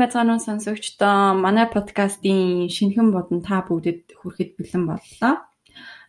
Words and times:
байцгаана 0.00 0.34
уу 0.34 0.42
сонсогчдоо. 0.42 1.36
Манай 1.44 1.66
подкастын 1.68 2.72
шинэхэн 2.72 3.08
бодон 3.12 3.40
та 3.44 3.60
бүгдэд 3.68 4.16
хүрэхэд 4.18 4.50
бэлэн 4.56 4.84
боллоо. 4.88 5.32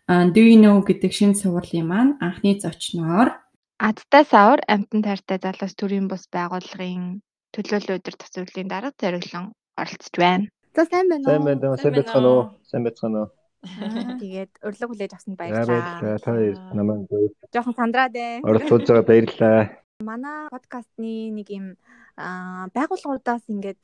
Do 0.08 0.40
you 0.40 0.58
know 0.64 0.80
гэдэг 0.80 1.12
шинэ 1.12 1.36
сургуулийн 1.40 1.88
маань 1.88 2.18
анхны 2.26 2.56
зочноор 2.64 3.30
Адтай 3.82 4.24
савар 4.30 4.62
амтан 4.70 5.02
тайртай 5.02 5.38
залуус 5.42 5.74
төрийн 5.74 6.06
бус 6.06 6.30
байгууллагын 6.30 7.26
төлөөлөл 7.50 7.98
өдөр 7.98 8.16
тасварлын 8.22 8.70
дарга 8.70 8.94
зориглон 9.02 9.46
оролцож 9.82 10.16
байна. 10.22 10.46
За 10.78 10.86
сайн 10.86 11.10
байна 11.10 11.26
уу? 11.26 11.34
Сайн 11.34 11.46
байна. 11.50 11.78
Сайн 11.82 11.94
байцгаана 11.98 12.30
уу? 12.30 12.44
Сайн 12.70 12.84
байцгаана 12.86 13.20
уу? 13.26 13.30
Тэгээд 14.22 14.52
урилга 14.62 14.86
хүлээж 14.86 15.12
авсанд 15.18 15.38
баярлалаа. 15.42 16.18
Та 16.22 16.32
намайг 16.78 17.10
Жохон 17.54 17.74
сандраад 17.74 18.14
ээ. 18.14 18.46
оролцуулж 18.46 18.86
байгаа 18.86 19.10
баярлалаа. 19.10 19.60
Манай 20.06 20.50
подкастны 20.54 21.34
нэг 21.34 21.50
юм 21.50 21.66
байгууллагуудаас 22.18 23.46
ингээд 23.48 23.82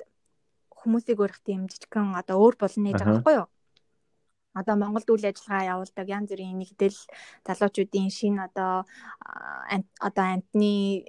хүмүүсийг 0.78 1.20
өрөх 1.20 1.40
тийм 1.44 1.68
жижигхэн 1.68 2.16
одоо 2.16 2.38
өөр 2.42 2.56
болно 2.60 2.90
гэж 2.92 3.02
байгаа 3.02 3.14
байхгүй 3.18 3.36
юу? 3.42 3.48
Одоо 4.58 4.74
Монголд 4.74 5.06
үйл 5.14 5.30
ажиллагаа 5.30 5.70
явуулдаг 5.78 6.08
янз 6.10 6.30
бүрийн 6.34 6.58
нэгдэл 6.58 6.98
залуучуудын 7.46 8.10
шин 8.10 8.42
одоо 8.42 8.90
одоо 10.02 10.26
амтны 10.34 11.06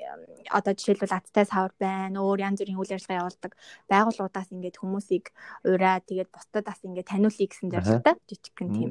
одоо 0.52 0.72
жишээлбэл 0.76 1.16
аттай 1.16 1.48
савар 1.48 1.72
байна. 1.80 2.20
Өөр 2.20 2.44
янз 2.44 2.60
бүрийн 2.60 2.76
үйл 2.76 2.92
ажиллагаа 2.92 3.24
явуулдаг 3.24 3.52
байгууллагуудаас 3.88 4.52
ингээд 4.52 4.76
хүмүүсийг 4.76 5.24
ураа 5.64 5.96
тэгээд 6.04 6.28
бусдаас 6.28 6.80
ингээд 6.84 7.08
таниулъя 7.08 7.48
гэсэн 7.48 7.72
зорилготой 7.72 8.14
жижигхэн 8.28 8.68
тийм 8.76 8.90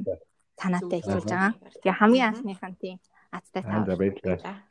санаатай 0.58 0.98
эхэлж 1.06 1.30
байгаа. 1.30 1.54
Тэгээ 1.78 1.98
хамгийн 2.02 2.26
анхныхан 2.26 2.74
тийм 2.82 2.98
аттай 3.30 3.62
савар. 3.62 3.86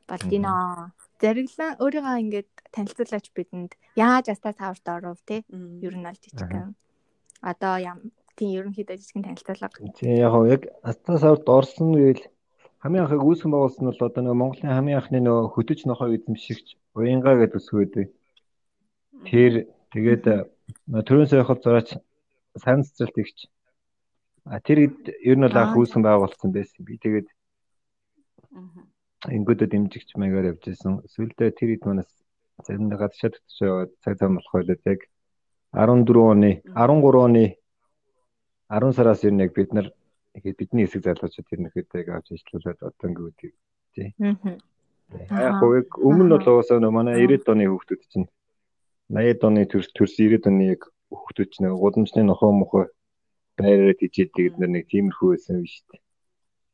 Болдино 0.03 0.91
зариглан 1.21 1.77
өөрийгөө 1.83 2.15
ингээд 2.23 2.49
танилцуулаач 2.75 3.27
бидэнд 3.37 3.71
яаж 3.95 4.25
астаа 4.33 4.53
цааварт 4.53 4.87
оров 4.89 5.19
те? 5.25 5.43
Ер 5.85 5.95
нь 5.97 6.07
аль 6.09 6.19
жижигхэн 6.21 6.75
одоо 7.41 7.75
ям 7.81 7.99
тийм 8.37 8.49
ерөнхийдөө 8.59 8.97
жижигхэн 8.97 9.25
танилцуулга. 9.25 9.69
Тийм 9.97 10.15
яг 10.21 10.33
яг 10.45 10.61
астаа 10.83 11.17
цааварт 11.17 11.47
орсон 11.49 11.93
гэвэл 11.97 12.23
хамгийн 12.81 13.03
анхыг 13.03 13.23
үүсгэн 13.25 13.51
байгуулсан 13.51 13.83
нь 13.83 13.89
бол 13.89 14.07
одоо 14.07 14.21
нөгөө 14.21 14.41
Монголын 14.41 14.75
хамгийн 14.77 14.99
анхны 15.01 15.19
нөгөө 15.21 15.45
хөтөж 15.53 15.79
нохой 15.85 16.15
эзэмшигч 16.15 16.67
уянга 16.93 17.33
гэдэг 17.33 17.57
үсгөөд 17.57 17.93
тэр 19.25 19.53
тэгээд 19.93 20.23
төрön 21.07 21.27
сойхол 21.29 21.61
зураач 21.61 21.89
сайн 22.61 22.85
цэцэлт 22.85 23.17
игч 23.17 23.37
а 24.45 24.59
тэр 24.61 24.77
ер 24.85 25.35
нь 25.37 25.45
бол 25.45 25.57
анх 25.57 25.75
үүсгэн 25.75 26.03
байгуулсан 26.05 26.49
байсан 26.53 26.81
би. 26.85 26.95
Тэгээд 27.01 27.27
ингүүдэд 29.27 29.71
дэмжигч 29.71 30.15
маягаар 30.15 30.55
явж 30.55 30.63
исэн. 30.71 31.03
Сүүлдээ 31.13 31.51
тэр 31.51 31.69
хэд 31.75 31.83
манаас 31.85 32.11
заримдаа 32.65 32.99
гадшаад 33.03 33.35
төч 33.37 33.55
яваад 33.61 33.91
цаг 34.03 34.17
зам 34.17 34.39
болох 34.39 34.53
байлаа 34.53 34.77
яг 34.85 35.01
14 35.73 36.17
оны 36.33 36.51
13 36.63 37.25
оны 37.27 37.45
10 38.69 38.95
сараас 38.97 39.23
ер 39.23 39.33
нь 39.33 39.43
яг 39.45 39.53
бид 39.53 39.73
нар 39.73 39.91
бидний 40.33 40.85
хэсэг 40.85 41.03
залуучууд 41.03 41.47
тэр 41.49 41.59
нэхэд 41.61 41.87
яг 42.01 42.07
авч 42.09 42.27
ажиллуулад 42.33 42.79
одоо 42.81 43.07
ингэдэг 43.09 43.53
тий. 43.93 44.09
Аа. 44.21 44.57
Яг 45.31 45.61
яг 45.61 45.89
өмнө 45.97 46.37
бол 46.37 46.47
уусаа 46.59 46.79
манай 46.91 47.25
90-ад 47.25 47.51
оны 47.53 47.65
хүүхдүүд 47.69 48.01
чинь 48.11 48.27
80-ад 49.09 49.43
оны 49.47 49.61
төрс 49.71 49.89
төрс 49.95 50.13
90-ад 50.19 50.49
оны 50.51 50.63
яг 50.75 50.81
хүүхдүүд 51.11 51.49
чинь 51.53 51.71
гудамжны 51.71 52.21
нохоо 52.23 52.51
мохоо 52.51 52.83
байраад 53.57 53.99
ижээд 54.03 54.31
тэгээд 54.35 54.55
нэг 54.59 54.85
тиймэрхүү 54.91 55.29
байсан 55.33 55.63
юм 55.63 55.67
шүү 55.71 55.85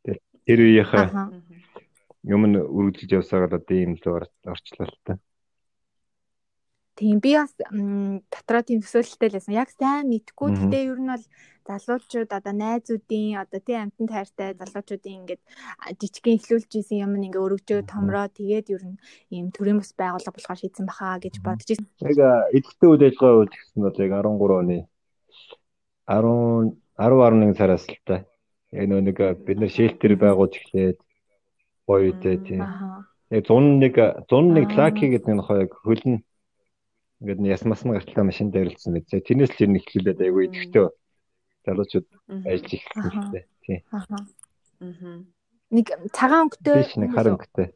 дээ. 0.06 0.18
Тэр 0.48 0.60
үеийнхээ 0.66 1.08
юм 2.24 2.42
нь 2.48 2.56
үргэлжлэж 2.56 3.12
явсаагаад 3.20 3.58
одоо 3.60 3.76
ийм 3.78 3.94
л 4.00 4.06
орчлоо 4.48 4.88
л 4.88 4.98
та. 5.04 5.20
Тийм 6.96 7.18
би 7.20 7.34
бас 7.34 7.52
дотроо 7.58 8.62
тийм 8.62 8.80
төсөөлөлтэй 8.86 9.30
л 9.30 9.36
байсан. 9.38 9.58
Яг 9.58 9.70
сайн 9.74 10.08
мэдгүй. 10.14 10.50
Гэтэ 10.54 10.78
ер 10.94 11.00
нь 11.02 11.10
бол 11.10 11.26
залуучууд 11.66 12.30
одоо 12.30 12.54
найзуудын 12.54 13.42
одоо 13.42 13.60
тий 13.66 13.78
амтан 13.82 14.08
тайртай 14.08 14.54
залуучуудын 14.54 15.18
ингээд 15.26 15.42
жижигхэн 16.00 16.38
ихлүүлж 16.38 16.72
исэн 16.78 17.02
юм 17.02 17.18
ингээ 17.18 17.42
өргөжөө 17.42 17.82
томроо 17.90 18.28
тэгээд 18.30 18.68
ер 18.76 18.84
нь 18.86 18.98
ийм 19.34 19.50
төрийн 19.50 19.82
бас 19.82 19.92
байгууллага 19.98 20.38
болохоор 20.38 20.60
шийдсэн 20.62 20.86
баха 20.86 21.18
гэж 21.18 21.36
бодож 21.42 21.70
ирсэн. 21.74 21.90
Яг 21.98 22.20
эдгэртэй 22.54 22.90
үйл 22.94 23.08
ажиллагаа 23.10 23.40
үйл 23.42 23.52
гэсэн 23.58 23.80
бол 23.82 23.98
яг 24.06 24.12
13 24.14 24.60
оны 24.62 24.78
10 26.06 26.78
10 26.94 27.16
11 27.50 27.58
сараас 27.58 27.84
л 27.90 28.00
та. 28.06 28.16
Яг 28.70 28.86
нэг 28.86 29.18
бид 29.42 29.58
нар 29.58 29.72
шэлтер 29.74 30.14
байгуулж 30.14 30.54
эхлээд 30.62 31.00
гоё 31.88 32.12
үедээ 32.12 32.38
тийм. 32.48 32.62
Яг 33.34 33.44
101 33.50 34.28
101 34.30 34.78
лаки 34.78 35.06
гэдэг 35.10 35.28
нэг 35.28 35.38
нохоо 35.42 35.58
яг 35.66 35.74
хөлн 35.84 36.24
ингээд 37.24 37.40
ясмас 37.48 37.82
нь 37.84 37.96
гарталтай 37.96 38.26
машин 38.28 38.52
дээрэлсэн 38.52 38.94
мэт. 38.94 39.08
Тэрнээс 39.10 39.52
л 39.56 39.64
ер 39.64 39.70
нь 39.72 39.80
эхлүүлээд 39.80 40.20
айгүй 40.22 40.44
идэвхтэй 40.48 40.88
залуучууд 41.66 42.08
ажиллаж 42.46 42.72
эхэлсэн 42.76 43.32
дээ. 43.32 43.46
Тийм. 43.64 43.80
Нэг 45.72 45.88
цагаан 46.12 46.52
өнгөтэй 46.52 46.76
биш 46.84 46.94
нэг 47.00 47.12
хар 47.16 47.32
өнгөтэй. 47.32 47.68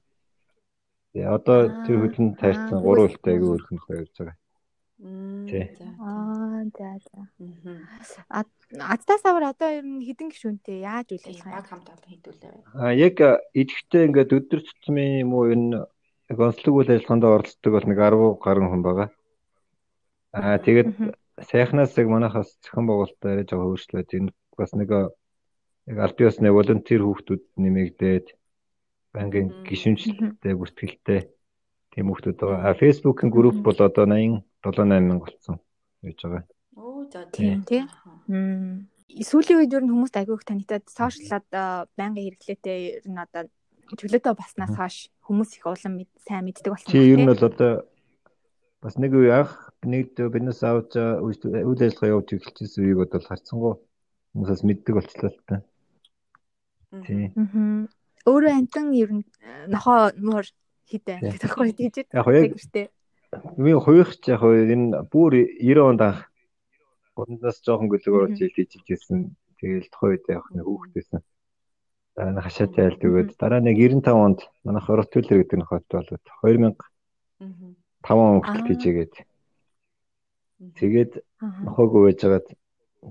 Тэгээ 1.16 1.32
одоо 1.32 1.60
тэр 1.88 1.96
хөлн 2.04 2.36
таарсан 2.36 2.80
гурван 2.84 3.08
үлтэй 3.08 3.34
айгүй 3.40 3.50
өрх 3.56 3.70
нохоо 3.72 3.96
явж 4.04 4.14
байгаа. 4.20 4.38
Аа 4.98 6.66
за 6.74 6.90
за. 7.06 7.20
Аа 8.30 8.44
Адтаа 8.82 9.18
савар 9.22 9.44
одоо 9.54 9.70
ер 9.70 9.86
нь 9.86 10.02
хідэн 10.02 10.34
гişүнтэй 10.34 10.82
яаж 10.82 11.14
үйл 11.14 11.30
ажиллагаа 11.30 11.62
баг 11.62 11.70
хамт 11.70 11.88
олон 11.94 12.10
хийдүүлээ. 12.10 12.54
Аа 12.82 12.92
яг 12.98 13.16
идэвхтэй 13.54 14.10
ингээд 14.10 14.34
өдөр 14.34 14.62
тутмын 14.66 15.22
юм 15.22 15.32
уу 15.38 15.46
энэ 15.54 15.86
гонцлог 16.34 16.74
үйл 16.76 16.92
ажиллагаанд 16.92 17.24
оролцдог 17.24 17.72
бол 17.74 17.88
нэг 17.88 18.00
10 18.02 18.42
гаруй 18.42 18.68
хүн 18.68 18.84
байгаа. 18.84 19.10
Аа 20.34 20.58
тэгээд 20.66 20.90
сайхнаас 21.46 21.94
яг 22.02 22.08
манайхаас 22.10 22.50
зохион 22.66 22.90
байгуулалтаа 22.90 23.32
яриад 23.38 23.54
байгаа 23.54 23.70
хөршлөөд 23.70 24.10
энэ 24.18 24.34
бас 24.58 24.72
нэг 24.74 24.90
яг 25.88 25.98
аль 26.02 26.18
биесны 26.18 26.50
волонтер 26.50 27.02
хүүхдүүд 27.06 27.44
нэмэгдээд 27.62 28.28
банкын 29.14 29.48
гишүүнчлэлтэй 29.70 30.54
бүртгэлтэй 30.58 31.22
тийм 31.94 32.06
хүүхдүүд 32.10 32.38
байгаа. 32.42 32.60
А 32.66 32.78
фэйсбүүкийн 32.82 33.30
групп 33.30 33.62
бол 33.62 33.78
одоо 33.78 34.06
80 34.10 34.42
78 34.64 35.02
мянга 35.02 35.26
болсон 35.26 35.60
гэж 36.04 36.18
байгаа. 36.24 36.44
Оо 36.78 37.06
за 37.12 37.26
тийм 37.32 37.64
тий. 37.66 37.84
Сүүлийн 39.08 39.60
үед 39.64 39.74
ер 39.74 39.84
нь 39.86 39.92
хүмүүс 39.94 40.14
агиух 40.14 40.44
танигдаад 40.44 40.86
сошиал 40.92 41.42
одоо 41.42 41.88
байнгын 41.96 42.28
хэрэглээтэй 42.28 42.80
ер 43.02 43.08
нь 43.08 43.18
одоо 43.18 43.48
чөлөөтэй 43.96 44.34
баснаас 44.36 44.74
хойш 44.76 44.98
хүмүүс 45.26 45.58
их 45.58 45.66
улам 45.66 46.04
сайн 46.28 46.44
мэддэг 46.46 46.72
болсон. 46.74 46.92
Тий 46.92 47.16
ер 47.16 47.20
нь 47.24 47.30
бол 47.30 47.40
одоо 47.40 47.88
бас 48.84 48.96
нэг 49.00 49.16
үе 49.16 49.32
анх 49.32 49.72
нэг 49.84 50.12
биднээс 50.14 50.62
авч 50.64 51.00
үйл 51.00 51.40
ажиллагаа 51.88 52.12
явуулж 52.14 52.30
эхэлчихсэн 52.36 52.84
үеийг 52.84 53.00
бол 53.00 53.28
харцсангуу 53.30 53.74
хүмүүсээс 54.36 54.64
мэддэг 54.68 54.94
болчихлоо 54.94 55.32
л 55.32 55.42
та. 55.48 55.56
Тий. 57.08 57.32
Өөрөө 58.28 58.54
амтан 58.54 58.92
ер 58.92 59.12
нь 59.16 59.24
нохоо 59.72 60.12
муур 60.20 60.46
хідэ 60.88 61.24
гэдэг 61.24 61.48
байхгүй 61.48 61.74
тийж. 61.80 61.96
Яг 62.12 62.28
яг 62.28 62.92
Би 63.58 63.72
хувирч 63.74 64.22
яг 64.30 64.42
энэ 64.44 65.04
бүр 65.12 65.34
90 65.62 65.90
онд 65.90 66.02
анх 66.02 66.20
гундаас 67.18 67.58
жоохон 67.66 67.90
гөлөг 67.90 68.14
оруулж 68.16 68.40
хийж 68.40 68.72
хийжсэн. 68.86 69.34
Тэгэл 69.58 69.90
тухайд 69.90 70.26
яг 70.30 70.46
нэг 70.54 70.66
хүүхдээсэн. 70.70 71.22
Дараа 72.16 72.34
нь 72.34 72.44
хашаа 72.46 72.68
тайлд 72.70 73.02
өгөөд 73.02 73.30
дараа 73.42 73.62
нэг 73.62 73.78
95 73.78 74.26
онд 74.26 74.40
манай 74.66 74.82
хорот 74.86 75.10
төлөр 75.10 75.42
гэдэг 75.42 75.58
нөхөд 75.60 75.86
болоод 75.90 76.24
2005 76.42 76.78
он 78.10 78.42
хүртэл 78.42 78.70
хийжээгээд. 78.70 79.14
Тэгээд 80.78 81.12
нохоогүй 81.66 82.02
байжгаад 82.14 82.48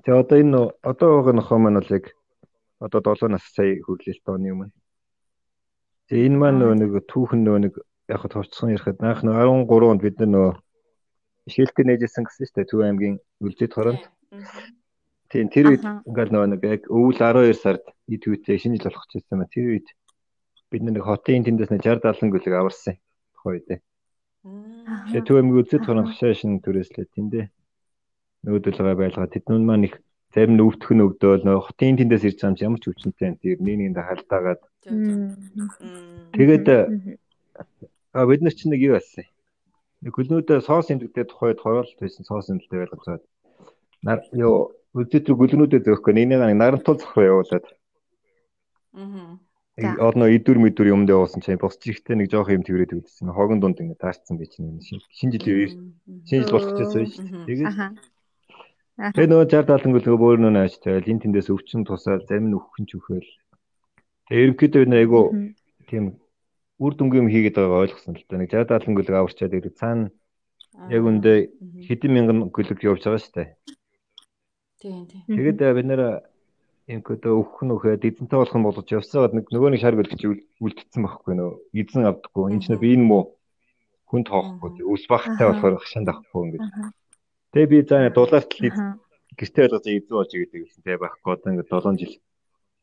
тэгээ 0.03 0.21
одоо 0.23 0.39
энэ 0.43 0.59
одоо 0.83 1.09
байгаа 1.19 1.35
нохоо 1.39 1.59
маань 1.59 1.79
бол 1.79 1.95
яг 1.99 2.07
одоо 2.79 3.01
7 3.03 3.31
нас 3.31 3.45
сая 3.55 3.79
хүрлээ 3.83 4.15
л 4.19 4.25
тооны 4.27 4.51
өмнө. 4.55 4.75
Тэгээ 6.11 6.27
энэ 6.31 6.39
маань 6.39 6.63
нэг 6.79 6.91
түүхэн 7.11 7.43
нэг 7.43 7.75
яг 8.09 8.21
хад 8.23 8.33
хувцсан 8.35 8.71
ярихад 8.71 9.03
наах 9.03 9.23
нэг 9.27 9.35
13 9.35 9.91
онд 9.91 10.03
бид 10.03 10.19
нөө 10.23 10.59
шилтэ 11.51 11.83
нээжсэн 11.87 12.27
гэсэн 12.27 12.47
шүү 12.47 12.57
дээ 12.59 12.71
Төв 12.71 12.81
аймгийн 12.83 13.17
үлзэд 13.43 13.73
хоронд. 13.75 14.03
Тийм 15.31 15.47
тэр 15.51 15.75
үед 15.75 15.83
ингээл 15.83 16.33
нөгөө 16.35 16.49
нэг 16.55 16.63
яг 16.67 16.83
өвөл 16.91 17.19
12 17.19 17.55
сард 17.59 17.85
ид 18.11 18.23
үйтэй 18.27 18.59
шинэ 18.59 18.79
жил 18.79 18.95
болох 18.95 19.07
гэсэн 19.11 19.35
юм. 19.35 19.47
Тэр 19.51 19.67
үед 19.75 19.89
бид 20.71 20.83
нэг 20.83 21.03
хотын 21.03 21.47
тэндээс 21.47 21.71
60 21.71 22.03
70 22.03 22.31
гүлэг 22.35 22.55
аварсан 22.55 22.95
тухай 23.35 23.59
үед. 23.59 23.83
Тэгээ 25.11 25.27
Төв 25.27 25.37
аймгийн 25.39 25.61
үлзэд 25.63 25.83
хоронд 25.87 26.11
хашаа 26.11 26.35
шин 26.35 26.63
түрээслээ 26.63 27.07
тэндээ 27.15 27.45
нүүдэлгээ 28.47 28.97
байлгаа 28.99 29.27
тэднүүн 29.27 29.65
маань 29.67 29.87
их 29.91 29.95
зарим 30.35 30.55
нь 30.55 30.63
өвдөх 30.63 30.91
нь 30.95 31.03
өвдөөл 31.03 31.43
нөгөө 31.43 31.67
хотын 31.67 31.99
тэндээс 31.99 32.27
ирж 32.27 32.39
байгаа 32.43 32.55
юм 32.55 32.79
ямар 32.79 32.81
ч 32.83 32.85
өвчнөтэй 32.91 33.31
тэр 33.43 33.59
нэг 33.63 33.75
нэгэнд 33.79 33.99
халдаагаад. 33.99 34.61
Тэгээд 36.35 36.67
А 38.17 38.25
бид 38.25 38.41
нар 38.41 38.55
чинь 38.57 38.73
нэг 38.73 38.81
юу 38.81 38.97
болсон. 38.97 39.29
Нэг 40.01 40.13
гөлнүүдээ 40.17 40.65
соос 40.65 40.89
имдэгтэй 40.89 41.29
тухайд 41.29 41.61
хороолт 41.61 41.93
байсан 42.01 42.25
соос 42.25 42.49
имдэлтэй 42.49 42.89
байлгаж 42.89 43.05
байгаа. 43.05 43.29
Нар 44.01 44.21
юу 44.33 44.73
үлдээд 44.97 45.29
гөлнүүдээ 45.29 45.85
зөөхгүй 45.85 46.13
нэг 46.17 46.27
нэг 46.33 46.41
нарантуул 46.57 46.97
зохио 46.97 47.45
явуулаад. 47.45 47.67
Аа. 48.97 49.37
одно 50.01 50.25
идүр 50.33 50.57
мэдүр 50.57 50.89
юмд 50.89 51.13
явуулсан 51.13 51.45
чинь 51.45 51.61
бус 51.61 51.77
чихтэй 51.77 52.17
нэг 52.17 52.33
жоох 52.33 52.49
юм 52.49 52.65
тэрээд 52.65 52.97
өгдсөн. 52.97 53.29
Хогон 53.37 53.61
дунд 53.61 53.77
ингэ 53.77 54.01
таарцсан 54.01 54.41
байж 54.41 54.57
нэг 54.57 54.81
шинэ 54.81 55.37
жилийн 55.37 55.93
шинэ 56.25 56.49
жил 56.49 56.53
болох 56.57 56.73
гэсэн 56.81 57.05
шүү 57.13 57.25
дээ. 57.29 57.45
Тэгээд 57.45 57.77
Тэгээ 58.97 59.29
нөгөө 59.29 59.47
60 59.53 59.69
70 59.69 59.93
гүл 59.93 60.07
нөгөө 60.09 60.23
бөөр 60.25 60.39
нөө 60.41 60.53
нааш 60.57 60.81
тавиал 60.81 61.05
эн 61.05 61.21
тэндээс 61.21 61.53
өвчин 61.53 61.85
тусаал 61.85 62.25
зарим 62.25 62.49
нь 62.49 62.57
өвхөн 62.57 62.89
ч 62.89 62.97
өхөөл. 62.97 63.29
Тэгээ 64.33 64.45
ерөнхийдөө 64.49 64.81
бид 64.89 64.97
айгу 64.97 65.21
тийм 65.93 66.05
үр 66.83 66.93
дүнгийн 66.95 67.25
юм 67.25 67.33
хийгээд 67.33 67.57
байгааг 67.57 67.83
ойлгосон 67.85 68.15
л 68.17 68.25
та. 68.29 68.37
Нэг 68.37 68.51
60 68.53 68.85
70 68.85 68.97
гүлэг 68.97 69.17
аварчаад 69.17 69.57
ирэх 69.57 69.75
цаана 69.81 70.13
яг 70.93 71.03
үндэ 71.03 71.33
хэдэн 71.89 72.13
мянган 72.13 72.39
гүлэг 72.53 72.81
явж 72.85 73.03
байгаа 73.05 73.23
шүү 73.23 73.35
дээ. 73.37 73.49
Тийм. 74.81 75.03
Тийм. 75.09 75.25
Тэгээд 75.25 75.59
бид 75.77 75.89
нэр 75.89 76.03
Инкодо 76.87 77.35
өвөх 77.35 77.67
нөхөд 77.67 78.07
эзэнтэй 78.07 78.39
болох 78.39 78.55
нь 78.55 78.63
болгож 78.63 78.87
явсаад 78.95 79.35
нэг 79.35 79.51
нөгөө 79.51 79.75
нэг 79.75 79.83
шар 79.83 79.99
гэлж 79.99 80.23
үлдсэн 80.63 81.03
байхгүй 81.03 81.35
нөө 81.35 81.75
эзэн 81.75 82.07
авдаггүй. 82.07 82.55
Энэ 82.55 82.63
ч 82.63 82.79
би 82.79 82.95
энэ 82.95 83.11
муу 83.11 83.35
хүн 84.07 84.23
тоохгүй 84.23 84.87
ус 84.87 85.03
багтай 85.11 85.51
болохоор 85.51 85.83
хашаанд 85.83 86.15
авахгүй 86.15 86.47
ингэж 86.47 86.63
тэгээ 87.51 87.73
би 87.75 87.83
заа 87.91 88.07
дулаарт 88.15 88.55
л 88.55 88.71
гэртээ 89.35 89.67
болгож 89.67 89.83
эзэн 89.83 90.15
болж 90.15 90.31
игээд 90.31 90.63
гэсэн 90.63 90.87
тэгээ 90.87 91.03
байхгүй. 91.03 91.31
Одоо 91.35 91.51
ингэ 91.51 91.67
7 91.67 91.99
жил 91.99 92.15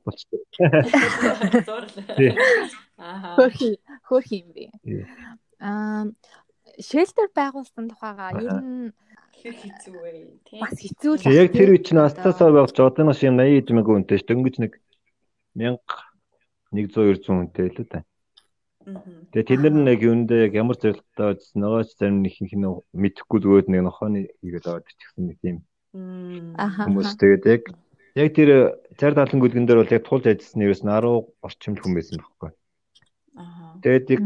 болчихсон. 0.04 0.44
Аа 3.00 3.40
хөрхи 4.14 4.38
юм 4.42 4.50
би. 4.54 4.64
Аа 5.60 6.06
шелтер 6.80 7.30
байгуулсан 7.36 7.90
тухайга 7.90 8.30
ер 8.38 8.62
нь 8.62 8.94
хэцүү 9.44 9.98
вэ 10.00 10.12
тийм 10.48 10.62
бас 10.64 10.78
хэцүү 10.80 11.14
л 11.20 11.28
яг 11.34 11.52
тэр 11.54 11.74
үе 11.76 11.82
чинь 11.84 12.02
астасаар 12.02 12.54
байгуулж 12.56 12.78
одоо 12.80 13.04
нэг 13.10 13.20
юм 13.22 13.38
80 13.38 13.60
эдмэг 13.62 13.88
үнэтэй 13.90 14.18
ш 14.22 14.26
дөнгөж 14.26 14.56
нэг 14.64 14.74
1000 15.60 15.78
100 16.74 16.90
200 16.90 17.30
үнэтэй 17.30 17.68
л 17.70 17.80
үү 17.84 17.88
Тэгээ 18.84 19.48
тэд 19.48 19.60
нар 19.64 19.76
нэг 19.80 20.00
юундээ 20.04 20.52
яг 20.52 20.54
ямар 20.60 20.76
зорилготой 20.76 21.40
байсан 21.40 21.58
нөгөөч 21.64 21.90
зарим 21.96 22.20
нэг 22.20 22.36
их 22.36 22.52
нэ 22.52 22.68
мэдхгүй 22.92 23.40
зүгээр 23.40 23.66
нэг 23.72 23.82
нохооны 23.88 24.28
хийгээд 24.44 24.68
аваад 24.68 24.90
ирчихсэн 24.92 25.24
нэг 25.24 25.38
тийм 25.40 25.58
хүмүүс 26.54 27.16
тэгээд 27.16 27.44
яг 27.48 27.64
яг 28.20 28.30
тэр 28.36 28.50
60 29.00 29.40
70 29.40 29.40
гүлгэн 29.40 29.66
дээр 29.68 29.80
бол 29.82 29.96
яг 29.96 30.04
тулж 30.04 30.26
ажилласан 30.28 30.66
ерөөс 30.68 30.84
нь 30.84 30.92
10 30.92 31.32
орчим 31.48 31.74
хүн 31.80 31.94
байсан 31.96 32.20
байхгүй. 32.20 32.52
Тэгээд 33.84 34.06
яг 34.16 34.24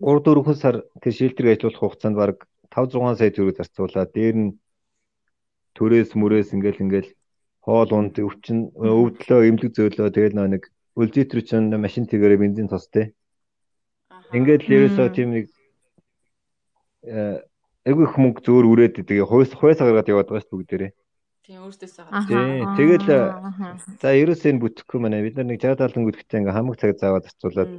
3 0.00 0.22
4 0.24 0.54
сар 0.56 0.76
тэр 1.02 1.12
шилдрийг 1.12 1.52
ажиллуулах 1.58 1.82
хугацаанд 1.82 2.16
баг 2.16 2.36
5 2.72 2.96
6 2.96 3.18
сая 3.18 3.30
төгрөг 3.34 3.56
зарцуулаад 3.58 4.10
дээр 4.16 4.36
нь 4.36 4.50
төрөөс 5.76 6.10
мөрөөс 6.16 6.54
ингээл 6.56 6.82
ингээл 6.84 7.10
хоол 7.62 7.90
унд 7.92 8.14
өвчин 8.18 8.72
өвдлөө 8.74 9.40
эмнэлэг 9.48 9.72
зөөлөө 9.76 10.08
тэгэл 10.16 10.36
нэг 10.54 10.62
үлзитэр 10.98 11.40
чинь 11.44 11.68
машин 11.76 12.08
тэгээрээ 12.08 12.42
бензин 12.42 12.68
тостэй. 12.72 13.14
Ингээд 14.34 14.66
л 14.66 14.74
ерөөсөө 14.76 15.08
тийм 15.14 15.28
нэг 15.36 15.46
айгүй 17.86 18.04
их 18.08 18.14
мөнгө 18.18 18.42
зөөр 18.42 18.64
үрээд 18.72 18.94
тэгээ 19.06 19.30
хойс 19.30 19.52
хойс 19.54 19.78
гаргаад 19.78 20.10
яваад 20.10 20.28
байгаа 20.28 20.44
шүү 20.44 20.58
бүгдээрээ. 20.58 20.92
Тийм 21.48 21.64
өөртөөсөө 21.64 22.04
гараад. 22.12 22.28
Тийм 22.28 22.76
тэгэл 22.76 23.08
за 24.04 24.08
ерөөсөө 24.12 24.48
энэ 24.52 24.62
бүтэхгүй 24.68 25.00
манай 25.00 25.24
бид 25.24 25.40
нар 25.40 25.48
нэг 25.48 25.64
60 25.64 25.80
70 25.80 26.04
гүлгтэй 26.04 26.38
ингээ 26.44 26.52
хамаг 26.52 26.76
цаг 26.76 26.92
зааваад 27.00 27.24
зарцуулаад 27.24 27.72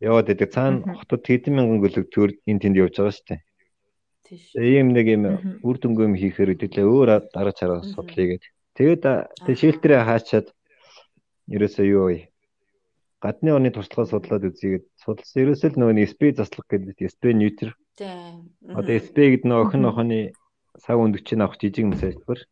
яваад 0.00 0.32
идэг 0.32 0.48
цаана 0.48 0.96
хотод 0.96 1.20
хэдэн 1.20 1.52
мянган 1.52 1.84
гүлэг 1.84 2.08
төр 2.08 2.32
энэ 2.48 2.62
тэнд 2.64 2.80
явж 2.80 2.96
байгаа 2.96 3.12
шүү 3.12 3.28
дээ. 3.28 3.40
Тийш. 4.24 4.56
Ийм 4.56 4.96
нэг 4.96 5.04
юм 5.04 5.24
үр 5.60 5.76
дүнгүй 5.76 6.04
юм 6.08 6.16
хийхээр 6.16 6.56
үдэлээ 6.56 6.88
өөр 6.88 7.28
дараа 7.28 7.52
чараа 7.52 7.84
судлаа 7.84 8.24
гээд. 8.24 8.44
Тэгээд 8.72 9.04
тэг 9.04 9.56
шилтрээ 9.60 10.08
хаачаад 10.08 10.48
ерөөсөө 11.52 11.86
юу 11.92 12.08
вэ? 12.08 12.32
Гадны 13.20 13.52
орны 13.52 13.68
туршлагаа 13.68 14.16
судлаад 14.16 14.48
үзьгээд 14.48 14.88
судалсан 14.96 15.44
ерөөсөө 15.44 15.76
л 15.76 15.80
нөгөө 15.84 16.08
SP 16.08 16.32
заслах 16.32 16.64
гэдэг 16.72 17.04
SP 17.04 17.36
ньютер. 17.36 17.76
Тийм. 18.00 18.48
Одоо 18.64 18.96
SP 18.96 19.36
гэдэг 19.36 19.44
нөгөө 19.44 19.64
охин 19.68 19.84
охины 19.84 20.20
сав 20.84 20.98
өндөгчийн 21.02 21.42
авах 21.42 21.58
жижиг. 21.60 21.86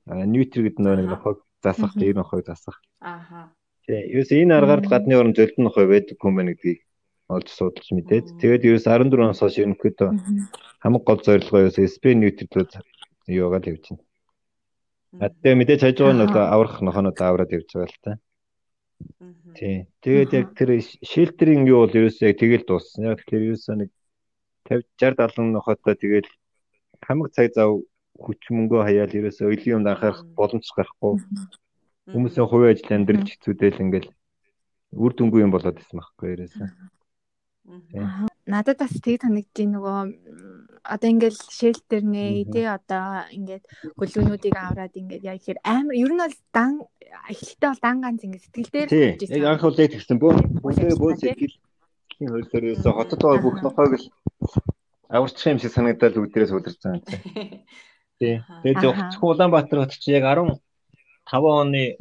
А 0.07 0.27
ньютер 0.27 0.67
гэдэг 0.67 0.83
нэг 0.83 1.09
нохойг 1.11 1.39
засах, 1.63 1.93
дээр 1.95 2.17
нохойг 2.23 2.47
засах. 2.47 2.81
Ааха. 3.01 3.53
Тийм. 3.87 4.03
Ерөөсөө 4.13 4.43
энэ 4.43 4.55
аргаар 4.59 4.83
гадны 4.83 5.15
орн 5.15 5.35
зөлдөн 5.35 5.65
нохой 5.67 5.87
байдаг 5.87 6.19
юм 6.19 6.35
байна 6.35 6.53
гэдгийг 6.59 6.83
олж 7.31 7.49
судалж 7.51 7.87
мэдээд 7.95 8.27
тэгээд 8.43 8.67
ерөөс 8.67 8.87
14 8.87 9.15
оноос 9.15 9.41
хойш 9.43 9.59
ерөнхийдөө 9.63 10.11
хамаг 10.83 11.03
гол 11.07 11.21
зорилгоо 11.23 11.61
ерөөс 11.67 11.79
SP 11.79 12.15
ньютерлүүд 12.19 12.71
юугаар 13.31 13.63
л 13.63 13.71
явж 13.75 13.85
байна. 13.95 14.03
Тэгээ 15.43 15.59
мэдээж 15.59 15.81
хажуу 15.87 16.11
нь 16.15 16.25
одоо 16.27 16.45
аврах 16.51 16.83
нохонод 16.83 17.19
авраад 17.19 17.55
явж 17.55 17.71
байгаа 17.75 17.91
л 17.91 18.03
та. 18.03 18.13
Тий. 19.55 19.87
Тэгээд 20.03 20.31
яг 20.35 20.47
тэр 20.59 20.71
шилтеринг 20.83 21.67
юу 21.71 21.87
бол 21.87 21.99
ерөөсөө 21.99 22.31
яг 22.31 22.39
тэгэл 22.43 22.67
дууссан. 22.67 23.11
Яг 23.11 23.23
тэгэхээр 23.23 23.47
ерөөсөө 23.55 23.75
нэг 23.87 23.91
50 24.67 24.87
60 24.99 25.15
70 25.31 25.55
нохотой 25.55 25.95
тэгэл 25.95 26.31
хамаг 27.07 27.31
цаг 27.35 27.55
зав 27.55 27.87
хүч 28.19 28.41
мөнгөө 28.51 28.83
хаяал 28.85 29.13
ерөөсөө 29.19 29.53
өлийн 29.53 29.75
юмд 29.81 29.89
анхаарах 29.93 30.25
боломж 30.39 30.67
гарахгүй. 30.77 31.21
Хүмүүсийн 32.13 32.49
хувийн 32.49 32.73
ажил 32.73 32.95
амьдрал 32.97 33.27
хэцүүдэл 33.27 33.83
ингээл 33.85 34.11
үр 34.95 35.13
дүнгүй 35.15 35.41
юм 35.45 35.53
болоод 35.53 35.81
ирсэн 35.81 35.99
байхгүй 36.01 36.29
ерөөсөө. 36.35 36.69
Надад 38.47 38.79
бас 38.79 38.95
тийг 39.03 39.21
санагдчих 39.27 39.67
нөгөө 39.75 39.99
одоо 40.87 41.09
ингээл 41.11 41.39
шэлтер 41.51 42.03
нэ 42.07 42.47
тий 42.47 42.63
одоо 42.63 43.27
ингээд 43.35 43.65
гөлөөнүүдийг 43.99 44.55
аваад 44.55 44.95
ингээд 44.95 45.27
яг 45.27 45.43
ихээр 45.43 45.59
амар 45.67 45.99
ер 45.99 46.13
нь 46.15 46.23
бол 46.23 46.39
дан 46.55 46.73
эхлэлтэй 47.27 47.69
бол 47.75 47.83
дан 47.83 47.97
ганц 48.07 48.23
ингээд 48.23 48.45
сэтгэл 48.47 48.71
дээр 48.71 48.89
хийж 48.89 49.21
байсан. 49.27 49.43
Яг 49.43 49.51
анх 49.51 49.67
яг 49.67 49.91
тэгсэн 49.91 50.19
бөө. 50.23 50.35
Бүгдээ 50.63 50.95
бөө 50.95 51.13
сэтгэл 51.19 51.57
хийн 52.15 52.31
хөлсөөр 52.31 52.65
ерөөсө 52.71 52.91
хотод 52.95 53.21
байгаа 53.21 53.43
бүх 53.43 53.59
нохойг 53.67 53.93
л 53.99 54.07
аварчих 55.11 55.51
юм 55.51 55.59
шиг 55.59 55.73
санагдал 55.75 56.15
үүдрээс 56.23 56.55
удирцсан. 56.55 57.03
Тий. 58.21 58.41
Тэгээд 58.63 58.81
зөвхөн 58.81 59.29
Улаанбаатар 59.29 59.79
хот 59.85 59.93
чи 60.01 60.17
яг 60.17 60.25
15 60.25 60.61
оны 61.33 61.97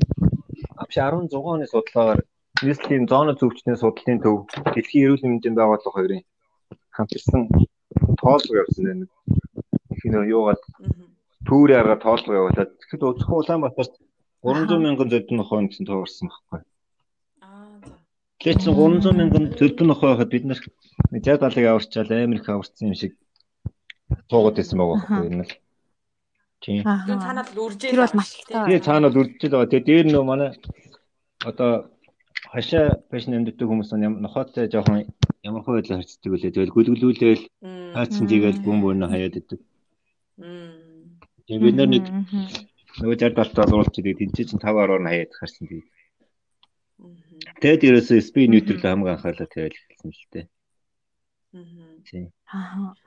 авш 0.80 0.96
16 0.96 1.34
оны 1.36 1.66
судалгаагаар 1.68 2.22
нийслэлийн 2.64 3.08
зооны 3.12 3.34
зөвчний 3.36 3.76
судлалын 3.76 4.22
төв 4.24 4.48
дэлхийн 4.76 5.06
эрүүл 5.06 5.28
мэндийн 5.28 5.58
байгууллага 5.58 5.96
хоёрын 5.96 6.24
хамтарсан 6.96 7.42
тоолго 8.22 8.54
явуулсан 8.62 8.86
нэг 9.04 9.10
их 9.92 10.04
нөө 10.14 10.24
юугаад 10.36 10.62
түүрээ 11.48 11.80
арга 11.82 11.98
тоолго 12.06 12.32
явуулаад 12.40 12.72
тэгэхэд 12.80 13.02
зөвхөн 13.04 13.40
Улаанбаатарт 13.42 13.94
300 14.46 14.80
мянган 14.86 15.12
зөдөн 15.12 15.38
нохой 15.42 15.68
гэсэн 15.68 15.90
тоо 15.90 16.00
гарсан 16.06 16.30
байхгүй. 16.30 16.60
Аа 17.44 17.76
за. 17.84 17.94
Тэгээд 18.40 18.62
чинь 18.64 18.78
300 18.78 19.20
мянган 19.20 19.46
зөдөн 19.60 19.88
нохой 19.90 20.10
байхад 20.14 20.32
бид 20.32 20.46
нар 20.48 20.60
60 20.62 20.72
70-ыг 21.12 21.66
аварчаал 21.68 22.12
амар 22.14 22.40
их 22.40 22.50
аварцсан 22.50 22.88
юм 22.88 22.96
шиг 22.96 23.14
туугаад 24.30 24.56
байсан 24.56 24.80
байгаа 24.80 24.96
байхгүй 24.96 25.28
энэ 25.34 25.44
л. 25.50 25.54
Тийм. 26.66 26.82
Тэр 26.82 27.22
цаанаад 27.22 27.50
л 27.54 27.62
үржээ. 27.62 27.92
Тэр 27.94 28.02
бол 28.02 28.18
маш 28.18 28.30
их 28.34 28.46
таа. 28.50 28.66
Тийм 28.66 28.82
цаанаад 28.82 29.14
үржиж 29.22 29.52
байгаа. 29.54 29.70
Тэгээд 29.70 29.86
дээр 29.86 30.06
нөө 30.10 30.24
манай 30.26 30.50
одоо 31.46 31.72
хашаа 32.50 32.98
фэшн 33.14 33.38
амьддаг 33.38 33.70
хүмүүс 33.70 33.94
нь 33.94 34.10
нохоотой 34.26 34.66
жоохон 34.74 35.06
ямар 35.46 35.62
хөө 35.62 35.78
байдлаар 35.78 36.02
харцдаг 36.02 36.32
үлээ. 36.34 36.56
Тэгэл 36.58 36.74
гүлгэлүүлээл 36.74 37.44
хайцсан 37.94 38.26
тийгээл 38.26 38.66
бүүн 38.66 38.80
бүүн 38.82 39.06
хаяад 39.06 39.38
идэг. 39.38 39.62
Тэгээд 41.46 41.62
бид 41.62 41.76
нар 41.78 41.90
нэг 41.94 42.06
нөгөө 42.98 43.18
60 43.22 43.38
70 43.38 43.70
доллар 43.70 43.90
чиг 43.94 44.06
тэнцээ 44.18 44.46
чинь 44.50 44.58
5 44.58 44.66
10-аар 44.66 45.02
нь 45.06 45.10
хаяад 45.14 45.32
харсан 45.38 45.66
тийм. 45.70 45.86
Тэгэд 47.62 47.82
ерөөсөө 47.94 48.18
SP 48.26 48.50
ньютрал 48.50 48.82
хамгийн 48.82 49.14
анхаарлаа 49.22 49.50
тавиал 49.54 49.78
хэлсэн 49.78 50.10
л 50.10 50.26
дээ. 50.34 50.46
Аа. 52.50 52.98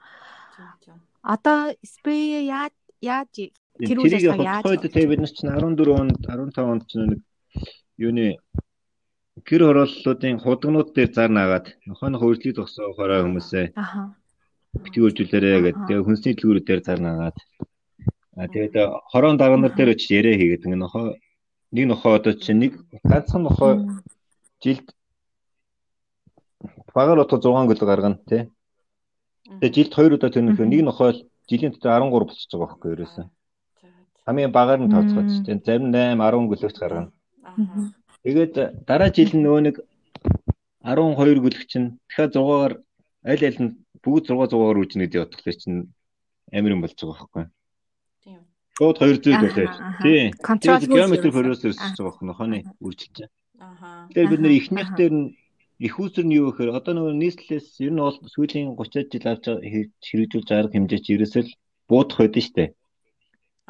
Одоо 1.26 1.74
SP 1.82 2.06
яаж 2.46 2.72
яаж 3.00 3.28
тэр 3.34 3.98
үеийг 3.98 4.22
яаж 4.24 4.64
хойд 4.64 4.84
тэ 4.90 5.06
бид 5.10 5.20
нар 5.22 5.32
чинь 5.32 5.50
14 5.50 6.00
онд 6.00 6.16
15 6.26 6.72
онд 6.72 6.84
чинь 6.90 7.06
нэг 7.10 7.20
юуны 7.98 8.26
гэр 9.48 9.62
хорооллуудын 9.66 10.42
худагнууд 10.42 10.88
дээр 10.94 11.10
зар 11.14 11.30
наагаад 11.30 11.66
нохойно 11.86 12.18
хөржлийг 12.18 12.56
зогсоо 12.56 12.94
хороо 12.98 13.22
хүмүүсээ 13.26 13.66
ааа 13.74 14.18
битгүүлжүүлээрэ 14.82 15.50
гэдэг 15.64 15.84
тэгээ 15.88 16.04
хүнсний 16.06 16.34
дэлгүүрүүд 16.36 16.66
дээр 16.66 16.82
зар 16.84 17.00
наагаад. 17.00 17.36
А 18.36 18.46
тэгээд 18.52 18.74
хороон 19.10 19.36
дарга 19.38 19.56
нар 19.58 19.74
дээр 19.74 19.94
очиж 19.96 20.10
яриа 20.12 20.36
хийгээд 20.38 20.66
ингээ 20.66 20.82
нохой 20.84 21.18
нэг 21.72 21.84
нохой 21.88 22.12
одоо 22.18 22.32
чинь 22.36 22.60
нэг 22.62 22.72
ганцхан 23.02 23.42
нохой 23.48 23.72
жилд 24.62 24.86
багаар 26.94 27.24
одоо 27.24 27.38
6 27.40 27.66
гол 27.66 27.82
гаргана 27.88 28.20
тий 28.28 28.42
Тэгээ 29.48 29.74
жилд 29.74 29.92
2 29.96 30.14
удаа 30.14 30.30
төнөх 30.30 30.60
нэг 30.60 30.82
нохой 30.84 31.26
жилийн 31.48 31.72
дотор 31.72 31.90
13 31.96 32.12
болчихж 32.12 32.50
байгаа 32.52 32.66
байхгүй 32.68 32.88
юу 32.90 32.96
ерөөсөө 32.96 33.26
хамгийн 34.26 34.56
багаар 34.58 34.80
нь 34.80 34.92
тооцоолж 34.94 35.32
чинь 35.46 35.64
зарим 35.66 35.92
8 35.92 36.20
10 36.20 36.50
гөлөгч 36.52 36.76
гаргана 36.80 37.10
Тэгээд 38.24 38.84
дараа 38.84 39.10
жил 39.14 39.30
нөгөө 39.30 39.62
нэг 39.64 39.76
12 40.82 41.38
гүлэг 41.38 41.64
чинь 41.70 41.96
дахиад 42.10 42.34
6-аар 42.34 42.72
аль 43.24 43.44
аль 43.46 43.60
нь 43.62 43.70
бүгд 44.02 44.28
6 44.34 44.52
6-аар 44.52 44.80
үүжнэ 44.82 45.06
гэдэг 45.06 45.22
утгаар 45.22 45.56
чинь 45.56 45.88
амар 46.50 46.74
юм 46.74 46.82
болж 46.82 46.98
байгаа 46.98 47.14
байхгүй. 47.14 47.44
Тийм. 48.26 48.40
Шууд 48.74 48.96
200 48.98 49.38
болоо. 49.38 49.68
Тийм. 50.02 50.28
Тэгээд 50.34 50.90
геометр 50.90 51.30
хөрөөс 51.30 51.62
өсөж 51.72 51.96
байгаа 52.02 52.26
нохооны 52.26 52.58
үржилж. 52.82 53.30
Аха. 53.62 54.10
Тэгэхээр 54.10 54.30
бид 54.34 54.42
нэр 54.42 54.54
ихнийх 54.58 54.90
дээр 54.98 55.14
нь 55.14 55.26
их 55.78 55.94
үүсэр 56.02 56.26
нь 56.26 56.36
юу 56.38 56.50
гэхээр 56.50 56.74
одоо 56.74 56.92
нөгөө 56.94 57.14
нийслэлээс 57.22 57.68
ер 57.86 57.92
нь 57.94 58.02
бол 58.02 58.18
сүүлийн 58.34 58.74
30 58.74 59.14
жил 59.14 59.26
авч 59.30 59.44
хэрэгжүүлж 60.02 60.48
арга 60.50 60.74
хэмжээ 60.74 61.00
чи 61.04 61.10
ерөөсөл 61.14 61.50
буудах 61.86 62.18
байдсан 62.18 62.42
шүү 62.42 62.54
дээ. 62.58 62.68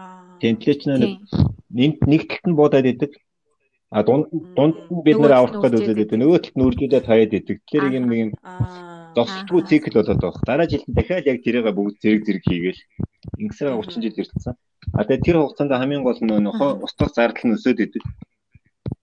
Аа. 0.01 0.41
Тэмтлээч 0.41 0.81
нэг 0.89 1.13
нэг 2.09 2.23
талд 2.33 2.47
нь 2.49 2.59
буудаад 2.59 2.87
идэг. 2.89 3.13
А 3.93 4.01
дунд 4.09 4.33
дунд 4.57 4.77
нь 4.89 5.05
бид 5.05 5.21
нэр 5.21 5.37
авах 5.37 5.61
гэдэг 5.61 5.81
үзээд 5.85 6.03
идэг. 6.05 6.19
Нөгөө 6.21 6.39
талд 6.41 6.57
нь 6.57 6.67
үржүүлээд 6.69 7.09
хаяад 7.09 7.33
идэг. 7.37 7.57
Тэгэхээр 7.69 7.97
юм 8.01 8.07
нэг 8.09 8.19
юм 8.25 8.31
зогсдгүй 9.17 9.61
цикл 9.69 9.97
болоод 10.01 10.21
байгаа. 10.21 10.45
Дараа 10.49 10.69
жилд 10.69 10.89
дахиад 10.89 11.29
яг 11.29 11.39
тэрийг 11.45 11.69
бүгд 11.77 11.97
зэрэг 12.01 12.23
зэрэг 12.25 12.45
хийгээл 12.49 12.81
ингэсээр 13.43 13.77
30 13.77 14.01
жил 14.05 14.21
ирсэн. 14.23 14.57
А 14.97 15.05
тэгээ 15.05 15.25
тэр 15.25 15.37
хугацаанд 15.41 15.73
хамгийн 15.77 16.05
гол 16.05 16.21
нь 16.21 16.33
нөхөө 16.47 16.71
устгах 16.85 17.13
зардал 17.13 17.45
нь 17.49 17.57
өсөд 17.57 17.79
идэг. 17.85 18.05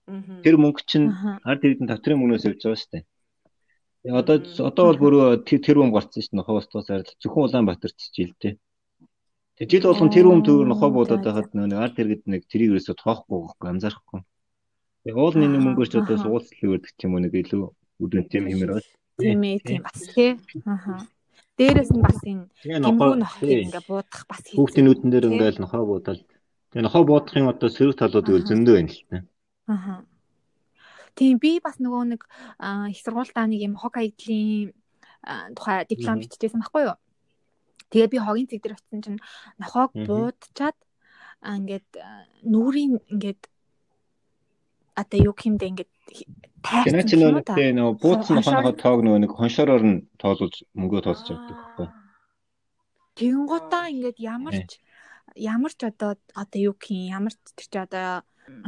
Тэр 0.06 0.56
мөнгө 0.62 0.86
чинь 0.86 1.10
ард 1.42 1.66
иргэдэн 1.66 1.90
тавтрын 1.90 2.18
мөнгнөөс 2.22 2.46
явж 2.46 2.60
байгаа 2.62 2.78
шүү 2.78 2.92
дээ. 2.94 3.04
Одоо 4.06 4.36
одоо 4.70 4.84
бол 4.86 5.02
бүр 5.02 5.14
тэр 5.42 5.76
хүн 5.82 5.90
гарцсан 5.90 6.22
шүү 6.22 6.30
дээ. 6.30 6.38
Нохоо 6.38 6.62
устгах 6.62 6.86
зардал 6.86 7.18
зөвхөн 7.18 7.44
Улаанбаатар 7.50 7.90
ч 7.90 8.14
жилдээ. 8.14 8.54
Тэг 9.58 9.66
жил 9.66 9.88
болгон 9.90 10.14
тэр 10.14 10.30
хүн 10.30 10.46
төр 10.46 10.62
нохоо 10.68 10.90
буудаад 10.94 11.26
байхад 11.26 11.50
нэг 11.58 11.74
ард 11.74 11.98
иргэд 11.98 12.22
нэг 12.30 12.46
тэрийг 12.46 12.78
ерөөсө 12.78 12.94
тоохгүй 13.02 13.38
байхгүй 13.40 13.68
анзаарахгүй. 13.72 14.20
Тэг 15.02 15.14
уул 15.16 15.34
нэг 15.34 15.50
мөнгөөр 15.58 15.88
ч 15.90 15.94
одоо 15.98 16.16
суулцлыг 16.22 16.70
өрдөг 16.70 16.94
юм 17.02 17.18
уу 17.18 17.22
нэг 17.24 17.34
илүү 17.34 17.64
үдэн 18.04 18.22
тийм 18.30 18.44
хэмээр 18.46 18.70
байна. 18.78 18.90
Тийм 19.18 19.42
ээ 19.42 19.58
тийм 19.64 19.82
бас 19.82 20.00
тий. 20.12 20.36
Аха. 20.68 21.02
Дээрээс 21.56 21.90
нь 21.90 22.04
бас 22.04 22.20
энэ 22.20 22.44
гимгүү 22.84 23.14
нохыг 23.16 23.48
ингээ 23.64 23.84
буудах 23.88 24.22
бас. 24.28 24.44
Хүүхдийн 24.54 24.86
нүдэн 24.86 25.10
дээр 25.10 25.26
ингээл 25.32 25.62
нохоо 25.64 25.82
буудаад 25.88 26.20
тэгээ 26.70 26.84
нохоо 26.84 27.02
буудахын 27.08 27.48
одоо 27.48 27.68
сэрэг 27.72 27.96
талууд 27.96 28.28
үл 28.28 28.44
зөндөө 28.44 28.74
байна 28.76 28.92
л 28.92 29.02
та. 29.08 29.16
Аха. 29.66 30.04
Тийм 31.16 31.38
би 31.42 31.58
бас 31.64 31.80
нөгөө 31.80 32.02
нэг 32.12 32.22
их 32.92 33.00
сургуультаа 33.02 33.46
нэг 33.48 33.60
юм 33.64 33.74
хог 33.80 33.96
аягдлын 33.96 34.72
тухай 35.56 35.86
диплом 35.88 36.20
биччихсэн 36.20 36.60
байхгүй 36.60 36.92
юу? 36.92 36.96
Тэгээ 37.90 38.12
би 38.12 38.18
хогийн 38.20 38.48
цэг 38.50 38.60
дээр 38.62 38.76
очисон 38.76 39.02
чинь 39.02 39.20
нохоог 39.58 39.90
буудчаад 39.94 40.76
ингээд 41.42 41.88
нүрийн 42.44 43.00
ингээд 43.10 43.42
одоо 44.96 45.18
юу 45.20 45.34
гэмдэ 45.36 45.66
ингээд 45.70 45.90
тайрсан 46.62 47.20
юм 47.20 47.38
уу 47.38 47.44
та. 47.44 47.54
Тэгээ 47.54 47.76
нөгөө 47.76 47.94
бууцсан 48.00 48.36
нохоо 48.40 48.74
тоог 48.74 49.00
нөгөө 49.04 49.20
нэг 49.22 49.32
хоншороор 49.36 49.84
нь 49.84 50.04
тоолуулж 50.20 50.56
мөнгөө 50.78 51.00
тооцож 51.04 51.28
авдаг 51.36 51.56
байхгүй. 51.56 51.88
Тэгэнгуутаа 53.16 53.84
ингээд 53.92 54.18
ямар 54.20 54.56
ч 54.68 54.80
ямар 55.36 55.72
ч 55.72 55.80
одоо 55.84 56.16
одоо 56.32 56.58
юу 56.60 56.74
гэх 56.76 56.90
юм 56.92 57.12
ямар 57.18 57.32
ч 57.34 57.40
тэр 57.56 57.66
чи 57.70 57.78
одоо 57.78 58.08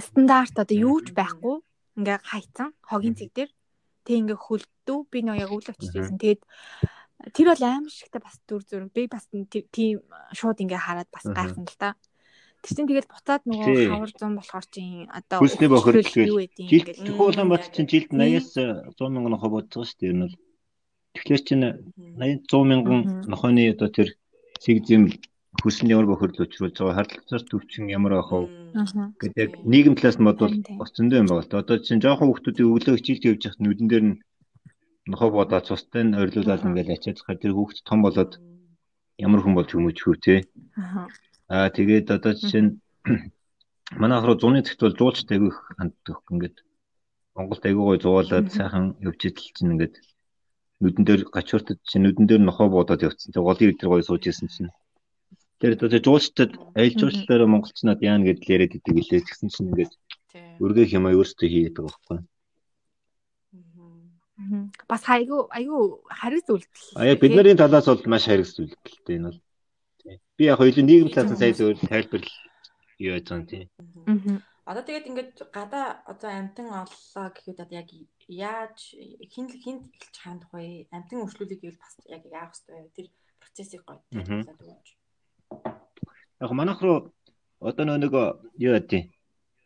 стандарт 0.02 0.54
одоо 0.58 0.76
юу 0.76 0.98
ч 1.04 1.14
байхгүй. 1.14 1.62
Ингээ 1.98 2.18
хайцсан 2.22 2.74
хогийн 2.82 3.18
цэг 3.18 3.30
дээр 3.34 3.50
тэг 4.06 4.16
ингээ 4.22 4.38
хөлдөө 4.38 4.98
би 5.10 5.18
нөө 5.26 5.36
яг 5.42 5.50
үл 5.50 5.66
очиж 5.66 5.92
байсан. 5.94 6.18
Тэгээд 6.18 6.42
тэр 7.34 7.46
бол 7.50 7.64
аим 7.66 7.86
шигтэй 7.90 8.22
бас 8.22 8.36
дүр 8.46 8.62
зураг. 8.62 8.94
Би 8.94 9.10
бас 9.10 9.26
тийм 9.28 10.00
шууд 10.32 10.62
ингээ 10.62 10.78
хараад 10.78 11.10
бас 11.10 11.26
гайхсан 11.26 11.66
л 11.66 11.78
та. 11.78 11.98
Тэр 12.62 12.74
чинь 12.74 12.90
тэгээд 12.90 13.10
буцаад 13.10 13.42
нөгөө 13.46 13.86
хавар 13.86 14.10
зам 14.18 14.32
болохоор 14.38 14.66
чинь 14.66 15.06
одоо 15.14 15.38
хүсний 15.38 15.70
бохирдол 15.70 16.10
жилд 16.58 17.38
бат 17.46 17.70
чинь 17.70 17.86
жилд 17.86 18.10
80-аас 18.10 18.98
100 18.98 19.14
мянган 19.14 19.38
бодож 19.38 19.70
байгаа 19.70 19.86
шүү 19.86 19.98
дээ. 20.02 20.10
Ер 20.10 20.18
нь 20.18 20.34
тэгэхээр 21.14 21.42
чинь 21.46 21.66
80 22.18 22.50
100 22.50 22.70
мянган 22.70 23.00
нохооны 23.30 23.62
одоо 23.70 23.88
тэр 23.94 24.08
цэг 24.58 24.82
зэм 24.82 25.14
хүсний 25.62 25.92
ямар 25.96 26.06
бохирдол 26.06 26.46
учруулж 26.46 26.76
байгаа 26.78 26.96
харилцаар 26.98 27.42
төвчин 27.48 27.88
ямар 27.88 28.20
ах 28.20 28.30
вэ? 28.30 28.46
Гэдэг 29.22 29.50
нийгэм 29.64 29.94
талаас 29.96 30.18
нь 30.20 30.28
бодвол 30.28 30.54
бас 30.80 30.90
зөндөө 30.94 31.18
юм 31.18 31.28
байна. 31.32 31.60
Одоо 31.62 31.76
чинь 31.80 32.02
жоохон 32.04 32.28
хүмүүсийн 32.30 32.68
өглөө 32.68 32.98
хичээлд 33.00 33.28
явж 33.30 33.42
байхад 33.42 33.62
нүдэн 33.64 33.88
дээр 33.88 34.04
нь 34.06 34.18
нохоо 35.10 35.30
бодоод 35.32 35.66
цустай 35.66 36.02
нь 36.04 36.18
ойрлуулаад 36.20 36.66
ингээл 36.68 36.94
ачаад 36.94 37.40
тэр 37.40 37.52
хүүхд 37.56 37.78
том 37.88 38.04
болоод 38.04 38.32
ямар 39.18 39.40
хүн 39.42 39.56
болж 39.56 39.70
хүмүүж 39.72 39.98
хүү 40.04 40.16
те. 40.20 40.34
Аа 41.48 41.68
тэгээд 41.72 42.12
одоо 42.16 42.32
жишээ 42.36 42.62
нь 42.62 42.72
манай 43.96 44.18
ахруу 44.20 44.36
зуны 44.38 44.60
цагт 44.62 44.80
бол 44.84 44.98
жуулчтай 45.00 45.40
айгүй 45.40 45.52
ханддаг 45.76 46.18
ингээд. 46.28 46.56
Монголд 47.34 47.64
айгүй 47.64 47.84
гой 47.88 47.98
зуулаад 48.04 48.46
сайхан 48.52 48.86
явж 49.00 49.20
идэл 49.24 49.48
чинь 49.56 49.72
ингээд. 49.74 49.94
Нүдэн 50.82 51.04
дээр 51.08 51.22
гачууртад 51.34 51.80
чинь 51.88 52.04
нүдэн 52.04 52.26
дээр 52.28 52.42
нохоо 52.44 52.68
буудаад 52.68 53.02
явцсан. 53.02 53.32
Тэг 53.32 53.42
голын 53.42 53.72
өдөр 53.72 53.88
гой 53.88 54.02
сууж 54.04 54.22
исэн 54.28 54.48
чинь. 54.52 54.70
Тэр 55.58 55.74
одоо 55.74 55.98
жуулчтад 55.98 56.52
аялал 56.78 56.98
жуулчлалаараа 57.02 57.50
монголчнууд 57.50 58.00
яана 58.02 58.30
гэдэл 58.30 58.52
яриад 58.54 58.78
идэг 58.78 58.94
гэлээ. 58.94 59.26
Тэгсэн 59.26 59.50
чинь 59.50 59.70
ингээд 59.74 59.92
өргөх 60.62 60.90
юм 60.94 61.10
а 61.10 61.16
өөрсдөө 61.18 61.48
хийгээд 61.50 61.74
байгаа 61.74 61.90
байхгүй. 61.98 62.18
Бас 64.86 65.02
айгүй 65.10 65.40
айгүй 65.50 65.80
хариу 66.06 66.42
зүйлдэл. 66.46 66.94
А 66.94 67.10
яг 67.10 67.18
бид 67.18 67.34
нарын 67.34 67.58
талаас 67.58 67.90
бол 67.90 68.06
маш 68.06 68.30
хариу 68.30 68.46
зүйлдэлтэй 68.46 69.18
энэ 69.18 69.28
бол. 69.34 69.40
Би 70.38 70.42
яг 70.46 70.62
хоёулын 70.62 70.86
нийгэм 70.86 71.10
талаас 71.10 71.34
нь 71.34 71.40
сая 71.42 71.54
зөв 71.58 71.74
тайлбарлал 71.90 72.38
юу 73.02 73.18
яаж 73.18 73.26
байгаа 73.26 73.42
юм 73.42 73.46
тий. 73.50 73.62
Одоо 74.68 74.82
тэгээд 74.86 75.08
ингээд 75.10 75.32
гадаа 75.50 75.86
одоо 76.06 76.30
амтан 76.30 76.68
оллоо 76.70 77.26
гэхэд 77.34 77.62
одоо 77.64 77.76
яг 77.82 77.88
яаж 78.28 78.78
хин 79.32 79.46
хинт 79.64 79.82
эхэлж 79.90 80.16
хандах 80.22 80.52
вэ? 80.52 80.86
Амтан 80.94 81.24
өршлүүлэг 81.24 81.58
гэвэл 81.58 81.82
бас 81.82 81.94
яг 82.06 82.22
яах 82.28 82.52
вэ? 82.68 82.94
Тэр 82.94 83.06
процессыг 83.42 83.82
гоё 83.88 83.98
тайлбарлаад 84.12 84.60
өгөөч. 84.62 84.97
Яг 86.40 86.50
манайх 86.52 86.82
руу 86.82 87.12
одоо 87.60 87.84
нэг 87.98 88.12
юу 88.12 88.72
яа 88.72 88.80
тий. 88.80 89.10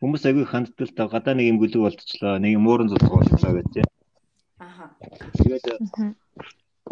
Хүмүүс 0.01 0.25
агүй 0.27 0.45
ханддаг 0.49 0.89
л 0.89 0.95
та 0.97 1.07
гадаа 1.07 1.35
нэг 1.37 1.47
юм 1.53 1.59
гүлэг 1.63 1.79
болтчлоо, 1.85 2.39
нэг 2.43 2.59
юм 2.59 2.67
ууран 2.67 2.89
цуцг 2.91 3.07
болтлоо 3.07 3.53
гэж 3.55 3.69
тий. 3.71 3.85
Аха. 4.59 4.91
Тэгээд 5.39 5.67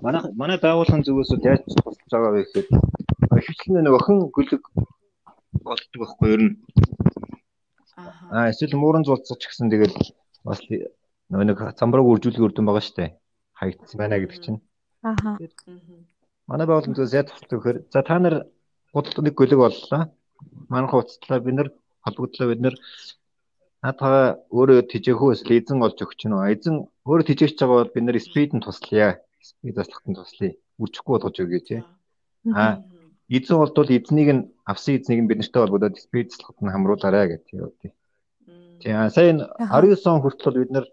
манай 0.04 0.22
манай 0.36 0.58
байгууллагын 0.62 1.02
зүгээс 1.02 1.32
яаж 1.42 1.64
тусалж 1.66 2.06
байгаа 2.12 2.32
вэ 2.36 2.42
гэхэд 2.46 2.68
хвчлэн 3.46 3.82
нэг 3.82 3.94
охин 3.98 4.30
гүлэг 4.30 4.62
болдог 5.64 5.98
байхгүй 5.98 6.28
ер 6.34 6.42
нь. 6.44 6.54
Аа 8.30 8.50
эсвэл 8.52 8.78
мууран 8.78 9.02
зулцчих 9.02 9.50
гэсэн 9.50 9.72
тэгэл 9.72 9.96
бас 10.44 10.60
нэг 10.68 11.58
замбрааг 11.80 12.06
үржүүлэх 12.06 12.46
үрдэн 12.46 12.68
байгаа 12.68 12.84
штэ. 12.84 13.16
Хаягдсан 13.58 13.98
байна 13.98 14.20
гэдэг 14.20 14.38
чинь. 14.38 14.60
Ааха. 15.02 15.40
Манай 16.46 16.66
байгууллагын 16.68 16.94
зүгээс 16.94 17.16
яаж 17.16 17.26
тусалж 17.32 17.50
өгөхөр 17.54 17.76
за 17.90 18.00
та 18.06 18.22
нар 18.22 18.46
гудалд 18.94 19.24
нэг 19.24 19.34
гүлэг 19.36 19.58
боллоо. 19.60 20.02
Манайх 20.68 20.94
уцтлаа 20.94 21.40
бид 21.40 21.54
нар 21.54 21.68
холбогдлоо 22.04 22.48
бид 22.50 22.60
нар 22.64 22.74
наадгаа 23.82 24.40
өөрөө 24.50 24.88
тижэхүү 24.92 25.34
эсвэл 25.34 25.56
эзэн 25.58 25.84
олж 25.86 25.98
өгч 26.04 26.26
гинөө. 26.26 26.52
Эзэн 26.54 26.76
өөрөө 27.08 27.26
тижээгч 27.28 27.56
байгаа 27.60 27.78
бол 27.80 27.94
бид 27.94 28.04
нар 28.04 28.18
спид 28.20 28.52
нь 28.52 28.64
туслая 28.64 29.20
би 29.62 29.72
заслахтан 29.72 30.14
туслая. 30.16 30.52
Үржихгүй 30.80 31.12
болгож 31.16 31.36
өгье 31.40 31.60
тий. 31.60 31.80
Аа 32.52 32.82
эзэн 33.28 33.56
болдвол 33.60 33.90
эзнийг 33.94 34.28
нь 34.34 34.42
авсан 34.66 34.96
эзнийг 34.98 35.20
нь 35.22 35.28
бид 35.30 35.38
нартай 35.40 35.60
холбогдоод 35.62 35.96
спид 35.96 36.32
заслахад 36.32 36.60
нь 36.60 36.72
хамруулаарай 36.74 37.26
гэх 37.30 37.42
тийм 37.48 37.70
тий. 37.80 37.92
Тий 38.80 38.92
аа 38.92 39.08
сайн 39.10 39.44
19 39.60 39.96
он 40.12 40.20
хүртэл 40.24 40.60
бид 40.60 40.72
нар 40.74 40.86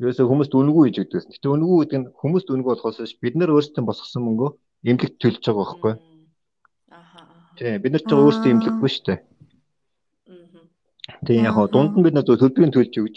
ерөөсөө 0.00 0.26
хүмүүст 0.28 0.52
үнэгүй 0.56 0.84
хийж 0.88 0.98
өгдөөс. 1.04 1.26
Гэтэ 1.28 1.48
үнэгүй 1.52 1.78
гэдэг 1.84 1.98
нь 2.00 2.10
хүмүүст 2.20 2.48
үнэгүй 2.48 2.72
болохоос 2.72 3.14
бид 3.20 3.34
нар 3.36 3.52
өөрсдөө 3.52 3.84
босгосон 3.84 4.24
мөнгөө 4.24 4.50
эмнэлэгт 4.88 5.20
төлж 5.20 5.44
байгаа 5.44 5.60
байхгүй. 5.60 5.92
Тий 7.60 7.76
бид 7.76 7.92
нар 7.92 8.00
ч 8.08 8.10
өөрсдөө 8.16 8.52
эмнэлэггүй 8.56 8.90
шүү 8.90 9.04
дээ. 9.04 9.18
Тэгээ 11.28 11.44
яг 11.44 11.58
дунд 11.68 11.92
нь 11.92 12.04
бид 12.04 12.16
нар 12.16 12.24
төлбөрийн 12.24 12.72
төлж 12.72 12.94
өгч 12.96 13.16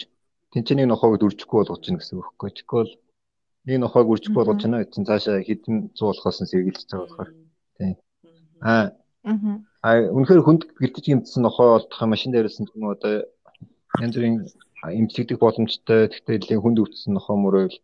тэнцэнийг 0.52 0.92
нохоог 0.92 1.16
дүржихгүй 1.16 1.64
болгож 1.64 1.80
чинь 1.80 1.96
гэсэн 1.96 2.20
үг 2.20 2.28
байхгүй. 2.36 2.68
Бол 2.68 2.92
нэг 3.64 3.78
нохойг 3.80 4.06
үржих 4.12 4.36
болгож 4.36 4.60
байна 4.60 4.84
гэсэн 4.84 5.08
цаашаа 5.08 5.40
хэдэн 5.40 5.96
зуулахаас 5.96 6.44
нь 6.44 6.50
сэргийлж 6.52 6.84
байгаа 6.84 7.00
болохоор. 7.08 7.30
Тийм 7.80 7.96
аа. 8.60 8.92
Аа 9.88 10.12
үнэхээр 10.12 10.44
хүнд 10.44 10.62
гэлдэж 10.76 11.04
гимтсэн 11.08 11.40
нохой 11.40 11.68
олдох 11.80 12.00
машин 12.04 12.36
дээрсэн 12.36 12.68
юм 12.76 12.92
одоо 12.92 13.24
янз 14.04 14.12
бүрийн 14.12 14.36
эмчилдэг 15.00 15.40
боломжтой 15.40 16.12
гэхдээ 16.12 16.36
нэлийн 16.44 16.60
хүнд 16.60 16.84
өвчсөн 16.84 17.16
нохой 17.16 17.36
мөрөөл 17.40 17.76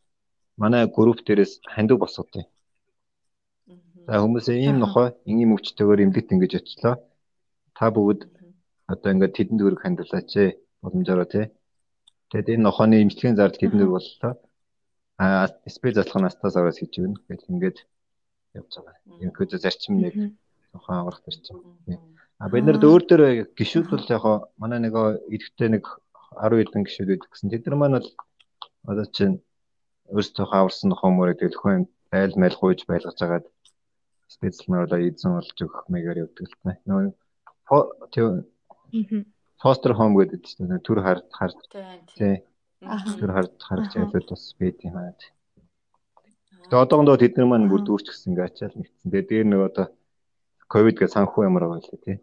манай 0.61 0.85
групп 0.85 1.25
дээрээс 1.25 1.65
хандив 1.73 2.05
босгодог. 2.05 2.45
Хүмүүсээ 4.11 4.57
ийм 4.67 4.83
нохой 4.83 5.15
ингийн 5.31 5.55
өвчтэйгээр 5.55 6.05
эмдэгт 6.05 6.35
ингэж 6.35 6.53
очлоо. 6.59 6.95
Та 7.79 7.95
бүгд 7.95 8.27
одоо 8.91 9.11
ингээд 9.15 9.37
тэдэн 9.39 9.57
дөрөг 9.59 9.81
хандуулаач 9.87 10.31
ээ 10.35 10.59
боломжоор 10.83 11.31
тий. 11.31 11.47
Тэгээд 12.35 12.59
энэ 12.59 12.67
нохооны 12.67 12.99
эмчилгээний 13.07 13.39
зардал 13.39 13.63
тэдэн 13.63 13.79
дөрөг 13.79 13.95
боллоо 13.95 14.33
а 15.21 15.47
спей 15.69 15.93
задлах 15.95 16.19
нь 16.19 16.29
астаас 16.29 16.57
аваад 16.57 16.81
хийж 16.81 16.95
өгнө 16.99 17.23
гэж 17.29 17.41
ингээд 17.53 17.79
явж 18.59 18.73
байгаа. 18.83 18.99
Ерөнхийдөө 19.23 19.59
зарчим 19.63 19.95
нэг 20.01 20.15
тухайн 20.73 20.99
аврах 20.99 21.21
зарчим. 21.23 21.61
А 22.41 22.49
бид 22.49 22.65
нарт 22.65 22.83
өөр 22.89 23.03
дөр 23.07 23.23
гişүүд 23.59 23.87
бол 23.93 24.07
яг 24.17 24.25
манай 24.57 24.81
нэг 24.81 24.95
идэвхтэй 25.35 25.69
нэг 25.77 25.85
10 26.41 26.67
хэдэн 26.67 26.83
гişүүд 26.89 27.09
байдаг 27.11 27.31
гэсэн. 27.31 27.53
Тэд 27.53 27.63
нар 27.69 27.77
маань 27.79 27.97
бол 28.01 28.11
одоо 28.91 29.07
чинь 29.13 29.37
өөрсдөө 30.09 30.47
хаварсан 30.49 30.91
хомоор 30.97 31.37
төлхөн 31.37 31.85
айл 32.17 32.35
майл 32.41 32.57
гуйж 32.57 32.89
байлгаж 32.89 33.19
агаад 33.21 33.45
спецлмаар 34.31 34.87
бол 34.87 35.03
эзэн 35.03 35.35
болж 35.35 35.59
өгөх 35.59 35.91
мэгээр 35.91 36.23
явдаг 36.23 36.47
л 36.47 36.57
та. 36.63 36.79
Нөгөө 36.87 37.11
тийм 38.15 38.47
фостер 39.59 39.93
хоум 39.99 40.15
гэдэг 40.17 40.41
чинь 40.47 40.71
төр 40.87 41.03
хард 41.03 41.27
хард. 41.35 41.59
Тий. 42.15 42.47
Тэр 43.19 43.31
харж 43.35 43.53
харагч 43.59 43.93
айлууд 43.99 44.27
бас 44.31 44.45
байд 44.59 44.79
юм 44.87 44.97
аа. 44.97 45.13
Тэгээ 46.71 46.83
одоогондоо 46.87 47.19
тэд 47.19 47.35
нар 47.37 47.49
маань 47.51 47.67
бүр 47.67 47.83
дүүрчихсэн 47.83 48.33
ингээ 48.33 48.47
ачаал 48.47 48.77
нэгтсэн. 48.79 49.11
Тэгээ 49.11 49.29
дээр 49.29 49.47
нэг 49.51 49.61
одоо 49.67 49.87
ковид 50.71 50.97
гэж 51.03 51.11
санхүү 51.19 51.51
ямар 51.51 51.67
байгаа 51.67 51.83
лээ 51.83 52.05
тий. 52.07 52.19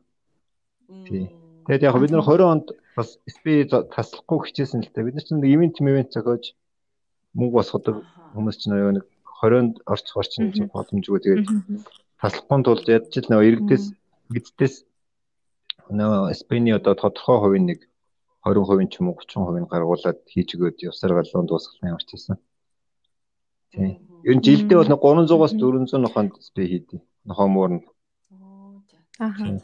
Тий. 1.05 1.25
Тэгээд 1.67 1.85
яг 1.91 1.95
бид 1.99 2.11
нар 2.15 2.23
20 2.23 2.47
онд 2.47 2.67
бас 2.95 3.19
SP 3.27 3.67
таслахгүй 3.67 4.47
хичээсэн 4.47 4.87
л 4.87 4.91
та. 4.95 5.03
Бид 5.03 5.19
нар 5.19 5.25
ч 5.27 5.35
нэг 5.35 5.51
ивент 5.51 5.75
ивент 5.83 6.15
зохиож 6.15 6.55
мөнгө 7.35 7.59
босгодог 7.59 8.07
хүмүүс 8.33 8.57
ч 8.57 8.71
нэг 8.71 9.03
20-нд 9.41 9.75
орчих 9.85 10.17
орчин 10.17 10.51
боломжгүй 10.73 11.19
тэгээд 11.21 11.45
таслахгүй 12.21 12.59
тулд 12.65 12.87
ядч 12.89 13.13
л 13.21 13.29
нэг 13.29 13.41
иргэдээс 13.49 13.85
гэддээс 14.33 14.75
нөө 15.89 16.33
Спений 16.33 16.75
одоо 16.75 16.95
тодорхой 16.95 17.37
хувийн 17.39 17.65
нэг 17.71 17.79
20% 18.43 18.89
ч 18.91 18.99
юм 18.99 19.07
уу 19.11 19.19
30% 19.19 19.67
гаргуулад 19.71 20.19
хийж 20.27 20.55
өгөөд 20.55 20.77
явсаар 20.87 21.13
галуун 21.15 21.47
дуусгах 21.47 21.83
юм 21.83 21.95
арчсан. 21.95 22.37
Тийм. 23.71 23.99
Ер 24.23 24.35
нь 24.35 24.43
жилдээ 24.43 24.77
бол 24.77 24.91
300-аас 25.27 25.53
400 25.55 25.99
нохонд 25.99 26.33
спе 26.39 26.63
хийдэг. 26.67 27.01
Нохоо 27.27 27.47
муурна. 27.47 27.83
Аа. 29.19 29.59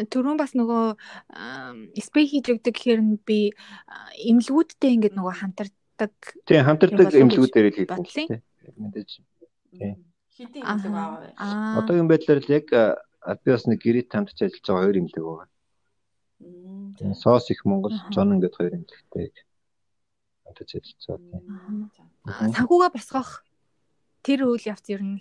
Түрүүн 0.00 0.38
бас 0.40 0.54
нөгөө 0.56 0.84
спе 2.00 2.20
хийж 2.30 2.46
өгдөг 2.54 2.74
гэхээр 2.74 3.00
нь 3.02 3.18
би 3.26 3.52
эмнэлгүүдтэй 4.30 4.94
ингээд 4.96 5.14
нөгөө 5.18 5.34
хамтардаг. 5.40 6.14
Тийм, 6.46 6.64
хамтардаг 6.64 7.12
эмнэлгүүдээр 7.12 7.66
л 7.68 7.76
хийдэг. 7.76 8.42
Мэдээж. 8.76 9.10
Тийм. 9.72 10.04
Хэдийн 10.36 10.64
эмнэлэг 10.66 11.34
Аа. 11.36 11.78
Одоогийн 11.82 12.08
байдлаар 12.08 12.40
л 12.40 12.50
яг 12.50 12.66
би 13.44 13.48
бас 13.50 13.66
нэг 13.66 13.80
гэрээ 13.82 14.06
тамдч 14.10 14.38
ажиллаж 14.42 14.64
байгаа 14.66 14.84
хоёр 14.84 14.98
эмнэлэг 15.00 15.24
байгаа. 15.24 15.48
Тийм. 16.98 17.14
Соос 17.14 17.50
их 17.50 17.64
Монгол, 17.64 17.94
Жон 18.14 18.34
ингээд 18.34 18.56
хоёр 18.56 18.72
эмнэлэгтэй 18.76 19.32
хамтарч 20.44 20.70
ажиллаж 20.74 21.04
байгаа 21.06 21.40
тийм. 21.40 22.52
Санхугаа 22.54 22.90
босгох 22.90 23.44
тэр 24.22 24.48
үйл 24.48 24.64
явц 24.66 24.86
ер 24.90 25.02
нь 25.02 25.20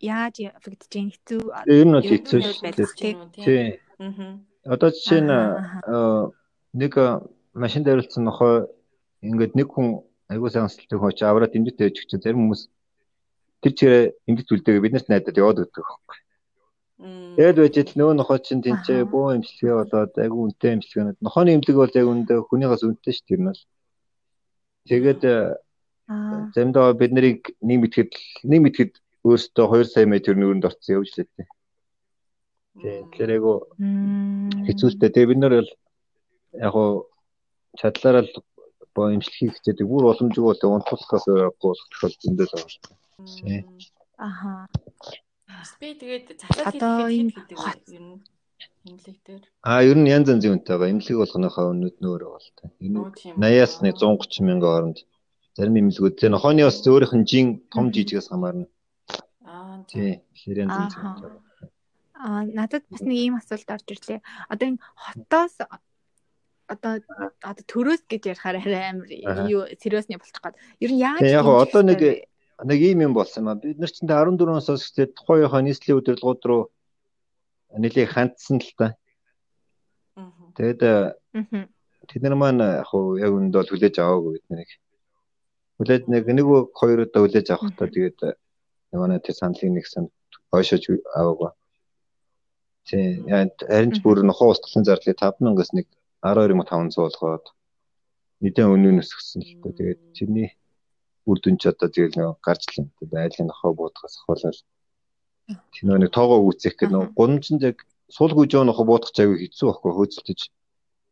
яаж 0.00 0.42
явагдаж 0.42 0.90
байна 0.90 1.12
хэцүү 1.14 1.40
Ер 1.66 1.86
нь 1.86 1.94
бол 1.94 2.10
хэцүү 2.10 2.40
шүү 2.42 2.62
дээ. 3.38 3.80
Тийм. 3.98 4.46
Одоо 4.66 4.90
жишээ 4.90 5.22
нь 5.22 5.32
нэг 6.72 6.92
машин 7.54 7.82
дайруулсан 7.84 8.24
нохой 8.24 8.66
ингээд 9.22 9.54
нэг 9.54 9.68
хүн 9.70 10.02
айгуу 10.32 10.50
сайн 10.50 10.66
амсалтай 10.66 10.98
хооч 10.98 11.18
аваад 11.22 11.52
дэмжтэй 11.52 11.92
өгч 11.92 12.10
зарим 12.16 12.48
хүмүүс 12.48 12.62
тэр 13.62 13.72
чирээ 13.78 14.04
ингэж 14.28 14.46
үлдээгээ 14.50 14.84
биднэрт 14.84 15.08
найдаад 15.08 15.40
яваад 15.40 15.62
өгдөг 15.62 15.84
байхгүй. 15.86 16.18
Тэгэд 17.02 17.58
байж 17.58 17.76
л 17.78 17.98
нөгөө 17.98 18.14
нохой 18.18 18.38
чинь 18.42 18.62
тэнцээ 18.62 19.06
бөө 19.10 19.38
имчилгээ 19.38 19.74
болоод 19.78 20.12
айгуу 20.22 20.42
үнэтэй 20.46 20.72
имчилгээнүүд 20.76 21.18
нохооны 21.22 21.50
имлэг 21.54 21.76
бол 21.78 21.98
яг 21.98 22.06
үндэ 22.06 22.34
хүнийгээс 22.46 22.82
үнэтэй 22.86 23.14
шүү 23.14 23.26
дээ. 23.26 23.58
Тэгээд 24.86 25.22
заримдаа 26.54 26.92
бид 26.94 27.12
нарыг 27.14 27.40
нэг 27.62 27.78
мэтгэд 27.82 28.12
нэг 28.50 28.60
мэтгэд 28.66 28.92
өөртөө 29.22 29.66
2 29.82 29.90
сая 29.90 30.06
мэ 30.06 30.18
төр 30.22 30.36
нүрэнд 30.38 30.66
орцсон 30.66 30.98
явж 30.98 31.10
лээ. 31.14 31.26
Тийм. 31.30 31.48
Тэгэхээр 32.82 33.34
айгу 33.38 33.54
хэцүүстэй. 34.66 35.10
Тэгээ 35.10 35.30
бид 35.30 35.40
нар 35.42 35.54
бол 35.58 35.70
яг 36.66 36.74
чадлаараа 37.78 38.24
боо 38.94 39.06
имжлэхийг 39.14 39.54
хичээдэг. 39.54 39.86
Бүр 39.86 40.02
боломжгүй 40.10 40.44
бол 40.44 40.62
унтуулахаас 40.76 41.24
байхгүй 41.26 41.68
болох 41.70 42.20
зөндөө 42.22 42.46
л 42.46 42.54
байгаа. 42.54 43.01
Аха. 44.18 44.68
Би 45.80 45.94
тэгээд 45.94 46.26
Одоо 46.66 47.08
хийх 47.10 47.34
гэдэг 47.34 47.58
хот- 47.58 47.86
ер 47.90 48.02
нь 48.02 48.22
имлэг 48.86 49.18
дээр. 49.26 49.42
Аа 49.62 49.82
ер 49.82 49.96
нь 49.98 50.08
янз 50.10 50.28
янзын 50.30 50.58
үнэтэй 50.58 50.74
байгаа. 50.78 50.90
Имлэг 50.94 51.16
болгоныхоо 51.18 51.66
үнэт 51.74 51.96
нөөрэ 52.02 52.26
бол 52.26 52.48
та. 52.56 52.70
Энэ 52.82 52.94
Нөө 52.98 53.10
тийм. 53.14 53.34
80-аас 53.38 53.74
нэг 53.82 53.94
130 53.98 54.42
мянган 54.46 54.70
хооронд 54.70 54.98
зарим 55.54 55.76
имлэгүүд 55.78 56.14
тэгээ 56.18 56.34
нохооны 56.34 56.62
бас 56.66 56.78
өөрийнх 56.86 57.14
нь 57.18 57.26
жин 57.28 57.46
том 57.70 57.92
жижигээс 57.94 58.30
хамаарна. 58.30 58.66
Аа 59.46 59.82
Тий. 59.90 60.22
Тэгэхээр 60.34 60.58
янз 60.66 60.74
янз 60.82 60.94
үнэтэй. 60.98 61.30
Аа 62.16 62.42
надад 62.46 62.84
бас 62.90 63.02
нэг 63.02 63.18
ийм 63.18 63.34
асуулт 63.38 63.68
орж 63.70 63.86
ирлээ. 63.90 64.20
Одоо 64.50 64.66
энэ 64.70 64.80
хотоос 64.96 65.54
одоо 66.66 66.92
одоо 67.42 67.64
төрөөс 67.66 68.02
гэж 68.08 68.22
ярихаар 68.32 68.56
арай 68.62 68.84
амар 68.94 69.10
юу 69.50 69.66
сериусны 69.78 70.16
болчих 70.18 70.40
гээд. 70.42 70.56
Ер 70.80 70.90
нь 70.94 71.02
яаж 71.02 71.20
Тэгээ 71.20 71.38
яг 71.38 71.46
одоо 71.46 71.82
нэг? 71.82 72.00
Нэг 72.64 72.80
ийм 72.80 73.00
юм 73.02 73.14
болсон 73.14 73.44
юм 73.44 73.48
а. 73.50 73.54
Бид 73.54 73.78
нар 73.78 73.90
ч 73.90 73.98
14 74.02 74.42
оноос 74.42 74.68
эхлээд 74.70 75.14
тухайхаа 75.18 75.62
нийслэлийн 75.62 75.98
удирдлагууд 75.98 76.42
руу 76.46 76.62
нэлээд 77.74 78.12
хандсан 78.14 78.58
л 78.62 78.72
та. 78.78 78.94
Мгм. 80.16 80.52
Тэгээд 80.56 80.80
э, 80.82 80.94
тэд 82.08 82.22
нар 82.22 82.36
маань 82.36 82.62
яг 82.62 82.86
хуу 82.86 83.18
яг 83.18 83.32
үнд 83.32 83.54
бол 83.54 83.68
хүлээж 83.68 83.96
аваагүй 83.98 84.32
бид 84.36 84.46
нарыг. 84.50 84.70
Хүлээж 85.78 86.02
нэг 86.06 86.22
нэг 86.28 86.46
хоёр 86.76 86.98
удаа 87.08 87.20
хүлээж 87.24 87.46
авах 87.50 87.72
та 87.74 87.88
тэгээд 87.88 88.18
э, 88.28 88.34
манай 88.94 89.18
тэр 89.18 89.34
саналын 89.34 89.74
нэг 89.80 89.86
сан 89.88 90.12
ойшож 90.52 90.84
аваагүй. 91.16 91.50
Тийм 92.86 93.26
харин 93.30 93.94
ч 93.94 93.98
бүр 94.04 94.22
нохоо 94.26 94.52
устгалын 94.52 94.86
зардлыг 94.86 95.16
5000-аас 95.18 95.70
нэг 95.72 95.86
12500 96.22 96.98
болгоод 96.98 97.46
нэгэн 98.42 98.74
өнөө 98.74 99.02
өсгсөн 99.02 99.40
л 99.42 99.54
дээ. 99.62 99.72
Тэгээд 99.78 100.00
тэрний 100.18 100.48
үр 101.28 101.38
дүн 101.40 101.56
ч 101.60 101.62
одоо 101.70 101.88
тэгэл 101.88 102.18
нэг 102.18 102.28
гарч 102.46 102.62
л. 102.72 102.90
Тэгээд 102.98 103.22
айлын 103.22 103.48
нохоо 103.50 103.72
буудахаас 103.78 104.14
ахвалал 104.18 104.60
тэр 105.72 105.98
нэг 105.98 106.10
тоогоо 106.14 106.40
үүсэх 106.46 106.74
гэдэг 106.74 106.90
нөө 106.92 107.04
гудамжинд 107.18 107.62
яг 107.70 107.78
сул 108.16 108.32
гүйж 108.34 108.50
яваа 108.54 108.68
нохоо 108.68 108.86
буудах 108.86 109.12
чагийг 109.16 109.40
хэцүү 109.42 109.66
байхгүй 109.68 109.92
хөөцөлдөж. 109.94 110.40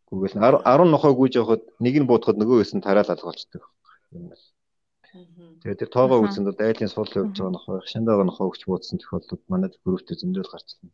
Гүгэл 0.09 0.37
10 0.39 0.63
10 0.67 0.95
нохоо 0.95 1.13
гүйж 1.19 1.33
явахад 1.41 1.63
нэг 1.85 1.95
нь 2.01 2.09
буудахад 2.11 2.39
нөгөө 2.39 2.59
хэсэг 2.61 2.77
нь 2.79 2.87
тараалал 2.87 3.27
болчдөг. 3.27 3.63
юм. 4.15 4.35
Мгм. 5.11 5.59
Тэгээд 5.63 5.81
тэр 5.83 5.91
тоогоо 5.91 6.19
үүсэнд 6.23 6.47
бол 6.47 6.63
айлын 6.63 6.91
сул 6.95 7.11
явж 7.11 7.35
байгаа 7.35 7.55
нохоо 7.55 7.77
хшандаага 7.83 8.25
нохоо 8.27 8.47
өгч 8.51 8.63
буудсан 8.67 8.99
тохиолдолд 9.03 9.43
манайд 9.51 9.75
групптэй 9.83 10.17
зөндөл 10.19 10.47
гарчлаа. 10.51 10.91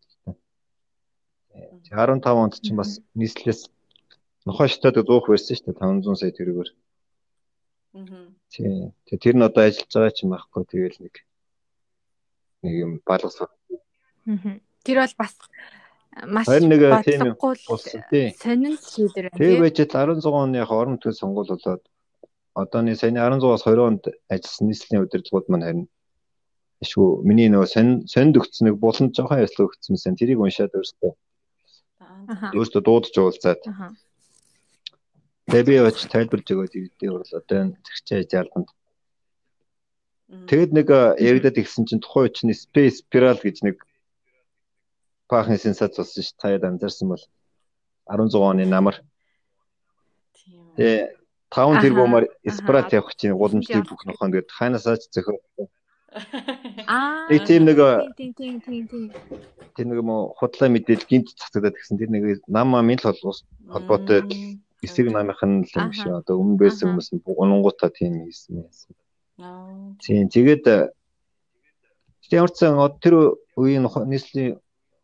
Тэгээд 1.52 2.24
15 2.24 2.40
онд 2.44 2.54
чинь 2.64 2.80
бас 2.80 3.00
нийслэлээс 3.12 3.68
нохоо 4.48 4.66
штат 4.72 4.96
100 4.96 5.04
байсан 5.28 5.52
шүү 5.56 5.64
дээ 5.68 5.80
500 5.80 6.20
сая 6.20 6.32
төгрөгөөр. 6.32 6.70
Тийм. 8.52 8.92
Тэгээ 9.06 9.22
тэр 9.22 9.36
нь 9.36 9.46
одоо 9.46 9.62
ажиллаж 9.64 9.90
байгаа 9.92 10.12
ч 10.12 10.18
юм 10.24 10.30
байхгүй 10.36 10.62
тэгэл 10.68 10.98
нэг 11.00 11.14
нэг 12.62 12.74
юм 12.76 12.92
балгас 13.06 13.36
Мгм. 14.26 14.60
Тэр 14.84 14.96
бол 15.00 15.14
бас 15.18 15.34
маш 16.26 16.46
Харин 16.48 16.68
нэг 16.72 16.82
тийм 17.04 17.20
юм 17.24 17.36
бодлогогүй 17.40 18.02
тий. 18.10 18.26
сонин 18.36 18.76
шийдвэр 18.76 19.30
байна. 19.30 19.40
Тий? 19.40 19.60
байж 19.60 19.76
л 19.80 19.92
16 19.92 20.26
оны 20.32 20.56
яг 20.58 20.70
орон 20.72 20.96
нутгийн 20.96 21.14
сонгуул 21.14 21.48
болоод 21.52 21.82
одооны 22.56 22.96
саяны 22.96 23.20
16-аас 23.20 23.64
20 23.68 23.88
онд 23.88 24.02
ажилласан 24.32 24.66
нийслэлийн 24.68 25.04
удирдлагууд 25.04 25.48
маань 25.48 25.66
харин 25.66 25.86
шүү 26.84 27.24
миний 27.24 27.48
нөгөө 27.52 27.68
сонд 28.08 28.34
өгсөн 28.40 28.64
нэг 28.68 28.76
булан 28.80 29.12
жоохон 29.12 29.44
яслаг 29.44 29.72
өгсөн 29.72 29.96
сэн 29.96 30.16
тэрийг 30.16 30.40
уншаад 30.40 30.72
өөртөө 30.76 31.12
өөртөө 32.56 32.82
дуудаж 32.84 33.14
уулзаад. 33.16 33.60
Тэгээ 35.56 35.64
би 35.64 35.88
очиж 35.88 36.12
тайлбарж 36.12 36.46
өгөөд 36.52 36.74
ирдээ 36.76 37.10
бол 37.16 37.24
одоо 37.32 37.56
энэ 37.64 37.80
зэрэгчээ 37.80 38.28
жаалганд. 38.28 38.68
Тэгэд 40.52 40.70
нэг 40.76 40.88
яригадад 41.16 41.56
ихсэн 41.56 41.88
чинь 41.88 42.04
тухайн 42.04 42.28
үчний 42.28 42.52
Space 42.52 43.00
Spiral 43.00 43.40
гэж 43.40 43.64
нэг 43.64 43.80
баахан 45.32 45.56
сенсац 45.56 45.96
болсон 45.96 46.20
ш 46.20 46.36
таяад 46.36 46.68
анзаарсан 46.68 47.08
бол 47.08 47.22
16 48.04 48.36
оны 48.36 48.68
намар 48.68 49.00
Тийм. 50.36 50.76
тэгээ 50.76 51.16
5 51.48 51.72
Аха, 51.72 51.80
тэрбумаар 51.80 52.24
спрат 52.52 52.92
явах 52.92 53.16
чинь 53.16 53.32
гудамжлыг 53.32 53.88
бүх 53.88 54.04
нохоо 54.04 54.28
ингээд 54.28 54.52
хаанасаач 54.52 55.08
зөхөө 55.08 55.40
Аа. 56.86 57.28
Нэг 57.28 57.44
тийм 57.46 57.64
нэг, 57.64 57.76
тийм 58.16 58.32
тийм 58.34 58.54
тийм 58.60 58.84
тийм. 58.88 59.04
тэр 59.76 59.86
нэг 59.86 59.98
юм 60.00 60.10
худлаа 60.32 60.68
мэдээлэл 60.72 61.06
гинт 61.08 61.28
цацагдаад 61.36 61.76
гэсэн 61.76 61.98
тэр 61.98 62.10
нэг 62.10 62.22
нам 62.48 62.74
амын 62.74 62.98
л 62.98 63.12
хол- 63.12 63.44
холбоотой. 63.68 64.24
Эсрэг 64.86 65.10
намынх 65.12 65.42
нь 65.42 65.66
л 65.66 65.74
юм 65.82 65.90
шиг 65.98 66.12
одоо 66.20 66.34
өмнө 66.38 66.60
байсан 66.62 66.86
хүмүүс 66.94 67.08
нь 67.12 67.22
унгуудаа 67.26 67.90
тийм 67.90 68.12
хийсэн 68.24 68.54
байсан. 68.62 68.92
Аа. 69.42 69.98
Тийм 70.02 70.30
тэгээд 70.34 70.64
ямар 72.38 72.50
ч 72.50 72.56
сан 72.62 72.78
тэр 73.02 73.14
үеийн 73.58 73.84
нийслэлийн 73.84 74.56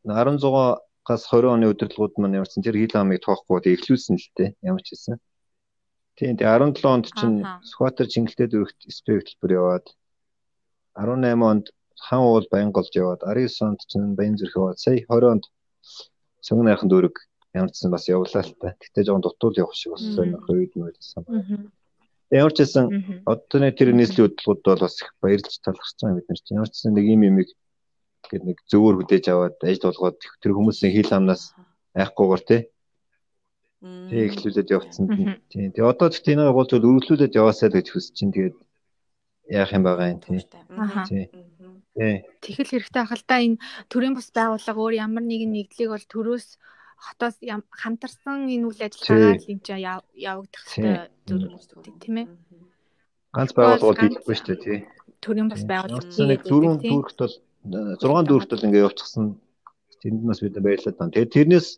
16-аас 0.06 1.22
20 1.30 1.54
оны 1.54 1.66
удирдлагууд 1.68 2.14
маань 2.18 2.38
ямар 2.38 2.48
ч 2.48 2.54
сан 2.54 2.64
тэр 2.64 2.78
хил 2.78 2.96
амыг 2.96 3.20
тоохгүй 3.22 3.74
эхлүүлсэн 3.74 4.16
л 4.18 4.28
дээ 4.38 4.50
ямар 4.62 4.82
ч 4.82 4.94
хэлсэн. 4.94 5.16
Тийм 6.16 6.36
тэгээд 6.36 6.80
17 6.80 6.94
онд 6.94 7.06
чинь. 7.18 7.38
Скватер 7.70 8.06
чингэлтэй 8.06 8.48
дөрөвт 8.50 8.80
спек 8.88 9.26
хэлбэр 9.26 9.52
яваад 9.60 9.86
18 10.94 11.50
онд 11.50 11.66
хан 12.06 12.20
уул 12.20 12.46
баян 12.52 12.70
голж 12.76 12.92
яваад 12.92 13.22
19 13.24 13.68
онд 13.68 13.80
чинь 13.90 14.16
баян 14.18 14.36
зүрх 14.36 14.56
яваад 14.56 14.78
сая 14.78 15.00
20 15.08 15.32
онд 15.32 15.44
сонгон 16.40 16.66
найхан 16.66 16.90
дүүрэг 16.90 17.16
ямар 17.54 17.70
ч 17.72 17.76
сан 17.80 17.90
бас 17.92 18.08
явлаа 18.08 18.42
л 18.42 18.54
та. 18.60 18.74
Гэтэ 18.80 19.06
жоохон 19.06 19.24
дутуул 19.24 19.60
явах 19.60 19.76
шиг 19.76 19.92
болсон 19.92 20.32
байх 20.32 20.48
үед 20.48 20.72
нь 20.76 20.84
байсан. 20.84 21.22
Ямар 22.32 22.52
ч 22.56 22.60
Мгм. 22.64 23.28
одооны 23.28 23.68
тэр 23.76 23.92
нийслэлийн 23.92 24.32
хөдөлгүүд 24.32 24.60
бол 24.64 24.84
бас 24.84 24.96
их 25.04 25.10
баярлж 25.20 25.52
талархаж 25.60 25.96
байгаа 26.00 26.16
бид 26.16 26.28
нар 26.28 26.40
чинь 26.40 26.56
ямар 26.56 26.70
ч 26.70 26.74
гэсэн 26.80 26.94
нэг 26.96 27.06
юм 27.12 27.22
юмыг 27.28 27.48
гээд 28.30 28.44
нэг 28.48 28.58
зөвөр 28.72 28.94
хүлээж 29.04 29.24
аваад 29.28 29.56
ажил 29.60 29.88
болгоод 29.92 30.18
тэр 30.40 30.52
хүмүүсийн 30.56 30.92
хил 30.96 31.10
амнаас 31.12 31.52
айхгүйгээр 31.92 32.42
те 32.48 32.58
Тэг 33.82 34.30
эхлүүлээд 34.30 34.70
явцсан. 34.70 35.10
Тийм. 35.50 35.74
Тэгээ 35.74 35.82
одоо 35.82 36.06
гэхдээ 36.06 36.38
энийг 36.38 36.54
болж 36.54 36.70
өргөлүүлээд 36.70 37.34
яваасаа 37.34 37.66
гэж 37.66 37.86
хүсэж 37.90 38.14
чинь 38.14 38.30
тэгээд 38.30 38.56
яах 39.50 39.74
юм 39.74 39.82
байгаа 39.82 40.14
юм 40.14 40.20
тийм. 40.22 40.38
Тийм. 41.10 41.26
Тэгэхэл 42.38 42.78
хэрэгтэй 42.78 43.02
ахал 43.02 43.24
та 43.26 43.42
энэ 43.42 43.58
төрийн 43.90 44.14
бус 44.14 44.30
байгууллага 44.30 44.78
өөр 44.78 44.94
ямар 45.02 45.26
нэгэн 45.26 45.50
нэгдлийг 45.50 45.90
бол 45.90 46.06
төрөөс 46.06 46.46
хотоос 47.06 47.36
хамтарсан 47.82 48.46
энэ 48.54 48.66
үйл 48.68 48.80
ажиллагаагаар 48.86 49.40
л 49.42 49.50
энэ 49.52 49.64
чинь 49.66 49.82
явагдах 50.30 50.64
хэрэгтэй 50.70 51.94
тийм 52.02 52.16
ээ. 52.22 52.28
Ганц 53.34 53.50
байгууллагууд 53.56 53.98
хийхгүй 54.02 54.34
шүү 54.36 54.48
дээ 54.48 54.62
тий. 54.62 54.78
Төрийн 55.24 55.48
бус 55.50 55.64
байгууллага. 55.66 56.06
Нэг 56.30 56.40
дөрвөн 56.46 56.78
дүүрэгт 56.82 57.18
бол 57.22 57.34
6 57.98 58.28
дүүрэгт 58.28 58.50
бол 58.52 58.66
ингээ 58.66 58.82
явуулчихсан. 58.84 59.24
Тэнд 60.02 60.22
нас 60.26 60.40
бид 60.42 60.58
баярлаад 60.58 60.98
байна. 60.98 61.14
Тэгээд 61.14 61.34
тэрнээс 61.36 61.68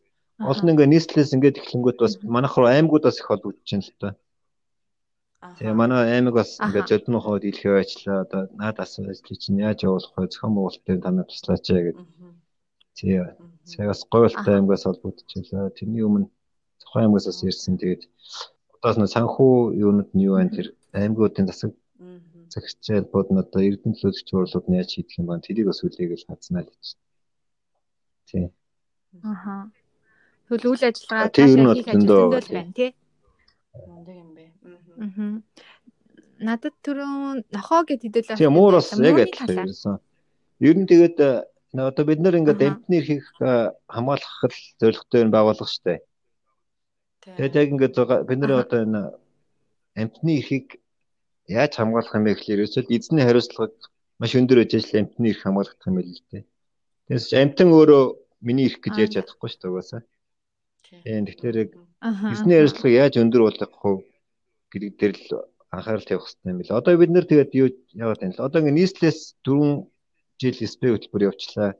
олон 0.50 0.70
ингээ 0.72 0.92
нийслэлээс 0.92 1.34
ингээд 1.36 1.60
эхлэнгүүт 1.60 1.98
бас 2.00 2.14
манайх 2.24 2.54
руу 2.56 2.68
аймагудаас 2.68 3.20
их 3.20 3.28
холбогдож 3.28 3.68
байна 3.70 3.86
л 3.86 4.00
та. 4.00 4.08
Тэгээ 5.56 5.76
манай 5.76 6.00
аймаг 6.16 6.34
бас 6.40 6.56
ингээд 6.56 6.88
зодны 6.88 7.20
хоо 7.20 7.36
дийлхий 7.38 7.70
ажиллаа. 7.70 8.24
Одоо 8.24 8.42
наадаас 8.60 8.96
ажлыг 8.98 9.38
чинь 9.38 9.60
яаж 9.60 9.84
явуулах 9.84 10.16
вэ? 10.16 10.32
Зохион 10.32 10.56
байгуулалтын 10.56 11.04
танаа 11.04 11.24
туслаач 11.28 11.64
гэдэг. 11.68 11.96
Тий. 12.94 13.20
Цагаас 13.64 14.06
гойлтой 14.10 14.54
аймагаас 14.56 14.84
холбогдож 14.86 15.30
байлаа. 15.34 15.70
Тэрний 15.70 16.04
өмнө 16.06 16.28
Зохион 16.80 17.04
аймагаас 17.04 17.26
бас 17.26 17.42
ирсэн. 17.42 17.78
Тэгээд 17.78 18.02
одоос 18.78 18.98
нь 18.98 19.14
санхүү 19.14 19.74
юунууд 19.74 20.10
нь 20.14 20.24
юу 20.28 20.36
байна 20.38 20.54
тэр 20.54 20.66
аймагуудын 20.92 21.48
засаг 21.48 21.72
захирчаал 22.54 23.06
бодно 23.10 23.40
одоо 23.42 23.62
эрдэнэ 23.66 23.96
төлөөлөгч 23.98 24.28
хурлууд 24.30 24.66
нь 24.68 24.78
яаж 24.78 24.90
хийх 24.94 25.18
юм 25.18 25.26
бэ? 25.26 25.42
Тэрийг 25.42 25.66
бас 25.66 25.82
үлээг 25.82 26.12
л 26.14 26.26
хазнаа 26.28 26.62
л 26.62 26.70
гэж. 26.70 26.86
Тий. 28.28 28.46
Аха. 29.22 29.70
Тэгвэл 30.46 30.68
үйл 30.70 30.84
ажиллагаа 30.84 31.28
цаашаа 31.34 31.74
хийх 31.74 31.88
ажилтнууд 31.88 32.46
байна 32.52 32.72
тий. 32.78 32.90
Мундаг 33.88 34.16
юм 34.22 34.30
бэ. 34.36 34.44
Аа. 35.02 35.42
Надад 36.44 36.74
түрүүн 36.84 37.48
нохоо 37.50 37.82
гэд 37.88 38.06
хэдүүлээ. 38.06 38.38
Тийм 38.38 38.54
муур 38.54 38.78
бас 38.78 38.92
яг 38.94 39.18
адилхан. 39.18 39.98
Ер 40.60 40.76
нь 40.78 40.86
тэгээд 40.86 41.18
одоо 41.82 42.04
бид 42.06 42.20
нэр 42.22 42.38
ингээд 42.38 42.62
амтны 42.62 42.94
эрхийг 43.02 43.24
хамгаалах 43.90 44.34
зорилготой 44.78 45.26
байгуулга 45.26 45.66
шүү 45.66 45.82
дээ. 45.84 46.00
Тэгээд 47.24 47.58
яг 47.58 47.68
ингээд 47.74 47.96
бид 48.28 48.38
нэр 48.38 48.52
одоо 48.62 48.80
энэ 48.86 49.02
амтны 49.98 50.30
эрхийг 50.38 50.78
яаж 51.50 51.72
хамгаалах 51.76 52.14
юм 52.14 52.24
бэ 52.24 52.34
гэхлээр 52.34 52.62
ерөөсөө 52.62 52.84
эзний 52.94 53.24
хариуцлага 53.26 53.74
маш 54.22 54.32
өндөр 54.38 54.58
байж 54.62 54.72
ажил 54.78 55.00
амтны 55.02 55.26
эрх 55.34 55.42
хамгаалах 55.42 55.86
юм 55.86 55.96
байл 55.98 56.14
л 56.14 56.26
дээ. 56.30 56.44
Тэгээс 57.10 57.32
амтан 57.42 57.68
өөрөө 57.74 58.04
миний 58.46 58.66
эрх 58.70 58.78
гэж 58.78 58.94
ярьж 59.02 59.14
чадахгүй 59.18 59.48
шүү 59.50 59.60
дээ 59.60 59.72
угаасаа. 59.74 60.02
Тийм 61.04 61.24
тэгэхээр 61.26 61.56
яг 61.62 61.70
эзний 62.32 62.56
хариуцлага 62.58 62.98
яаж 63.02 63.14
өндөр 63.18 63.42
болгох 63.44 63.82
вэ 63.82 63.92
гэдэг 64.70 64.92
дээр 65.00 65.14
л 65.18 65.28
анхаарал 65.74 66.06
тавих 66.06 66.24
хэрэгтэй 66.24 66.50
юм 66.52 66.58
билээ. 66.58 66.78
Одоо 66.78 66.92
бид 66.96 67.10
нэр 67.10 67.26
тэгээд 67.26 67.50
юу 67.58 67.68
яваад 67.92 68.20
байна 68.20 68.34
л. 68.38 68.46
Одоо 68.46 68.58
ингээ 68.62 68.78
нийслэлээс 68.78 69.20
дөрвөн 69.44 69.72
жил 70.40 70.54
СП 70.54 70.82
хөтөлбөр 70.92 71.26
явуулчлаа. 71.28 71.70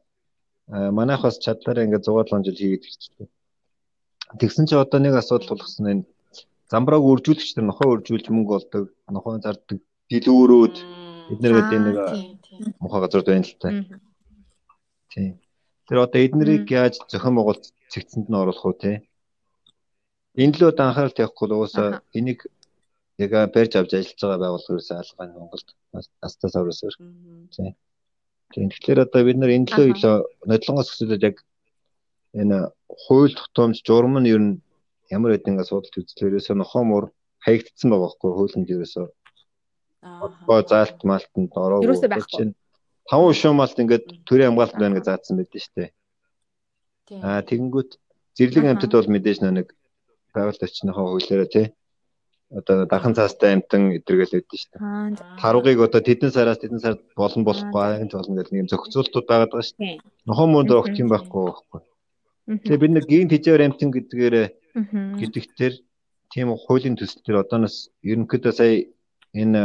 Манайх 0.68 1.22
бас 1.22 1.38
чадлаараа 1.38 1.84
ингээ 1.86 2.02
107 2.02 2.44
жил 2.46 2.58
хийгээд 2.58 2.88
ирчихлээ. 2.88 3.28
Тэгсэн 4.40 4.66
чинь 4.66 4.80
одоо 4.80 5.00
нэг 5.00 5.14
асуудал 5.14 5.54
болгосон 5.54 5.86
энэ 5.92 6.04
замбрааг 6.70 7.04
үржүүлэгч 7.04 7.50
нар 7.56 7.66
нохоо 7.68 7.88
үржүүлж 7.94 8.26
мөнгө 8.32 8.56
олдог, 8.58 8.84
нохоо 9.06 9.38
зардаг, 9.44 9.78
дэлгүүрүүд 10.10 10.76
эднэр 11.32 11.52
гэдэг 11.54 11.80
нэг 11.84 11.96
мохоо 12.80 13.00
газар 13.04 13.22
байна 13.22 13.44
л 13.44 13.54
та. 13.60 13.68
Тийм. 15.12 15.38
Тэр 15.86 15.98
одоо 16.00 16.20
эднэрийг 16.24 16.66
яаж 16.70 16.98
зохион 17.12 17.36
байгуулалт 17.36 17.66
цэгцэнд 17.92 18.28
нь 18.28 18.40
оруулах 18.40 18.64
уу 18.64 18.74
те? 18.74 19.04
Энэ 20.34 20.56
л 20.58 20.68
одоо 20.72 20.88
анхаарал 20.88 21.14
тавихгүй 21.14 21.46
л 21.48 21.56
уусаа 21.60 22.00
энийг 22.16 22.48
яг 23.20 23.32
барьж 23.54 23.72
авч 23.76 23.92
ажиллаж 23.94 24.20
байгаа 24.20 24.40
байгууллагаас 24.42 24.90
алгаа 24.90 25.26
нь 25.28 25.36
Монголд 25.36 25.68
астас 26.26 26.54
аврасаар. 26.56 26.96
Тийм. 27.54 27.76
Тийм. 28.52 28.68
Тэгэхээр 28.70 29.04
одоо 29.06 29.22
бид 29.24 29.38
нар 29.38 29.52
энэ 29.56 29.70
лөө 29.72 29.86
илүү 29.92 30.16
нодлонгоос 30.50 30.88
өсөлөд 30.92 31.22
яг 31.24 31.36
энэ 32.34 32.58
хууль 32.88 33.34
тогтоомж 33.34 33.80
журам 33.86 34.18
нь 34.20 34.30
ер 34.30 34.42
нь 34.42 34.60
ямар 35.10 35.32
хэдэн 35.34 35.62
асуудалт 35.62 35.94
үзлээ 35.94 36.28
ерөөсөө 36.30 36.56
нохомор 36.58 37.04
хаягдсан 37.44 37.88
байгаа 37.90 38.04
байхгүй 38.04 38.30
хуулинд 38.34 38.68
ерөөсөө. 38.74 39.06
Одоо 40.04 40.60
заалт 40.68 41.00
малтанд 41.08 41.52
ороогүй 41.64 41.96
чинь 42.30 42.54
таван 43.08 43.34
шуумалт 43.40 43.78
ингээд 43.82 44.06
төрийн 44.28 44.48
хамгаалалт 44.52 44.80
байна 44.80 44.96
гэж 44.96 45.06
заасан 45.08 45.36
байдаг 45.38 45.60
шүү 45.62 45.74
дээ. 45.76 45.90
Аа 47.26 47.40
тэгэнгүүт 47.48 47.90
зэрлэг 48.36 48.64
амтд 48.70 48.92
бол 48.96 49.12
мэдээж 49.14 49.38
нэг 49.44 49.68
байгууллага 50.34 50.66
орчныхоо 50.66 51.06
хуулиараа 51.10 51.48
тий 51.54 51.66
одоо 52.50 52.86
дахан 52.86 53.14
цаастай 53.14 53.54
амтан 53.56 53.96
эдэргээл 53.98 54.44
өгдөн 54.44 54.58
шүү 54.60 54.70
дээ. 54.72 55.40
Таруугыг 55.40 55.80
одоо 55.80 56.00
тэдэн 56.04 56.30
сараас 56.30 56.60
тэдэн 56.60 56.80
сард 56.80 57.00
болон 57.16 57.42
болохгүй 57.44 57.80
аянд 57.82 58.12
болно 58.12 58.36
гэх 58.36 58.52
нэг 58.52 58.68
зохицуултууд 58.68 59.26
байгаад 59.26 59.50
байгаа 59.52 59.68
шүү 59.68 59.78
дээ. 59.80 59.98
Нохоо 60.28 60.46
мөнд 60.46 60.70
огт 60.70 60.94
юм 61.00 61.08
байхгүй 61.10 61.42
байхгүй. 61.44 61.80
Тэгээ 62.68 62.82
бид 62.82 62.92
нэг 62.94 63.04
гин 63.08 63.28
тижээр 63.32 63.64
амтан 63.64 63.90
гэдгээр 63.90 64.36
гэдэгтэр 65.20 65.74
тийм 66.30 66.48
хуулийн 66.54 66.96
төсөл 66.98 67.24
төр 67.24 67.42
одооноос 67.42 67.90
ерөнхийдөө 68.04 68.52
сая 68.52 68.74
энэ 69.32 69.62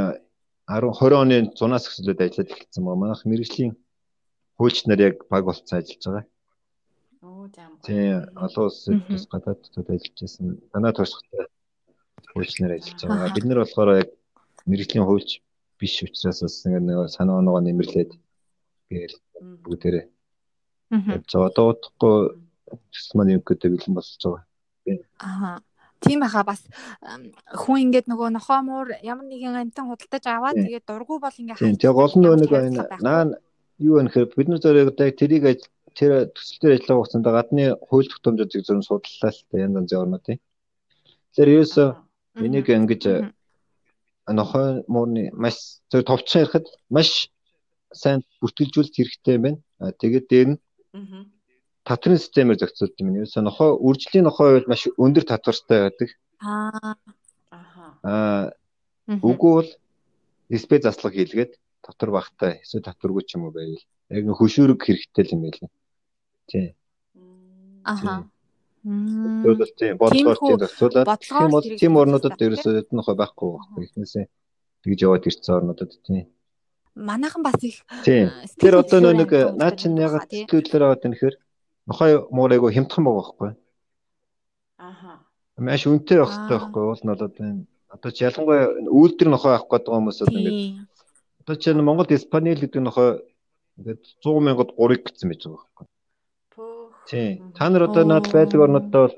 10 0.70 0.94
20 0.96 1.22
оны 1.24 1.38
зунаас 1.60 1.86
эхлээд 1.90 2.24
ажиллаад 2.24 2.54
эхэлсэн 2.54 2.84
ба 2.86 2.94
манайх 2.96 3.22
мэрэгжлийн 3.26 3.74
хуульч 4.58 4.86
нар 4.86 5.02
яг 5.02 5.16
баг 5.30 5.44
болцсон 5.46 5.82
ажиллаж 5.82 6.04
байгаа. 6.06 6.26
Оо 7.26 7.46
зам. 7.56 7.72
Тийм 7.84 8.30
олон 8.46 8.66
улсын 8.70 8.98
төс 9.10 9.26
гадаад 9.28 9.60
төсөд 9.66 9.88
ажиллаж 9.90 10.18
байсан. 10.22 10.46
Танаа 10.72 10.94
туршлагатай 10.94 11.50
хуульч 12.34 12.54
нар 12.60 12.74
ажиллаж 12.78 13.02
байгаа. 13.04 13.36
Бид 13.36 13.46
нар 13.46 13.60
болохоор 13.62 13.90
яг 14.04 14.10
мэрэгжлийн 14.70 15.06
хуульч 15.06 15.30
биш 15.80 16.04
учраас 16.04 16.42
бас 16.42 16.66
ингэ 16.66 16.80
нэг 16.80 17.10
санаа 17.10 17.40
оноогоо 17.40 17.62
нэмэрлээд 17.64 18.12
гээл 18.90 19.18
бүгдээрээ. 19.64 20.06
За 21.32 21.38
одоо 21.46 21.66
удахгүй 21.74 22.16
маань 23.16 23.34
юм 23.38 23.42
гэдэг 23.46 23.70
бэлэн 23.72 23.96
болж 23.96 24.10
байгаа. 24.22 24.44
Аа. 25.20 25.62
Тийм 26.00 26.20
баха 26.24 26.44
бас 26.48 26.64
хүн 27.52 27.92
ингээд 27.92 28.08
нөгөө 28.08 28.30
нохоо 28.32 28.64
муур 28.64 28.88
ямар 29.04 29.28
нэгэн 29.28 29.68
амтан 29.68 29.92
худалдаж 29.92 30.24
аваад 30.32 30.56
тэгээд 30.56 30.88
дургу 30.88 31.20
бол 31.20 31.36
ингээд 31.40 31.60
Тийм 31.60 31.76
тэгээ 31.76 32.00
гол 32.00 32.14
нь 32.16 32.24
нэг 32.24 32.52
наа 33.04 33.36
юу 33.84 34.00
гэхээр 34.00 34.32
бид 34.32 34.48
нар 34.48 34.64
зэрэг 34.64 34.96
одоо 34.96 35.12
тэрийг 35.12 35.44
тэр 36.00 36.32
төсөл 36.32 36.60
дээр 36.64 36.76
ажиллах 36.80 36.98
хугацаанд 37.04 37.28
гадны 37.28 37.64
хууль 37.88 38.08
тогтоомжуудыг 38.08 38.64
зөвхөн 38.64 38.88
судлалаа 38.88 39.32
л 39.36 39.44
та 39.52 39.56
янз 39.60 39.76
янзын 39.76 40.00
орнууд 40.00 40.24
тийм. 40.24 40.40
Тэгэхээр 41.36 41.54
ерөөсөө 41.56 41.88
энийг 42.46 42.70
ингэж 42.70 43.04
нохоо 44.30 44.84
муурны 44.88 45.32
маш 45.34 45.82
зөв 45.92 46.04
товчхон 46.06 46.42
ярихад 46.44 46.66
маш 46.90 47.30
сайн 47.94 48.22
бүртгэлжүүлэлт 48.42 48.96
хэрэгтэй 48.96 49.36
юм 49.36 49.44
байна. 49.44 49.60
Тэгээд 50.00 50.26
дээр 50.30 50.48
нь 50.54 50.58
татрын 51.84 52.22
системээр 52.22 52.60
зохицуулт 52.62 53.02
юм. 53.02 53.16
Ерөөсөө 53.18 53.44
нохоо 53.46 53.70
үржлийн 53.82 54.26
нохоо 54.28 54.48
бол 54.60 54.70
маш 54.70 54.86
өндөр 54.94 55.26
татвартай 55.26 55.80
байдаг. 55.90 56.10
Аа. 56.42 56.94
Аа. 58.04 58.52
Үгүй 59.10 59.52
бол 59.58 59.70
диспе 60.50 60.78
заслаг 60.82 61.14
хийлгээд 61.18 61.58
татвар 61.82 62.12
багтай 62.22 62.62
эсвэл 62.62 62.86
татваргүй 62.86 63.24
ч 63.26 63.36
юм 63.38 63.50
уу 63.50 63.54
байвал 63.58 63.82
яг 64.14 64.26
хөшүүрэг 64.38 64.80
хэрэгтэй 64.86 65.24
л 65.26 65.34
юм 65.34 65.42
байл. 65.50 65.62
Тий. 66.50 66.68
Аха. 67.84 68.30
Тэгвэл 68.84 69.74
тийм 69.80 69.96
бодлогоор 70.00 70.40
тийм 70.40 70.58
зохицуулаад 70.64 71.08
тийм 71.20 71.52
бол 71.52 71.66
тийм 71.82 71.94
орнуудад 72.00 72.40
ерөөсөө 72.40 72.92
нохоо 72.96 73.16
байхгүй 73.20 73.50
байхгүй. 73.52 73.82
Эхнээсээ 73.86 74.26
тэгж 74.84 75.00
яваад 75.04 75.28
ирсэн 75.28 75.56
орнуудад 75.60 75.92
тийм 76.08 76.28
манайхан 76.96 77.44
бас 77.44 77.60
их 77.64 77.84
тэр 78.04 78.76
одоо 78.82 79.14
нэг 79.14 79.32
наа 79.56 79.72
чин 79.72 79.96
яг 79.98 80.28
төлөвлөр 80.28 80.84
аваад 80.84 81.02
байна 81.04 81.16
гэхээр 81.16 81.36
нохой 81.88 82.12
муурайгу 82.32 82.72
хямдхан 82.72 83.04
байгаа 83.04 83.20
байхгүй. 83.20 83.52
Аха. 84.78 85.12
Маш 85.58 85.88
үнэтэй 85.88 86.18
байх 86.20 86.32
хэрэгтэй 86.32 86.58
байхгүй. 86.60 86.84
Уул 86.84 87.02
нь 87.04 87.12
болоод 87.12 87.36
байна. 87.40 87.66
Одоо 87.90 88.12
ч 88.12 88.18
ялангуяа 88.28 88.66
үйлдвэр 88.88 89.30
нохой 89.32 89.52
авах 89.56 89.68
гэдэг 89.72 89.92
хүмүүс 89.92 90.20
одоо 90.24 90.40
ингээд 90.40 90.60
одоо 91.42 91.56
ч 91.56 91.64
Монголд 91.74 92.12
Испанил 92.12 92.60
гэдэг 92.60 92.82
нохой 92.84 93.10
ингээд 93.80 94.02
100 94.24 94.46
мянгад 94.46 94.70
3-ыг 94.76 95.02
гэсэн 95.08 95.28
байж 95.30 95.42
байгаа 95.44 95.58
байхгүй. 95.58 95.86
Тийм. 97.10 97.52
Та 97.58 97.70
нар 97.70 97.90
одоо 97.90 98.04
наад 98.06 98.30
байдаг 98.30 98.60
орнуудад 98.62 98.94
бол 98.94 99.16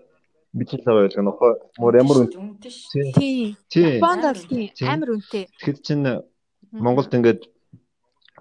мэдээлэл 0.56 0.90
аваа 0.92 1.04
байлгаа 1.06 1.26
нохой 1.28 1.52
мөр 1.78 1.94
ямар 2.00 2.18
үнэтэй 2.24 2.72
шүү. 2.72 3.12
Тийм. 3.20 4.00
Японд 4.00 4.24
бол 4.24 4.44
тийм 4.48 4.88
амар 4.88 5.10
үнэтэй. 5.20 5.44
Тэгэхэд 5.60 5.80
чинь 5.84 6.08
Монголд 6.72 7.12
ингээд 7.12 7.52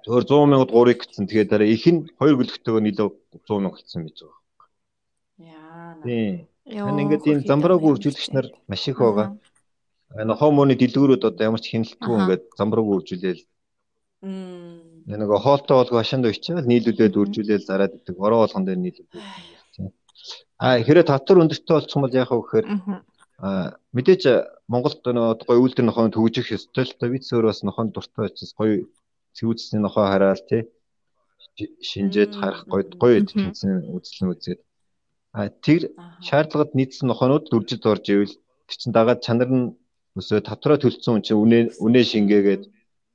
Зөвхөн 0.05 0.25
100 0.25 0.49
мянгад 0.49 0.73
3-ыг 0.73 0.99
гэсэн. 1.05 1.29
Тэгээд 1.29 1.51
дараа 1.53 1.69
их 1.69 1.85
нь 1.85 2.09
2 2.17 2.41
гөлөгтэйгөө 2.41 2.81
нийлээ 2.81 3.09
100 3.45 3.61
мянга 3.61 3.77
гэсэн 3.77 4.01
байж 4.09 4.19
байгаа. 4.25 4.41
Яа. 5.37 5.95
Тийм. 6.05 6.35
Тань 6.65 7.01
ингээд 7.05 7.29
энэ 7.29 7.45
замбрааг 7.45 7.85
үржүүлэгч 7.85 8.29
нар 8.33 8.47
маш 8.65 8.89
их 8.89 8.97
байгаа. 8.97 9.37
Энэ 10.17 10.35
хомоны 10.41 10.75
дэлгүүрүүд 10.81 11.29
одоо 11.29 11.45
ямар 11.45 11.61
ч 11.61 11.77
хяналтгүй 11.77 12.17
ингээд 12.17 12.45
замбрааг 12.57 12.87
үржүүлээл. 12.89 13.43
Мм. 14.25 14.90
Нэг 15.11 15.31
хоолтой 15.43 15.77
болго 15.77 15.97
хашаанд 15.99 16.27
очиад 16.31 16.67
нийлүүлээд 16.71 17.19
үржүүлээл 17.19 17.67
зараад 17.67 17.99
идэг. 17.99 18.17
Ороо 18.19 18.47
болгон 18.47 18.65
дээр 18.65 18.79
нийлүүлээд. 18.79 19.93
А 20.61 20.79
хэрэг 20.79 21.07
татвар 21.11 21.43
өндөртэй 21.43 21.75
болчих 21.75 21.99
бол 21.99 22.15
яах 22.15 22.31
вэ 22.31 22.41
гэхээр 22.41 22.67
мэдээж 23.97 24.23
Монголд 24.71 25.01
нөгөө 25.03 25.49
гоё 25.49 25.61
үйлдвэр 25.65 25.87
нохоо 25.89 26.13
төгжих 26.13 26.53
ёстой 26.55 26.85
л 26.85 26.95
та. 26.95 27.09
Виц 27.09 27.27
өөр 27.33 27.51
бас 27.51 27.65
нохоо 27.65 27.89
дуртай 27.89 28.29
учраас 28.29 28.53
гоё 28.55 28.87
цэвүүцсний 29.35 29.83
нохоо 29.83 30.05
хараал 30.07 30.43
тий 30.47 30.69
шинжээд 31.89 32.33
харах 32.41 32.63
гоё 32.69 32.85
гоё 33.03 33.25
тэнцэн 33.25 33.91
үзлэн 33.97 34.33
үзээд. 34.33 34.61
А 35.33 35.49
тэр 35.49 35.83
шаардлагад 36.27 36.77
нийцсэн 36.79 37.07
нохоонууд 37.09 37.49
дүржид 37.49 37.85
орж 37.93 38.05
ивэл 38.11 38.35
тэр 38.69 38.77
чин 38.81 38.93
дагаад 38.93 39.25
чанар 39.27 39.51
нь 39.51 39.73
өсөө 40.19 40.41
татвараа 40.45 40.79
төлсөн 40.81 41.13
хүн 41.15 41.25
чинь 41.27 41.41
үнэ 41.45 41.59
үнэ 41.85 42.01
шингээгээд 42.13 42.63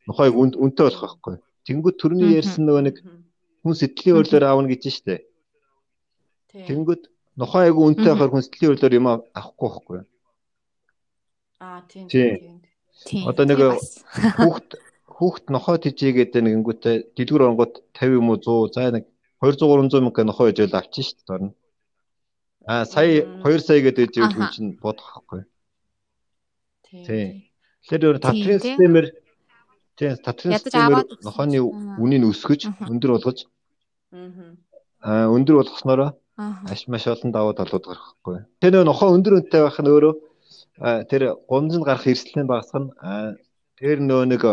нохойг 0.08 0.34
үнэтэй 0.34 0.86
болох 0.86 1.02
байхгүй. 1.04 1.36
Тэнгүүд 1.66 1.96
төрний 1.98 2.38
ярьсан 2.38 2.66
нөгөө 2.66 2.84
нэг 2.86 2.98
хүн 3.66 3.76
сэтгэлийн 3.76 4.18
өөрлөөр 4.22 4.46
аавна 4.46 4.70
гэж 4.70 4.84
штэ. 4.94 5.26
Тэнгүүд 6.54 7.02
нохоо 7.42 7.62
айгу 7.66 7.90
үнэтэй 7.90 8.14
байхаар 8.14 8.32
хүн 8.32 8.46
сэтгэлийн 8.46 8.72
өөрлөөр 8.72 8.98
юм 9.00 9.08
авахгүй 9.10 9.70
байхгүй. 9.70 10.00
Аа 11.60 11.82
тийм 11.90 12.06
тийм. 12.06 13.26
Одоо 13.26 13.46
нэг 13.50 13.60
хүүхд 14.38 14.70
хүүхд 15.10 15.46
нохоо 15.50 15.76
тижээгээд 15.82 16.38
нэгэнгүүтээ 16.38 16.96
дэлгүр 17.18 17.44
онгод 17.50 17.82
50 17.98 18.20
юм 18.20 18.30
уу 18.30 18.38
100 18.38 18.76
за 18.76 18.92
нэг 18.94 19.06
200 19.42 19.66
300 19.90 20.06
мянга 20.06 20.24
нохоо 20.28 20.52
ижил 20.52 20.76
авчих 20.76 21.18
дээ 21.18 21.28
дорно. 21.28 21.52
Аа 22.68 22.86
сая 22.86 23.26
2 23.42 23.60
сая 23.66 23.82
гэдэг 23.82 24.14
ижил 24.14 24.30
хүн 24.30 24.48
чинь 24.54 24.72
бодох 24.78 25.10
байхгүй. 25.10 25.42
Тийм. 26.86 27.50
Тэгэхээр 27.84 28.20
татрын 28.22 28.60
системээр 28.62 29.08
тийм 29.98 30.16
татрын 30.20 30.60
системээр 30.60 31.08
нохооны 31.24 31.60
үнийг 32.04 32.24
өсгөж 32.32 32.62
өндөр 32.92 33.12
болгож. 33.16 33.48
Аа 35.02 35.28
өндөр 35.32 35.56
болгоснороо 35.62 36.12
аш 36.38 36.88
маш 36.88 37.08
олон 37.08 37.32
давуу 37.32 37.54
талууд 37.56 37.86
гарахгүй. 37.88 38.38
Тэр 38.60 38.72
нөө 38.76 38.86
нохоо 38.92 39.16
өндөр 39.16 39.40
үнэтэй 39.40 39.62
байх 39.64 39.80
нь 39.80 39.92
өөрөө 39.92 40.14
тэр 41.10 41.22
гомжинд 41.48 41.88
гарах 41.88 42.08
эрсдлийн 42.12 42.48
багасгах 42.48 42.84
нь 42.84 42.92
тэр 43.80 43.98
нөө 44.04 44.24
нэг 44.28 44.44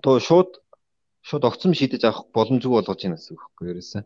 тоо 0.00 0.16
шууд 0.16 0.50
шууд 1.20 1.44
огцом 1.44 1.76
шийдэж 1.76 2.02
авах 2.08 2.32
боломжгүй 2.32 2.72
болгож 2.72 3.00
байна 3.04 3.16
гэсэн 3.20 3.36
үг 3.36 3.40
байхгүй 3.44 3.66
ерөөсөө. 3.72 4.02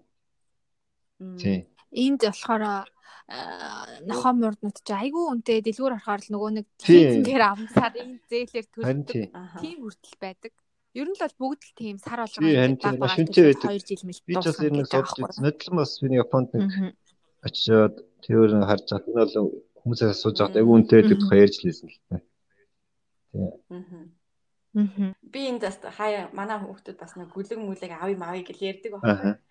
Тийм. 1.39 1.61
Энд 1.95 2.21
болохоор 2.27 2.91
нохоо 3.27 4.33
мурднууд 4.39 4.79
чи 4.87 4.95
айгүй 4.95 5.25
үнтэй 5.35 5.59
дэлгүүр 5.67 5.99
харахаар 5.99 6.23
л 6.23 6.31
нөгөө 6.31 6.51
нэг 6.63 6.67
хийцэн 6.79 7.27
дээр 7.27 7.43
авсан 7.43 7.71
сарын 7.75 8.11
зээлээр 8.31 8.67
төлдөг. 8.71 9.35
Тийм 9.59 9.77
хүртэл 9.83 10.19
байдаг. 10.23 10.53
Ер 10.95 11.11
нь 11.11 11.19
л 11.19 11.35
бүгд 11.35 11.61
л 11.67 11.75
тийм 11.75 11.99
сар 11.99 12.23
баг 12.23 12.31
баг 13.03 13.11
шинжээ 13.19 13.51
байдаг. 13.51 13.67
2 13.67 13.83
жил 13.83 14.03
мэл. 14.07 14.23
Би 14.31 14.35
ч 14.39 14.47
бас 14.47 14.63
ер 14.63 14.73
нь 14.79 14.87
судалж 14.87 15.43
нотлон 15.43 15.75
бас 15.75 15.93
миний 16.07 16.23
Японд 16.23 16.55
нэг 16.55 16.95
очиод 17.43 17.95
тэр 18.23 18.63
харж 18.63 18.85
чад 18.87 19.05
нь 19.11 19.19
бол 19.19 19.35
хүмүүсээс 19.83 20.15
асууж 20.15 20.37
байгаад 20.39 20.59
айгүй 20.63 20.75
үнтэй 20.79 20.99
гэдэг 21.03 21.19
тухай 21.19 21.39
ярьж 21.43 21.57
лээсэн 21.67 21.91
л 21.91 21.99
та. 22.07 22.17
Тийм. 23.35 25.15
Би 25.27 25.41
энэ 25.51 25.67
даст 25.67 25.83
хаяа 25.83 26.31
манай 26.31 26.63
хүүхдүүд 26.63 26.95
бас 26.95 27.19
нэг 27.19 27.35
гүлэг 27.35 27.59
мүлэг 27.59 27.91
авъя 27.91 28.17
мавъя 28.17 28.47
гэж 28.47 28.59
ярьдаг 28.63 28.93
байна. 29.03 29.43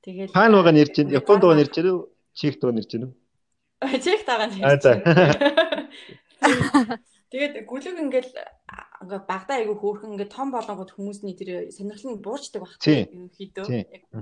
Тэгээд 0.00 0.32
байгаа 0.32 0.72
нь 0.72 0.80
ярьж 0.80 0.94
байна? 0.96 1.12
Японд 1.20 1.42
байгаа 1.44 1.60
нь 1.60 1.92
уу? 1.92 2.08
Чих 2.38 2.62
дөө 2.62 2.78
нэрж 2.78 2.94
байна 2.94 3.10
уу? 3.10 3.18
Чих 4.04 4.22
тагаа 4.22 4.46
нэрж. 4.46 4.62
Аа 4.62 4.78
за. 4.78 4.94
Тэгээд 7.28 7.68
гүлэг 7.68 7.96
ингээл 7.98 8.32
ингээ 9.04 9.20
багада 9.28 9.60
айгүй 9.60 9.76
хөөрхөн 9.76 10.16
ингээ 10.16 10.32
том 10.32 10.48
болонгод 10.54 10.96
хүмүүсний 10.96 11.36
тэр 11.36 11.68
сонирхол 11.74 12.16
нь 12.16 12.24
буурчдаг 12.24 12.64
баг 12.64 12.72
тийм 12.80 13.28
ерөнхийдөө. 13.28 13.68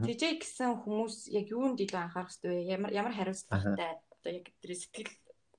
Тэжээ 0.02 0.42
гэсэн 0.42 0.83
хүмүүс 0.83 1.31
яг 1.31 1.46
юунд 1.55 1.79
илүү 1.79 2.00
анхаарах 2.02 2.35
хэрэгтэй 2.35 2.50
вэ? 2.50 2.66
Ямар 2.66 2.90
ямар 2.90 3.14
хариуцлагатай 3.14 4.02
одоо 4.11 4.31
яг 4.35 4.50
тэр 4.59 4.74
сэтгэл 4.74 5.07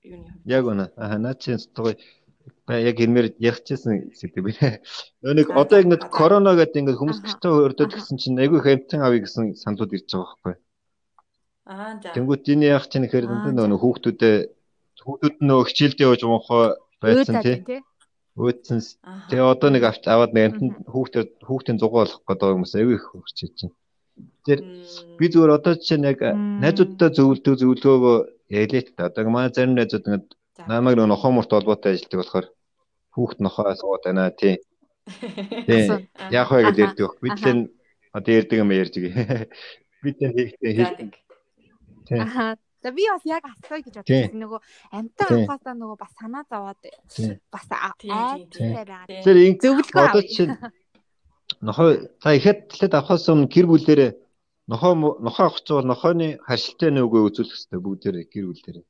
юуны 0.04 0.28
хувьд. 0.28 0.44
Яг 0.44 0.64
үнэ. 0.68 0.92
Аа 1.00 1.16
наа 1.24 1.40
чи 1.40 1.56
гоё 1.72 1.96
яг 2.68 3.00
ирмээр 3.00 3.40
ярихчихсан 3.40 4.12
би. 4.44 4.52
Нөө 5.24 5.34
нэг 5.40 5.48
одоо 5.56 5.80
ингэ 5.80 6.04
корона 6.12 6.52
гэдэг 6.60 6.84
ингэ 6.84 7.00
хүмүүс 7.00 7.24
гэртээ 7.24 7.64
өрдөөд 7.64 7.96
гисэн 7.96 8.20
чинь 8.20 8.44
айгүй 8.44 8.60
хэмтэн 8.60 9.08
авъя 9.08 9.24
гэсэн 9.24 9.56
саналууд 9.56 9.96
ирж 9.96 10.12
байгаа 10.12 10.36
байхгүй. 10.36 10.67
Аа 11.68 12.00
за. 12.00 12.16
Тэнгүүт 12.16 12.48
энэ 12.48 12.72
яах 12.72 12.88
чинь 12.88 13.04
гэхээр 13.04 13.28
нөгөө 13.28 13.80
хүүхдүүдээ 13.84 14.38
хүүхдүүд 15.04 15.36
нөө 15.44 15.62
хичээлдээ 15.68 16.08
явж 16.08 16.22
мохоо 16.24 16.64
байсан 17.04 17.44
тий. 17.44 17.84
Өөдсөн. 18.40 18.80
Тэгээ 19.28 19.52
одоо 19.52 19.70
нэг 19.74 19.84
авч 19.84 20.04
аваад 20.08 20.32
нэг 20.32 20.44
амтнд 20.48 20.74
хүүхдээ 20.88 21.24
хүүхдийн 21.44 21.82
зугаа 21.82 22.06
болох 22.08 22.22
гэдэг 22.24 22.54
юм 22.56 22.64
уу 22.64 22.72
аягүй 22.72 22.96
их 22.96 23.06
хурч 23.12 23.38
чинь. 23.58 23.74
Тэр 24.46 24.60
би 25.18 25.26
зүгээр 25.28 25.58
одоо 25.58 25.74
жишээ 25.76 26.00
нь 26.00 26.10
яг 26.12 26.20
найзуудтай 26.64 27.10
зөвлөдөг 27.18 27.56
зөвлөгөөгөө 27.60 28.18
ялээ 28.62 28.84
та. 28.96 29.10
Одоо 29.10 29.28
манай 29.28 29.52
зарим 29.52 29.76
найзууд 29.76 30.06
ингэ 30.08 30.38
намайг 30.70 30.96
нөгөө 30.96 31.12
нохоо 31.12 31.32
мурт 31.34 31.52
холбоотой 31.52 31.98
ажилладаг 31.98 32.20
болохоор 32.22 32.48
хүүхд 33.14 33.40
нохоо 33.42 33.74
сууд 33.76 34.04
байна 34.06 34.30
тий. 34.32 34.56
Тий. 35.68 35.84
Яах 36.32 36.52
вэ 36.52 36.72
гэж 36.72 36.78
ярьдаг. 36.84 37.12
Бид 37.22 37.38
л 37.42 37.74
одоо 38.14 38.32
ярьдаг 38.40 38.58
юм 38.62 38.72
ярьж 38.72 38.94
гээ. 39.02 39.14
Бид 40.04 40.18
л 40.22 40.36
хийхдээ 40.38 40.74
хийдэг. 40.78 41.12
Аа. 42.12 42.56
За 42.84 42.92
би 42.92 43.04
бас 43.10 43.26
яг 43.26 43.44
асууя 43.44 43.82
гэж 43.82 43.96
бодсон. 44.00 44.38
Нөгөө 44.38 44.60
амтаа 44.94 45.28
авахаасаа 45.34 45.76
нөгөө 45.76 45.98
бас 45.98 46.14
санаа 46.20 46.44
зовоод 46.46 46.80
бас 47.52 47.66
айтай 47.74 48.10
байгаа. 48.86 49.04
Тэр 49.26 49.38
зөвлөгөө 49.58 50.24
чинь 50.30 50.54
нохоо 51.62 51.90
за 52.22 52.30
ихэд 52.38 52.70
талд 52.70 52.94
авахаас 52.94 53.26
өмнө 53.34 53.50
гэр 53.50 53.66
бүлэрээ 53.66 54.12
нохоо 54.68 54.94
нохоо 55.26 55.46
авах 55.50 55.62
чинь 55.66 55.78
бол 55.78 55.90
нохооны 55.90 56.28
харшилтай 56.48 56.92
нүгөө 56.94 57.22
үзүүлэх 57.28 57.56
хэрэгтэй 57.56 57.82
бүгдээрээ 57.82 58.26
гэр 58.30 58.46
бүлэрээ. 58.46 58.86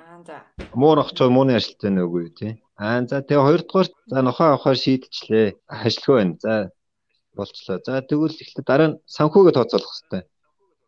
Аа 0.00 0.18
за. 0.24 0.36
Муу 0.72 0.94
нохч 0.96 1.18
мууны 1.20 1.52
харшилтай 1.58 1.90
нүгөө 1.92 2.26
тий. 2.38 2.52
Аа 2.80 3.04
за 3.04 3.20
тэгээ 3.20 3.46
хоёрдугаар 3.46 3.88
за 4.10 4.18
нохоо 4.22 4.46
авахаар 4.54 4.78
шийдчихлээ. 4.80 5.48
Хашлгүй 5.66 6.14
байна. 6.16 6.36
За 6.40 6.54
болчлоо. 7.36 7.78
За 7.84 8.00
тэгвэл 8.00 8.38
эхлээд 8.42 8.66
дараа 8.66 8.88
нь 8.90 8.98
санхүүгээ 9.04 9.54
тооцоолох 9.54 9.92
хэрэгтэй. 9.92 10.22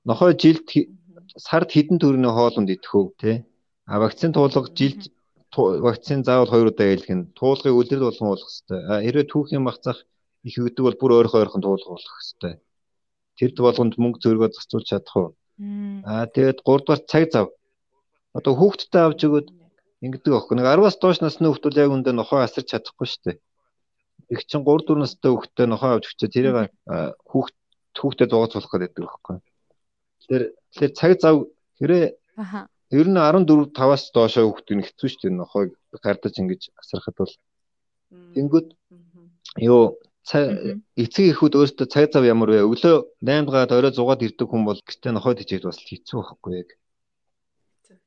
Нохоо 0.09 0.33
жилд 0.33 0.65
сард 1.47 1.71
хэдэн 1.73 1.99
төгрөгийн 2.03 2.37
хоолунд 2.37 2.69
идэх 2.75 2.93
үү 2.99 3.07
те 3.23 3.33
а 3.87 3.99
вакцин 4.03 4.33
туулга 4.35 4.69
жилд 4.79 5.03
вакцин 5.87 6.21
заавал 6.27 6.51
хоёр 6.53 6.71
удаа 6.71 6.95
нь 7.17 7.31
туулгыг 7.39 7.75
үлрэл 7.81 8.07
болгон 8.07 8.31
уулгах 8.31 8.51
хэрэгтэй 8.51 8.81
а 8.91 8.95
хэрвээ 9.05 9.27
түүхийн 9.33 9.65
махцах 9.65 9.99
их 10.49 10.55
өгдөг 10.59 10.85
бол 10.85 11.01
бүр 11.01 11.13
ойрхон 11.19 11.41
ойрхон 11.43 11.63
туулга 11.65 11.91
болгох 11.95 12.17
хэрэгтэй 12.19 12.55
тэрд 13.39 13.57
болгонд 13.63 13.95
мөнгө 14.03 14.19
зөргөө 14.23 14.51
зарцуулж 14.51 14.87
чадах 14.91 15.15
уу? 15.17 15.29
А 16.03 16.27
тэгээд 16.27 16.59
3 16.67 16.83
дугаар 16.83 17.03
цаг 17.07 17.25
зав. 17.31 17.47
Одоо 18.35 18.53
хүүхдтэй 18.59 19.03
авч 19.07 19.21
өгöd 19.27 19.49
ингэдэг 20.03 20.35
аахгүй 20.35 20.59
нэг 20.59 20.67
10-аас 20.67 20.99
доош 20.99 21.19
насны 21.23 21.47
хүүхдүүд 21.47 21.79
яг 21.79 21.95
үндэ 21.95 22.11
нохоо 22.19 22.43
асарч 22.43 22.75
чадахгүй 22.75 23.07
шүү 23.07 23.23
дээ. 23.25 23.39
Их 24.35 24.43
чин 24.51 24.67
3 24.67 24.91
4 24.91 24.99
настай 24.99 25.31
хүүхдтэй 25.31 25.67
нохоо 25.71 25.91
авч 25.99 26.05
өгчөө 26.11 26.29
тэрийг 26.35 26.57
хүүхд 27.31 27.55
хүүхдэд 27.99 28.31
зугаацуулах 28.31 28.75
гэдэг 28.75 29.03
байхгүй 29.07 29.39
Тэгэхээр 30.29 30.45
тэгэхээр 30.73 30.93
цаг 30.99 31.13
зав 31.23 31.37
хэрэг 31.79 32.17
ер 32.99 33.07
нь 33.09 33.19
14 33.21 33.73
5-аас 33.77 34.03
доошоо 34.17 34.45
хүүхд 34.49 34.69
нь 34.77 34.87
хэцүү 34.87 35.09
шүү 35.09 35.21
дээ 35.23 35.35
нохойг 35.37 35.71
гардаж 36.05 36.35
ингэж 36.41 36.63
асарахад 36.81 37.17
бол 37.21 37.35
тэнгүүд 38.35 38.69
юу 39.69 39.97
эцэг 40.29 41.25
эхүүд 41.33 41.55
өөртөө 41.57 41.87
цаг 41.89 42.13
зав 42.13 42.25
ямар 42.25 42.53
вэ? 42.53 42.61
Өглөө 42.69 42.97
8-д 43.25 43.49
гаад 43.49 43.73
орой 43.73 43.93
6-д 43.97 44.27
ирдэг 44.29 44.49
хүн 44.49 44.65
бол 44.69 44.81
гэртээ 44.81 45.13
нохойд 45.17 45.41
ижээд 45.41 45.65
бас 45.65 45.81
хэцүү 45.81 46.21
байхгүй 46.21 46.53
яг. 46.61 46.71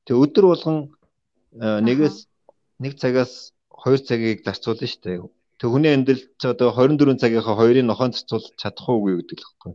Тэг 0.05 0.15
өдөр 0.21 0.45
болгон 0.53 0.77
нэгээс 1.57 2.29
нэг 2.81 2.93
цагаас 3.01 3.53
2 3.73 4.05
цагийг 4.05 4.45
зарцуулна 4.45 4.85
шүү 4.85 5.01
дээ. 5.01 5.17
Тэг 5.57 5.69
хүний 5.69 5.93
амьдрал 5.93 6.21
ч 6.37 6.41
одоо 6.45 6.69
24 6.73 7.17
цагийнхаа 7.21 7.57
хоёрыг 7.57 7.85
нохоон 7.85 8.13
зарцуулж 8.13 8.53
чадах 8.61 8.85
уугүй 8.89 9.17
гэдэг 9.17 9.37
л 9.41 9.45
байхгүй. 9.45 9.73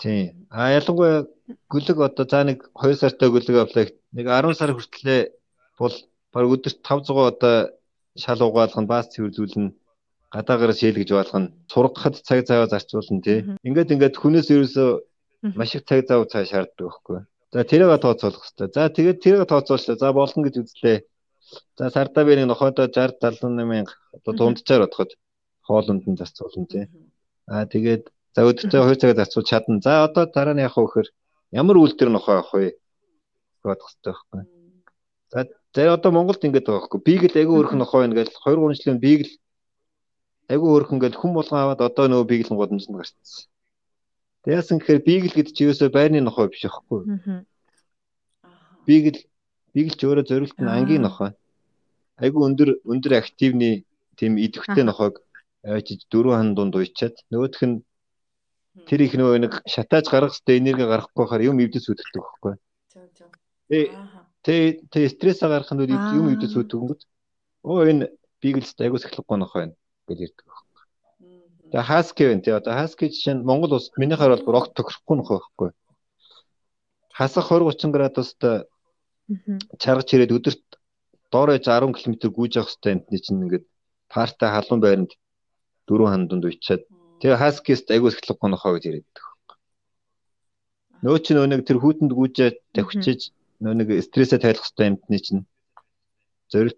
Тийм. 0.00 0.46
А 0.48 0.72
ялангуяа 0.72 1.28
гүлэг 1.68 1.98
одоо 2.00 2.24
за 2.24 2.40
нэг 2.44 2.70
2 2.72 2.96
сартай 2.96 3.28
гүлэг 3.28 3.56
авлаа 3.60 3.86
нэг 4.16 4.26
10 4.26 4.56
сар 4.56 4.72
хүртлээр 4.72 5.28
бол 5.78 5.94
баг 6.32 6.46
өдөрт 6.54 6.78
500 6.80 7.28
одоо 7.32 7.54
шал 8.16 8.40
угаалгах 8.40 8.80
нь 8.80 8.90
баас 8.90 9.12
цэвэрлүүлнэ 9.12 9.76
гадаагаар 10.34 10.72
шээлгэж 10.78 11.10
байлгах 11.12 11.40
нь 11.42 11.52
сургахад 11.72 12.14
цаг 12.24 12.46
зав 12.46 12.70
зарцуулна 12.72 13.20
тий. 13.26 13.38
Ингээд 13.66 13.92
ингээд 13.94 14.16
хүнээс 14.16 14.48
ерөөсөө 14.54 14.90
маш 15.58 15.74
их 15.76 15.84
цаг 15.84 16.06
зав 16.08 16.24
цаа 16.32 16.48
шаарддаг 16.48 16.86
байхгүй. 16.86 17.18
За 17.52 17.64
тэрийг 17.66 18.00
тооцоолох 18.00 18.42
хэрэгтэй. 18.46 18.68
За 18.72 18.88
тэгээд 18.88 19.18
тэрийг 19.24 19.44
тооцооллоо. 19.50 19.96
За 19.98 20.12
болно 20.14 20.40
гэж 20.46 20.54
үзлээ. 20.62 20.98
За 21.78 21.90
сардаа 21.90 22.24
би 22.24 22.38
нэг 22.38 22.46
нохойдоо 22.46 22.86
60 22.86 23.18
78 23.18 23.66
мянга 23.66 23.94
одоо 24.14 24.32
дунджаар 24.38 24.86
бодоход 24.86 25.10
хоолонд 25.66 26.06
нь 26.06 26.18
зарцуулна 26.20 26.66
тий. 26.70 26.84
Аа 27.50 27.66
тэгээд 27.66 28.06
За 28.34 28.46
өдөртөө 28.46 28.82
2 28.90 29.00
цагаар 29.00 29.18
зарцуулж 29.18 29.48
чадна. 29.50 29.80
За 29.82 30.04
одоо 30.06 30.24
дараа 30.26 30.54
нь 30.54 30.62
яах 30.62 30.76
вэ 30.78 30.86
гэхээр 30.86 31.08
ямар 31.60 31.76
үйлдэл 31.82 32.14
нөхөө 32.14 32.34
авах 32.38 32.54
вэ? 32.54 32.80
бодох 33.62 33.88
хэрэгтэй 33.90 34.12
байхгүй. 34.12 34.42
За 35.30 35.46
за 35.74 35.94
одоо 35.94 36.10
Монголд 36.12 36.44
ингэж 36.44 36.64
байгаа 36.64 36.80
байхгүй. 36.80 37.00
Бигл 37.04 37.34
айгүй 37.36 37.56
өөрхөн 37.60 37.80
нөхөө 37.80 38.06
ингээл 38.08 38.32
2 38.32 38.56
3 38.56 38.78
жилийн 38.78 39.00
бигл 39.00 39.30
айгүй 40.48 40.68
өөрхөн 40.74 40.96
ингээл 40.98 41.20
хүм 41.20 41.32
болгон 41.36 41.60
аваад 41.60 41.80
одоо 41.84 42.06
нөгөө 42.08 42.30
биглэн 42.32 42.58
годомжинд 42.58 42.96
гарчихсан. 42.96 43.46
Тэг 44.42 44.52
яасан 44.56 44.78
гэхээр 44.80 45.00
бигл 45.04 45.32
гэдэг 45.36 45.54
чи 45.54 45.62
юусоо 45.68 45.88
байрны 45.92 46.20
нохой 46.24 46.48
биш 46.48 46.64
байхгүй. 46.64 47.00
Аа. 47.06 47.44
Бигл 48.88 49.18
бигл 49.74 49.94
ч 49.94 50.00
өөрөө 50.08 50.24
зориулт 50.26 50.58
нь 50.58 50.74
ангийн 50.76 51.04
нохой. 51.04 51.36
Айгу 52.16 52.44
өндөр 52.48 52.80
өндөр 52.84 53.12
активны 53.20 53.84
тийм 54.16 54.40
идэвхтэй 54.40 54.84
нохойг 54.84 55.20
авчиж 55.62 56.08
дөрөв 56.08 56.34
хан 56.34 56.56
дунд 56.56 56.74
уйчаад 56.74 57.14
нөгөөх 57.30 57.62
нь 57.68 57.84
тэр 58.88 59.00
их 59.04 59.14
нөгөө 59.18 59.38
нэг 59.44 59.52
шатааж 59.66 60.06
гаргах 60.08 60.36
хэвээр 60.36 60.60
энерги 60.60 60.84
гаргахгүй 60.86 61.24
хахаар 61.24 61.46
юм 61.48 61.60
өвдөс 61.64 61.86
үүддэг 61.90 62.22
байхгүй. 62.22 62.54
Тэ 64.44 64.58
тэ 64.92 65.08
стресс 65.12 65.40
гаргах 65.42 65.72
нь 65.74 65.84
юм 65.90 66.26
өвдөс 66.32 66.54
үүддэг 66.56 66.78
юм. 66.78 66.96
Оо 67.66 67.84
энэ 67.84 68.10
биглс 68.40 68.74
айгуус 68.78 69.04
эхлэхгүй 69.06 69.36
нөх 69.38 69.52
байна 69.54 69.74
гэж 70.08 70.18
ярьдаг 70.26 70.46
байхгүй. 70.48 70.80
Тэгээ 71.70 71.88
хаски 71.90 72.22
байна 72.26 72.42
тий 72.44 72.54
одоо 72.56 72.72
хаски 72.74 73.12
жишээ 73.12 73.34
нь 73.36 73.46
Монгол 73.46 73.76
улсад 73.76 73.94
минийхаар 74.00 74.34
бол 74.34 74.54
рок 74.56 74.66
тохирохгүй 74.74 75.16
нөх 75.16 75.28
байхгүй. 75.30 75.70
Хасах 77.12 77.52
20 77.52 77.68
30 77.68 77.94
градуст 77.94 78.40
чаргач 79.82 80.08
ирээд 80.14 80.34
өдөрт 80.36 80.64
доорож 81.30 81.62
10 81.62 81.94
км 81.94 82.14
гүйж 82.36 82.52
явах 82.58 82.72
хэвээр 82.74 82.96
амтны 82.96 83.18
чинь 83.22 83.42
ингээд 83.44 83.64
партай 84.10 84.50
халуун 84.50 84.80
байранд 84.82 85.12
дөрөв 85.86 86.08
хандунд 86.10 86.44
уйчаад 86.48 86.82
тэгээ 87.20 87.36
хаскист 87.36 87.86
айгуус 87.92 88.16
эхлэхгүй 88.16 88.48
нохоо 88.50 88.72
гэж 88.74 88.84
ярьдаг 88.88 89.24
байхгүй. 89.24 89.56
Нөө 91.04 91.16
чи 91.24 91.32
нөө 91.36 91.46
нэг 91.52 91.60
тэр 91.68 91.78
хүүтэнд 91.80 92.12
гүйжээ 92.16 92.50
тавьчихиж 92.74 93.20
нөө 93.60 93.74
нэг 93.76 93.88
стрессээ 94.08 94.40
тайлах 94.40 94.64
хэвээр 94.64 94.88
амтны 94.96 95.18
чинь 95.20 95.44
зориг 96.48 96.76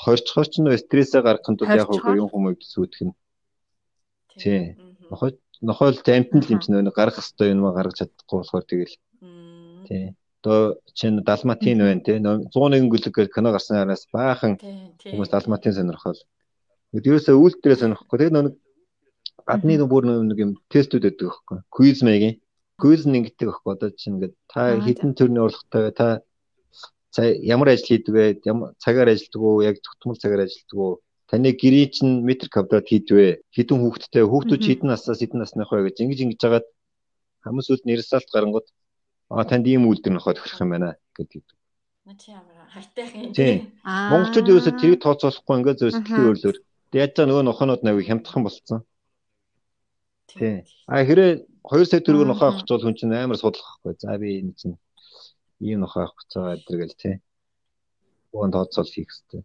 хорчхоор 0.00 0.48
ч 0.48 0.54
нөө 0.64 0.80
стрессээ 0.80 1.20
гаргахын 1.20 1.56
тулд 1.60 1.76
яг 1.76 1.88
хөө 1.92 2.16
юм 2.16 2.28
хүмүүс 2.32 2.64
сүйдэх 2.72 3.00
нь. 3.06 3.14
Тий. 4.40 4.80
Нохой 5.12 5.36
нохойл 5.60 6.00
амтнд 6.00 6.42
л 6.48 6.52
юм 6.56 6.60
чинь 6.64 6.74
нөө 6.74 6.96
гаргах 6.96 7.20
хэвээр 7.20 7.52
юм 7.52 7.68
гаргаж 7.68 7.96
чадахгүй 8.00 8.36
болохоор 8.40 8.64
тэгэл. 8.64 8.96
Тий. 9.86 10.16
Одоо 10.42 10.80
чинь 10.96 11.20
далматин 11.22 11.84
байна 11.84 12.02
тий. 12.02 12.18
101 12.18 12.88
гүлэг 12.90 13.12
гэж 13.14 13.28
кино 13.30 13.52
гарсан 13.52 13.84
араас 13.84 14.08
баахан 14.08 14.58
хүмүүс 15.04 15.30
далматин 15.30 15.76
сонирхол. 15.76 16.18
Ерөөсөө 16.96 17.36
үйлдэлээ 17.36 17.78
сонирхгүй. 17.78 18.16
Тэгээ 18.18 18.34
нэг 18.34 18.56
гадны 19.46 19.78
бүр 19.86 20.04
нэг 20.06 20.38
юм 20.38 20.52
тестүүд 20.72 21.08
өгдөг 21.10 21.28
байхгүй. 21.28 21.58
Квиз 21.70 22.02
маягийн. 22.06 22.40
Квиз 22.78 23.06
нэг 23.06 23.32
гэдэг 23.32 23.48
байхгүй. 23.48 23.72
Одоо 23.74 23.90
чинь 23.90 24.14
ингээд 24.16 24.34
та 24.48 24.78
хэдэн 24.78 25.12
төрний 25.18 25.42
урлагтай 25.42 25.90
та 25.92 26.22
ямар 27.20 27.68
ажил 27.68 27.86
хийдэг 27.86 28.14
вэ? 28.14 28.24
Ямар 28.44 28.72
цагаар 28.78 29.12
ажилладаг 29.12 29.42
уу? 29.42 29.62
Яг 29.62 29.76
тогтмол 29.84 30.16
цагаар 30.16 30.46
ажилладаг 30.46 30.78
уу? 30.78 31.00
Таны 31.28 31.52
гэрээ 31.52 31.86
чинь 31.92 32.24
метр 32.24 32.48
квадрат 32.48 32.88
хийдвэ? 32.88 33.40
Хэдэн 33.52 33.78
хүүхэдтэй? 33.80 34.24
Хүүхдүүд 34.24 34.62
хэдэн 34.64 34.88
наснаас 34.88 35.20
хэдэн 35.20 35.40
насных 35.40 35.72
вэ 35.72 35.88
гэж 35.88 35.96
ингэж 36.04 36.20
ингэж 36.24 36.38
жагаад 36.40 36.66
хамгийн 37.44 37.66
сүүлд 37.66 37.84
нэрсалт 37.88 38.28
гарангууд 38.32 38.68
аа 39.32 39.44
танд 39.48 39.66
ийм 39.66 39.88
үйлдэл 39.88 40.12
нөхөд 40.12 40.36
тохирох 40.36 40.60
юм 40.60 40.70
байна 40.72 40.96
гэдэг. 41.16 41.44
Чи 42.20 42.36
ямар 42.36 42.68
хайтайх 42.68 43.12
юм. 43.16 43.32
Тийм. 43.32 43.72
Монголчууд 43.84 44.50
ерөөсөө 44.50 44.74
тэрийг 44.76 45.00
тооцоолохгүй 45.00 45.54
ингээд 45.56 45.80
зөвсөлийн 45.80 46.26
өөрлөөр. 46.28 46.56
Яаж 46.92 47.10
ч 47.16 47.18
нөгөө 47.24 47.44
нохонууд 47.48 47.82
навыг 47.84 48.06
хямдхан 48.08 48.42
болцсон. 48.44 48.84
Тийм. 50.38 50.64
А 50.86 51.04
хэрэг 51.04 51.44
2 51.62 51.84
сая 51.86 52.00
төгрөг 52.00 52.26
нохоо 52.26 52.48
авах 52.48 52.64
бол 52.68 52.82
хүн 52.82 52.96
чинь 52.98 53.14
амар 53.14 53.38
судлах 53.38 53.80
байхгүй. 53.84 54.00
За 54.00 54.18
би 54.18 54.40
энэ 54.40 54.54
чинь 54.58 54.76
ийм 55.60 55.80
нохоо 55.84 56.08
авах 56.08 56.16
гэж 56.18 56.30
байгаа 56.34 56.56
гэдэг 56.56 56.80
л 56.88 57.00
тий. 57.02 57.14
Уун 58.32 58.50
тооцоол 58.52 58.88
хийх 58.90 59.08
хэрэгтэй. 59.10 59.42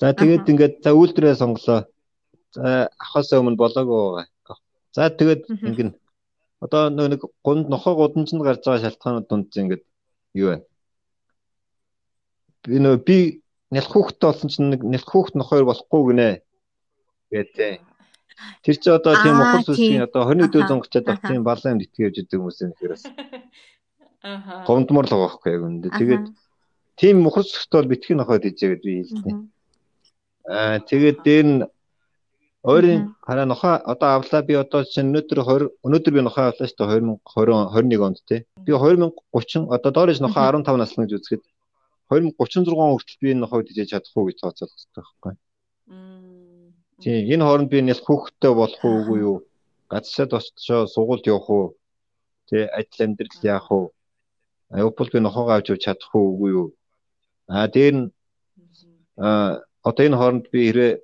За 0.00 0.12
тэгээд 0.12 0.50
ингээд 0.50 0.74
за 0.84 0.90
үйлдвэрээ 0.92 1.34
сонголоо. 1.40 1.80
За 2.56 2.90
авахаас 2.98 3.32
өмнө 3.32 3.60
болоогүй. 3.60 4.26
За 4.92 5.10
тэгээд 5.10 5.42
ингэн 5.48 5.90
одоо 6.60 6.90
нэг 6.90 7.24
гунд 7.42 7.68
нохоо 7.72 7.94
гудамжинд 7.96 8.44
гарч 8.44 8.64
байгаа 8.64 8.84
шалтгаанууд 8.84 9.26
дунд 9.28 9.48
ингээд 9.56 9.84
юу 10.36 10.48
вэ? 10.52 10.56
Би 12.68 12.76
нөө 12.84 12.96
би 13.00 13.18
нялх 13.72 13.88
хүүхдтэй 13.88 14.26
болсон 14.28 14.50
чинь 14.52 14.70
нэг 14.72 14.84
нялх 14.84 15.08
хүүхд 15.08 15.34
нохоор 15.40 15.64
болохгүй 15.64 16.02
гинэ. 16.12 16.28
гэдэг. 17.32 17.89
Тэр 18.64 18.76
чи 18.82 18.88
одоо 18.90 19.14
тийм 19.22 19.36
ухал 19.40 19.64
сүсгийн 19.64 20.04
одоо 20.08 20.22
21 20.28 20.52
дэх 20.52 20.68
зуун 20.68 20.80
гочод 20.80 21.04
баг 21.04 21.20
тийм 21.24 21.42
балан 21.44 21.74
юм 21.74 21.84
итгэж 21.84 22.00
явж 22.00 22.16
байгаа 22.28 22.40
хүмүүс 22.40 22.58
юм 22.64 22.72
хэрэг 22.76 22.94
бас. 22.94 23.04
Аа. 24.22 24.64
Гомдмор 24.68 25.08
л 25.08 25.12
байгаа 25.12 25.28
байхгүй 25.32 25.50
яг 25.56 25.62
үндэ. 25.64 25.88
Тэгээд 25.96 26.24
тийм 27.00 27.16
мухар 27.24 27.44
сүсгт 27.48 27.72
бол 27.72 27.88
битгий 27.88 28.16
нохойд 28.16 28.44
ижээгээд 28.52 28.82
би 28.84 28.92
хэлдэг. 29.00 29.36
Аа 30.44 30.76
тэгээд 30.84 31.18
дээр 31.24 31.46
нь 31.48 31.60
ойрын 32.60 33.16
хараа 33.24 33.46
нохоо 33.48 33.80
одоо 33.92 34.20
авлаа 34.20 34.42
би 34.44 34.54
одоо 34.60 34.84
чинь 34.84 35.08
өнөөдөр 35.08 35.40
20 35.40 35.72
өнөөдөр 35.86 36.12
би 36.12 36.20
нохоо 36.20 36.52
авлаа 36.52 36.68
шүү 36.68 36.76
дээ 36.76 37.00
2020 37.32 37.96
21 37.96 38.04
онд 38.04 38.20
тий. 38.28 38.40
Би 38.66 38.72
2030 38.76 39.72
одоо 39.72 39.90
доорж 39.96 40.20
нохоо 40.20 40.44
15 40.44 40.76
наслан 40.76 41.08
гэж 41.08 41.16
үзэхэд 41.16 41.42
2036 42.12 42.76
хүртэл 42.76 43.22
би 43.24 43.28
энэ 43.32 43.42
нохойд 43.44 43.72
ижээж 43.72 43.88
чадах 43.96 44.16
уу 44.16 44.28
гэж 44.28 44.36
тооцоолох 44.44 44.76
хэрэгтэй 44.76 45.00
байхгүй. 45.00 45.32
Тийм 47.02 47.26
энэ 47.32 47.44
хооронд 47.44 47.70
би 47.72 47.78
нэлх 47.82 48.04
хүүхдтэй 48.06 48.52
болох 48.54 48.82
уугүй 48.84 49.18
юу? 49.28 49.36
Газшаад 49.92 50.30
очичоо 50.38 50.86
сургуульд 50.86 51.26
явах 51.26 51.48
уу? 51.50 51.66
Тэ 52.48 52.68
ажил 52.78 53.04
амьдрал 53.04 53.44
яах 53.56 53.68
уу? 53.72 53.86
Apple 54.70 55.10
би 55.12 55.18
нохоогоо 55.20 55.54
авч 55.56 55.66
явж 55.72 55.82
чадах 55.84 56.12
уугүй 56.14 56.50
юу? 56.60 56.66
А 57.48 57.66
дээр 57.68 57.94
нь 57.96 58.06
а 59.16 59.60
одоо 59.82 60.04
энэ 60.06 60.18
хооронд 60.20 60.46
би 60.52 60.60
хэрэг 60.66 61.00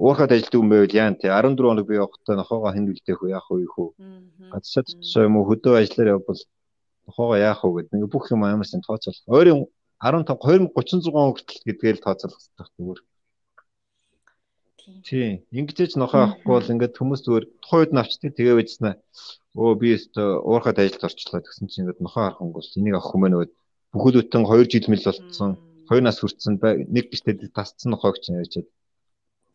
уурхад 0.00 0.32
ажилтдаг 0.32 0.60
юм 0.60 0.68
байвал 0.72 0.94
яа 1.02 1.10
нэ 1.10 1.18
14 1.20 1.60
хоног 1.60 1.86
би 1.86 1.94
явахдаа 2.00 2.36
нохоогоо 2.38 2.72
хэн 2.72 2.88
үлдээх 2.88 3.20
вэ 3.20 3.28
яах 3.36 3.48
вэ 3.50 3.68
юу 3.68 3.92
газшаад 4.52 4.88
ч 4.88 5.12
юм 5.20 5.36
уу 5.36 5.44
хөдөө 5.50 5.74
ажиллаар 5.76 6.14
явбал 6.16 6.40
нохоогоо 7.06 7.36
яах 7.36 7.60
вэ 7.62 7.70
гэдэг 7.84 7.94
нэг 8.00 8.08
бүх 8.08 8.24
юм 8.32 8.42
амарсан 8.48 8.80
тооцоолох 8.80 9.28
ойрын 9.28 9.60
15 10.00 10.72
2036 10.72 11.12
хүртэл 11.12 11.64
гэдгээр 11.68 11.98
тооцоолох 12.00 12.40
хэрэгтэй 12.40 12.68
зүгээр 12.80 13.00
Тийм. 15.04 15.42
Ингэж 15.52 15.96
нохоо 15.96 16.20
авахгүй 16.24 16.54
бол 16.54 16.72
ингээд 16.72 16.98
хүмүүс 16.98 17.20
зүгээр 17.24 17.46
тухайн 17.62 17.80
үед 17.80 17.92
навчдаг 17.96 18.32
тэгээ 18.36 18.56
байжснаа 18.58 18.94
өө 19.58 19.72
би 19.80 19.88
өөртөө 19.94 20.28
уурхад 20.46 20.78
ажилд 20.78 21.06
орчлоо 21.08 21.40
гэсэн 21.42 21.66
чинь 21.68 21.82
ингээд 21.84 22.04
нохоо 22.04 22.22
харах 22.22 22.40
бол 22.40 22.68
энийг 22.78 22.94
авах 22.96 23.14
юм 23.14 23.22
байна 23.24 23.36
бүхэл 23.92 24.18
бүтэн 24.22 24.44
2 24.46 24.70
жил 24.70 24.86
мэл 24.90 25.06
болцсон 25.06 25.50
2 25.90 26.06
нас 26.06 26.18
хүрсэн 26.22 26.54
нэг 26.94 27.04
гişтэд 27.10 27.50
тасцсан 27.50 27.90
нохоог 27.90 28.16
чинь 28.22 28.38
яачаад 28.38 28.68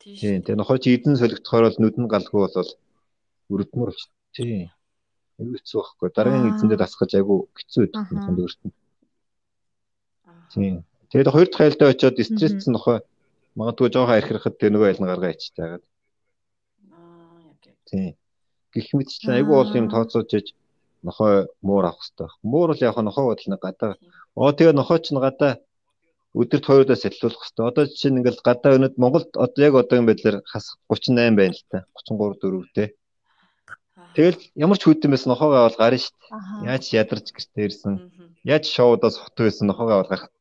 тийм 0.03 0.43
тэгээ 0.43 0.59
нохоо 0.59 0.77
чи 0.83 0.91
эдэн 0.95 1.15
солигдохоор 1.15 1.63
бол 1.71 1.79
нүдэн 1.79 2.05
галгүй 2.11 2.41
болол 2.43 2.71
өрөдмөр 3.53 3.89
болч 3.95 4.11
тийм 4.35 4.67
аюу 5.39 5.55
хэцүү 5.55 5.79
байхгүй. 5.79 6.09
Дараагийн 6.11 6.51
эзэндээ 6.51 6.79
дасгаж 6.83 7.11
айгу 7.15 7.47
хэцүү 7.55 7.81
байдаг 7.87 8.11
юм 8.11 8.37
өөрт 8.43 8.61
нь 8.67 8.73
тийм 10.51 10.73
тэгээд 11.09 11.31
хоёр 11.31 11.47
дахь 11.49 11.63
айлдаа 11.63 11.89
очиод 11.91 12.19
стрессцэн 12.19 12.75
нохоо 12.75 12.99
магадгүй 13.59 13.89
жоохон 13.91 14.17
архирахад 14.19 14.55
тэр 14.59 14.71
нөгөө 14.73 14.87
айл 14.89 15.01
нь 15.01 15.09
гаргаа 15.09 15.31
ичж 15.35 15.45
таагаад 15.55 15.83
аа 16.91 17.51
яг 17.69 17.79
тийм 17.89 18.15
гих 18.73 18.89
мэтчлэн 18.97 19.35
айгу 19.39 19.51
бол 19.55 19.71
юм 19.79 19.87
тооцоож 19.89 20.29
иж 20.39 20.47
нохой 21.07 21.47
муур 21.61 21.85
авах 21.85 22.01
хэрэгтэй 22.01 22.25
байх. 22.25 22.35
Муур 22.43 22.69
бол 22.73 22.81
яг 22.83 22.97
нохой 22.97 23.25
бодол 23.29 23.49
нэг 23.51 23.61
гадаа. 23.61 23.93
Оо 24.35 24.51
тэгээ 24.51 24.75
нохой 24.75 24.99
ч 24.99 25.13
гадаа 25.13 25.53
өдөрт 26.35 26.65
хоёрдоо 26.67 26.97
сэллүүлэх 26.99 27.39
хэрэгтэй. 27.39 27.65
Одоо 27.69 27.83
жишээ 27.87 28.11
нь 28.11 28.19
ингээл 28.19 28.43
гадаа 28.43 28.75
өнөд 28.75 28.95
Монголд 28.99 29.31
одоо 29.39 29.61
яг 29.63 29.73
одоо 29.79 29.95
юм 30.01 30.07
байдлаар 30.09 30.43
хас 30.43 30.75
38 30.91 31.39
байна 31.39 31.55
л 31.55 31.63
та. 31.71 31.87
33 31.95 32.43
4-тэй. 32.43 32.87
Тэгэл 34.15 34.39
ямар 34.59 34.77
ч 34.79 34.83
хүйтэн 34.83 35.11
байсан 35.13 35.29
нохоогоо 35.31 35.59
авал 35.63 35.79
гарна 35.79 35.99
шүү 36.03 36.15
дээ. 36.19 36.67
Яаж 36.67 36.83
ядарч 36.91 37.27
гэртээ 37.31 37.65
ирсэн. 37.69 37.93
Яаж 38.43 38.63
шоудаас 38.67 39.15
хот 39.15 39.35
байсан 39.39 39.71
нохоогоо 39.71 40.03
авал 40.03 40.11
гарах. 40.11 40.31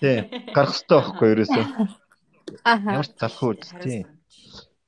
Тий. 0.00 0.24
Гарах 0.56 0.72
хэрэгтэй 0.72 0.96
байхгүй 0.96 1.28
ерөөсөө. 1.36 1.64
Ямар 2.64 3.06
ч 3.06 3.14
залхуу 3.18 3.54
үз 3.56 3.70
тий. 3.82 4.06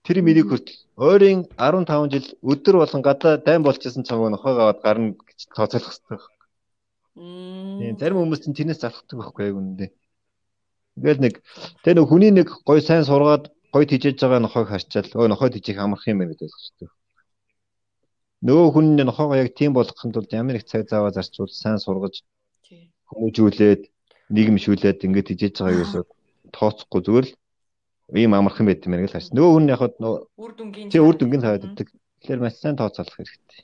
Тэр 0.04 0.20
мэрийг 0.20 0.48
хүртэл 0.52 0.78
ойрын 0.96 1.48
15 1.56 2.12
жил 2.12 2.26
өдөр 2.42 2.76
болон 2.82 3.02
гадаа 3.02 3.40
дайм 3.40 3.62
болчихсон 3.64 4.04
цагаа 4.04 4.30
нохойг 4.30 4.58
аваад 4.60 4.80
гарна 4.84 5.16
гэж 5.16 5.48
тооцоолох 5.56 5.90
хэрэгтэй. 5.90 6.18
Тийм 7.14 7.96
зарим 7.98 8.18
хүмүүс 8.20 8.40
чинь 8.44 8.58
тэрнээс 8.58 8.82
залхдаг 8.82 9.16
байхгүй 9.18 9.44
яг 9.48 9.56
үнэндээ. 9.58 9.90
Ингээл 10.98 11.24
нэг 11.24 11.34
тэр 11.82 11.94
нэг 11.98 12.06
хүний 12.10 12.30
нэг 12.30 12.48
гой 12.68 12.80
сайн 12.82 13.06
сургаад 13.08 13.50
гой 13.74 13.84
тижээж 13.86 14.18
байгаа 14.20 14.44
нохойг 14.44 14.68
харчаал 14.68 15.10
өө 15.14 15.30
нохой 15.32 15.50
тижих 15.50 15.78
амарх 15.78 16.06
юм 16.06 16.20
байна 16.20 16.34
гэж 16.34 16.46
ойлгочтой. 16.46 16.88
Нөгөө 18.44 18.66
хүн 18.74 18.86
нохойгоо 19.08 19.40
яг 19.40 19.50
тийм 19.56 19.72
болгохын 19.74 20.12
тулд 20.12 20.30
ямар 20.36 20.60
их 20.60 20.68
цаг 20.68 20.86
зав 20.90 21.08
зарцуул 21.16 21.50
сайн 21.50 21.78
сургаж 21.80 22.22
хүмүүжүүлээд 23.08 23.82
нийгэмшүүлээд 24.34 25.04
ингээд 25.06 25.28
тижээж 25.32 25.54
байгаа 25.58 25.80
юусоо 25.82 26.04
тооцохгүй 26.54 27.00
зүгээр 27.02 27.26
л 27.26 27.32
ийм 28.12 28.32
амархан 28.36 28.66
байт 28.68 28.84
юм 28.84 28.94
яг 28.98 29.08
л 29.08 29.14
харсан. 29.16 29.32
Нөгөө 29.32 29.52
хүн 29.54 29.72
яг 29.72 29.80
үр 29.80 30.52
дүнгийн 30.52 30.88
тий 30.92 31.00
үр 31.00 31.16
дүнгийн 31.16 31.40
тавьдаг. 31.40 31.88
Тэгэхээр 32.20 32.40
маш 32.44 32.60
сайн 32.60 32.76
тооцоолох 32.76 33.16
хэрэгтэй. 33.16 33.60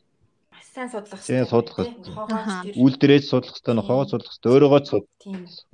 Маш 0.48 0.66
сайн 0.72 0.88
судлах 0.88 1.20
хэрэгтэй. 1.20 1.44
Тийм 1.44 1.52
судлах 1.52 1.76
хэрэгтэй. 1.76 2.76
Үйлдвэрээс 2.80 3.26
судлах 3.28 3.52
хэрэгтэй, 3.52 3.74
нохоогоо 3.76 4.06
судлах 4.08 4.32
хэрэгтэй, 4.32 4.52
өөрөөгөө 4.56 4.82
суд. 4.88 5.04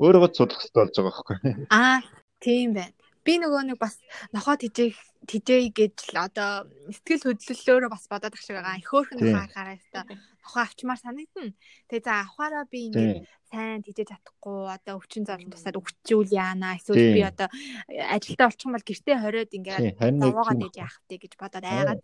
Өөрөөгөө 0.03 0.31
судлах 0.35 0.61
хэрэгтэй 0.67 0.83
болж 0.83 0.95
байгаа 0.99 1.15
байхгүй. 1.15 1.37
Аа, 1.71 1.99
тийм 2.43 2.75
байна. 2.75 3.06
Би 3.27 3.35
нөгөө 3.43 3.63
нэг 3.75 3.79
бас 3.83 3.99
нохоо 4.31 4.55
тижээх 4.55 4.95
TJ 5.27 5.75
гэж 5.75 5.95
л 6.15 6.19
одоо 6.23 6.71
сэтгэл 6.95 7.35
хөдлөлөөрөө 7.35 7.91
бас 7.91 8.07
бодоод 8.07 8.39
ах 8.39 8.43
шиг 8.43 8.55
байгаа. 8.55 8.79
Их 8.79 8.87
хөөрхөн 8.87 9.19
нохоо 9.19 9.43
харахаараа 9.43 9.75
өстой 9.75 10.05
нохоо 10.15 10.63
авчмаар 10.63 11.01
санагдана. 11.03 11.53
Тэгээ 11.91 12.07
за 12.07 12.13
авахаараа 12.23 12.65
би 12.71 12.79
ингээд 12.87 13.27
сайн 13.51 13.83
TJ 13.83 13.99
чадахгүй 14.07 14.71
одоо 14.71 14.95
өвчин 15.03 15.27
зовлон 15.27 15.51
тусаад 15.51 15.75
өвчүүл 15.83 16.31
яана 16.31 16.79
эсвэл 16.79 17.19
би 17.19 17.23
одоо 17.27 17.51
ажилдаа 17.91 18.47
олчих 18.47 18.67
юм 18.71 18.75
бол 18.79 18.87
гэртээ 18.87 19.17
хориод 19.19 19.51
ингээд 19.51 19.85
зовоогоод 19.99 20.63
ээж 20.71 20.77
яах 20.79 20.97
вэ 21.11 21.17
гэж 21.19 21.33
бодоод 21.35 21.67
айгаад 21.67 22.01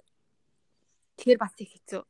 Тэгэхээр 1.22 1.38
бас 1.38 1.54
их 1.60 1.70
хэцүү. 1.76 2.02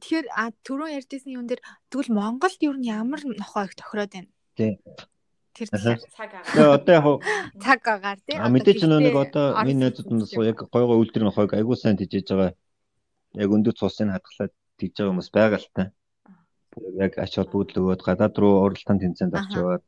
Тэгэхээр 0.00 0.26
а 0.32 0.54
түрүүн 0.64 0.96
ярьжсэн 0.96 1.34
юм 1.34 1.44
дээр 1.50 1.60
тэгвэл 1.90 2.14
Монголд 2.14 2.60
юу 2.62 2.78
н 2.78 2.84
ямар 2.86 3.20
нохоо 3.26 3.66
их 3.66 3.74
тохироод 3.74 4.12
байна? 4.16 4.30
Тийм. 4.54 4.78
Тэр 5.54 5.66
цаг 5.66 6.30
агаар. 6.30 6.78
Одоо 6.78 6.94
яг 6.94 7.04
цаг 7.64 7.80
агаар 7.82 8.18
тий. 8.22 8.36
А 8.38 8.48
мэдээч 8.48 8.86
нэг 8.86 9.16
одоо 9.16 9.58
миний 9.66 9.90
найзууд 9.90 10.10
нь 10.14 10.22
яг 10.46 10.58
гой 10.70 10.84
гой 10.86 10.98
үлдэр 11.02 11.26
нохойг 11.26 11.54
айгуу 11.54 11.74
сайн 11.74 11.98
тижээж 11.98 12.28
байгаа. 12.30 12.54
Яг 13.34 13.50
өндөр 13.50 13.74
цусын 13.74 14.14
хадгалаад 14.14 14.52
тижж 14.78 14.94
байгаа 14.94 15.10
хүмүүс 15.10 15.30
байгаа 15.34 15.58
л 15.58 15.68
та. 15.74 15.82
Яг 17.02 17.12
ач 17.18 17.32
холбогдол 17.34 17.82
өгөөд 17.82 18.02
гадаад 18.06 18.34
руу 18.38 18.62
уралдаан 18.62 19.02
тэмцээнд 19.02 19.34
орж 19.34 19.52
яваад 19.58 19.84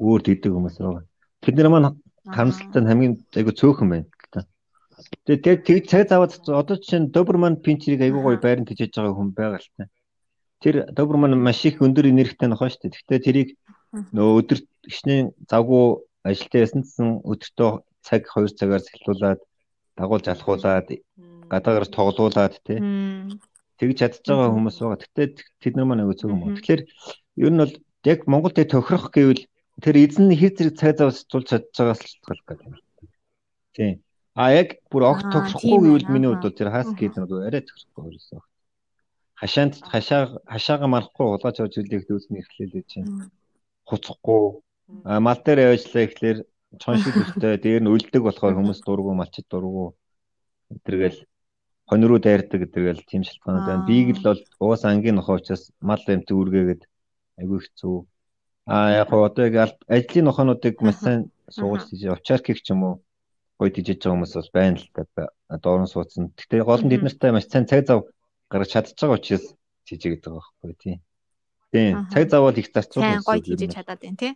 өөр 0.00 0.20
тийдэг 0.24 0.52
хүмүүс 0.52 0.76
байгаа. 0.80 1.04
Бид 1.44 1.56
нар 1.56 1.68
маань 1.68 1.88
харамсалтай 2.32 2.82
хамгийн 2.82 3.14
айгуу 3.36 3.54
цөөхөн 3.60 3.88
байна 3.92 4.06
л 4.08 4.30
та. 4.32 4.40
Тэгээ 5.28 5.56
тэг 5.68 5.84
цаг 5.84 6.08
заваад 6.08 6.32
одоо 6.48 6.76
чинь 6.80 7.12
Доберман 7.12 7.60
Пинчерийг 7.60 8.02
айгуу 8.02 8.24
гоё 8.24 8.40
байранд 8.40 8.72
тижээж 8.72 8.96
байгаа 8.96 9.14
хүн 9.20 9.30
байгаа 9.36 9.60
л 9.60 9.70
та. 9.76 9.84
Тэр 10.64 10.74
Доберман 10.96 11.36
маш 11.36 11.60
их 11.68 11.84
өндөр 11.84 12.08
энергитэй 12.08 12.48
нохоо 12.48 12.72
шүү 12.72 12.88
дээ. 12.88 12.94
Гэхдээ 12.96 13.20
тэрийг 13.26 13.50
Нөгөө 13.92 14.34
өдөр 14.40 14.58
гişнээ 14.88 15.20
завгүй 15.52 15.84
ажилтаа 16.24 16.60
ясан 16.64 16.80
гэсэн 16.82 17.08
өдөртөө 17.28 17.70
цаг 18.06 18.22
2 18.24 18.56
цагаар 18.58 18.82
сэлтуулаад 18.82 19.40
дагуул 19.96 20.24
залхуулаад 20.24 20.88
гадаагаар 21.52 21.86
тоглуулад 21.92 22.54
тий. 22.64 22.80
Тэгж 23.78 23.96
чадж 24.00 24.24
байгаа 24.24 24.48
хүмүүс 24.56 24.76
байгаа. 24.80 25.00
Гэтэ 25.04 25.44
тэд 25.60 25.74
нар 25.76 25.86
маань 25.86 26.02
аягүй 26.02 26.16
цөг 26.16 26.30
юм. 26.32 26.56
Тэгэхээр 26.56 26.82
ер 27.44 27.52
нь 27.52 27.60
бол 27.60 27.74
яг 28.08 28.20
Монголд 28.24 28.56
тохирох 28.56 29.12
гэвэл 29.12 29.44
тэр 29.84 29.96
эзэн 30.00 30.32
хэр 30.32 30.52
зэрэг 30.56 30.76
цаг 30.80 30.96
зав 30.96 31.12
тулж 31.28 31.46
чадж 31.52 31.68
байгаас 31.76 32.00
л 32.00 32.16
шалтгаалж 32.24 32.62
байна. 32.64 32.80
Тийм. 33.76 33.94
А 34.32 34.52
яг 34.56 34.80
бүр 34.88 35.02
огт 35.12 35.28
тохирохгүй 35.28 35.78
гэвэл 35.84 36.12
миний 36.12 36.30
хувьд 36.32 36.56
тэр 36.56 36.72
хаас 36.72 36.88
гэдэг 36.96 37.20
нь 37.20 37.46
арай 37.48 37.60
тохирохгүй 37.60 38.16
байсан. 38.16 38.40
Хашаанд 39.36 39.74
хашаа 39.84 40.22
хашаага 40.48 40.86
марахгүй 40.88 41.26
улгаж 41.26 41.60
явж 41.60 41.74
үлээх 41.76 42.06
дүүсний 42.08 42.40
эхлэлээ 42.40 42.84
чинь 42.88 43.28
хуцахгүй 43.92 44.42
мал 45.26 45.40
дээр 45.44 45.58
явжлаа 45.72 46.02
ихлээр 46.08 46.38
чон 46.82 46.96
шиг 46.98 47.16
өстэй 47.20 47.56
дээр 47.60 47.82
нь 47.84 47.92
үлдэг 47.92 48.22
болохоор 48.24 48.56
хүмүүс 48.56 48.80
дургу 48.82 49.12
малчид 49.12 49.46
дургу 49.48 49.94
гэтэргээл 50.72 51.18
хонь 51.88 52.06
руу 52.08 52.18
дайрдаг 52.22 52.60
гэтэргээл 52.64 53.04
тийм 53.04 53.22
шалтгаанууд 53.24 53.66
байна. 53.68 53.88
Бийг 53.88 54.08
л 54.16 54.24
бол 54.24 54.40
уус 54.64 54.82
ангийн 54.88 55.16
нохоо 55.20 55.36
учраас 55.36 55.68
мал 55.80 56.00
амт 56.00 56.28
үргээгээд 56.32 56.82
айгүй 57.40 57.58
хэцүү. 57.60 57.96
А 58.66 58.76
яг 59.00 59.10
гоо 59.10 59.28
одоо 59.28 59.44
яг 59.50 59.76
ажлын 59.88 60.24
нохоонуудыг 60.26 60.80
маш 60.80 60.98
сайн 61.04 61.20
суулж 61.50 61.84
тийж 61.90 62.08
овчаркийг 62.08 62.64
ч 62.64 62.72
юм 62.72 62.80
уу 62.86 62.94
гоё 63.58 63.70
тийжэж 63.74 64.00
байгаа 64.00 64.14
хүмүүс 64.16 64.34
бол 64.38 64.50
байна 64.56 64.76
л 64.80 64.88
та 64.94 65.56
доорн 65.64 65.88
суудсан. 65.90 66.32
Гэтэ 66.38 66.64
гол 66.64 66.82
нь 66.82 66.92
бид 66.92 67.02
нартай 67.04 67.30
маш 67.32 67.46
сайн 67.50 67.68
цаг 67.68 67.84
зав 67.84 68.00
гаргаж 68.48 68.70
чадчих 68.72 68.96
байгаа 68.96 69.18
учраас 69.20 69.46
тийжээд 69.84 70.24
байгаа 70.24 70.40
байхгүй 70.40 70.74
тийм. 70.80 70.98
Тийм. 71.72 72.06
Цаг 72.12 72.28
завал 72.30 72.52
их 72.52 72.68
зарцуул. 72.68 73.02
Сайн 73.02 73.22
гоё 73.24 73.40
хийж 73.40 73.72
чадаад 73.72 74.00
байна 74.04 74.20
тий. 74.20 74.32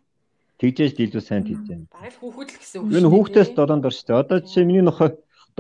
Тэгжээж 0.57 0.97
илүү 1.05 1.20
сайн 1.20 1.45
хийж 1.45 1.61
байна. 1.68 1.84
Бараг 1.93 2.16
хүүхэд 2.16 2.49
л 2.49 2.57
гэсэн 2.57 2.78
үг 2.80 2.89
шүү. 2.89 2.97
Энэ 2.97 3.12
хүүхдээс 3.12 3.51
7 3.53 3.84
дор 3.84 3.93
шүү 3.93 4.07
дээ. 4.09 4.20
Одоо 4.24 4.39
жишээ 4.41 4.64
миний 4.64 4.84
нөхөө 4.89 5.09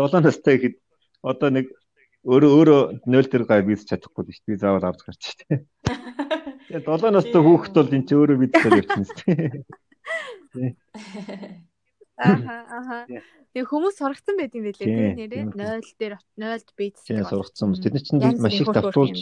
7 0.00 0.24
настай 0.24 0.56
гэхэд 0.56 0.76
одоо 1.20 1.48
нэг 1.52 1.66
өөрөө 2.24 2.50
өөрөө 2.56 2.80
0 3.04 3.28
дээр 3.28 3.44
гай 3.44 3.60
бийс 3.60 3.84
чадахгүй 3.84 4.24
шүү 4.24 4.40
дээ. 4.40 4.48
Би 4.48 4.54
заавал 4.56 4.88
авч 4.88 5.00
гарч 5.04 5.20
шүү 5.20 5.36
дээ. 5.44 5.60
Тэгээ 6.80 6.88
7 6.88 7.12
настай 7.12 7.40
хүүхэд 7.44 7.74
бол 7.76 7.92
энэ 7.92 8.06
ч 8.08 8.10
өөрөө 8.16 8.38
бидсээр 8.40 8.74
явчихна 8.80 9.04
шүү 9.04 9.20
дээ. 12.16 12.32
Аха 12.32 12.56
аха. 12.72 12.98
Тэгээ 13.56 13.72
хүмүүс 13.72 13.96
сургацсан 13.96 14.36
байт 14.36 14.52
юм 14.52 14.64
байлээ 14.68 14.84
тийм 14.84 15.16
нэрээ 15.16 15.44
0 15.56 15.80
дээр 16.00 16.14
0-д 16.36 16.70
бийц. 16.76 17.00
Тийм 17.04 17.24
сургацсан 17.24 17.72
хүмүүс. 17.72 17.80
Тэд 17.80 17.94
нар 17.96 18.04
чинь 18.04 18.20
маш 18.40 18.56
их 18.60 18.68
давтуулж 18.68 19.20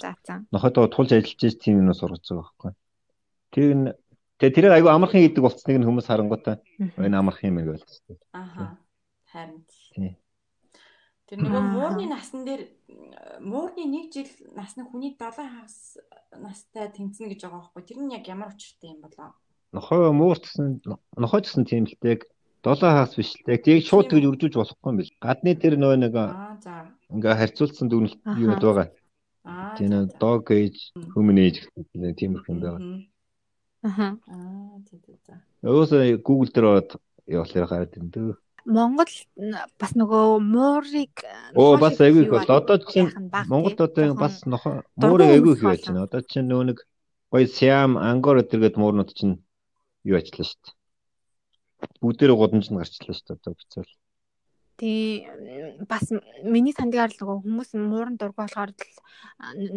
нохойдоо 0.50 0.90
тулж 0.90 1.10
ажиллаж 1.14 1.38
байж 1.38 1.56
тийм 1.62 1.86
юм 1.86 1.94
сургацсан 1.94 2.42
байхгүй. 2.42 2.72
Тэг 3.54 3.64
н 3.74 3.82
тэгээ 4.42 4.54
тэрийг 4.58 4.74
айгүй 4.74 4.90
амархан 4.90 5.22
хийдэг 5.22 5.42
болцсныг 5.42 5.78
нь 5.78 5.86
хүмүүс 5.86 6.10
харангуйтай 6.10 6.58
энэ 6.98 7.14
амархан 7.14 7.54
юм 7.54 7.58
гэж 7.62 7.68
болчихсон. 7.78 8.18
Аха. 8.34 8.78
Харин. 9.30 9.62
Тийм. 9.94 10.18
Тэр 11.24 11.40
нөгөө 11.40 11.62
муурны 11.70 12.06
насан 12.10 12.42
дээр 12.44 12.62
муурны 13.40 13.86
нэг 13.88 14.12
жил 14.12 14.28
насны 14.52 14.84
хүний 14.84 15.16
7 15.16 15.40
хагас 15.40 15.96
настай 16.36 16.90
тэнцэнэ 16.92 17.32
гэж 17.32 17.48
байгаа 17.48 17.70
байхгүй. 17.70 17.82
Тэр 17.86 17.98
нь 18.04 18.12
яг 18.12 18.28
ямар 18.28 18.52
учиртай 18.52 18.92
юм 18.92 19.00
болоо? 19.00 19.32
Нохой 19.72 20.12
мууртсан 20.12 20.84
нохой 21.16 21.40
ч 21.40 21.48
гэсэн 21.48 21.64
тийм 21.64 21.88
л 21.88 21.96
тэг 21.96 22.28
Долоо 22.64 22.90
хагас 22.96 23.12
биш 23.12 23.30
л 23.44 23.60
тийг 23.60 23.84
шууд 23.84 24.08
тэгж 24.08 24.24
үржүүлж 24.24 24.54
болохгүй 24.56 24.88
юм 24.88 24.96
бил. 24.96 25.12
Гадны 25.20 25.52
тэр 25.52 25.76
нөө 25.76 26.00
нэг 26.00 26.14
ингээ 27.12 27.36
харьцуулсан 27.36 27.92
дүгнэлт 27.92 28.16
юу 28.40 28.56
байгаа. 28.56 28.88
Тийм 29.76 29.88
нэг 29.92 30.16
dog 30.16 30.48
age, 30.48 30.80
human 31.12 31.38
age 31.44 31.60
гэх 31.60 32.16
тиймэрхүү 32.16 32.52
юм 32.56 32.60
байгаа. 32.64 32.80
Аха. 33.84 34.06
Аа 34.32 34.80
тийм 34.88 35.00
тийм. 35.04 35.38
Өөсөө 35.60 36.24
Google 36.24 36.52
дээр 36.56 36.66
ороод 36.72 36.90
явуулах 37.28 37.68
хараад 37.68 37.92
байна 37.92 38.10
дөө. 38.16 38.32
Монгол 38.64 39.12
бас 39.76 39.92
нөгөө 40.00 40.24
муурыг 40.40 41.14
Оо 41.52 41.76
бас 41.76 42.00
айгүй 42.00 42.24
их 42.24 42.32
бол 42.32 42.48
одоо 42.48 42.80
чинь 42.80 43.12
Монголд 43.52 43.80
одоо 43.84 44.16
бас 44.16 44.40
нохоо 44.48 44.80
муурыг 44.96 45.36
айгүй 45.36 45.52
их 45.52 45.62
байж 45.68 45.84
байна. 45.84 46.08
Одоо 46.08 46.24
чинь 46.24 46.48
нөгөө 46.48 46.66
нэг 46.72 46.78
гоё 47.28 47.44
Siam, 47.44 48.00
Angkor 48.00 48.40
гэдэргээд 48.40 48.80
муурнууд 48.80 49.12
чинь 49.12 49.44
юу 50.08 50.16
ажиллаа 50.16 50.48
шүү 50.48 50.64
дээ 50.64 50.83
бүгдээрээ 52.00 52.36
гудамж 52.38 52.66
нь 52.70 52.78
гарчлаа 52.78 53.14
шүү 53.14 53.26
дээ 53.26 53.38
одоо 53.38 53.54
бицэл. 53.54 53.92
Тэгээ 54.74 55.86
бас 55.86 56.10
миний 56.42 56.74
сандгаар 56.74 57.14
л 57.14 57.18
нөгөө 57.22 57.38
хүмүүс 57.46 57.70
мууран 57.78 58.18
дург 58.18 58.34
болохоор 58.34 58.74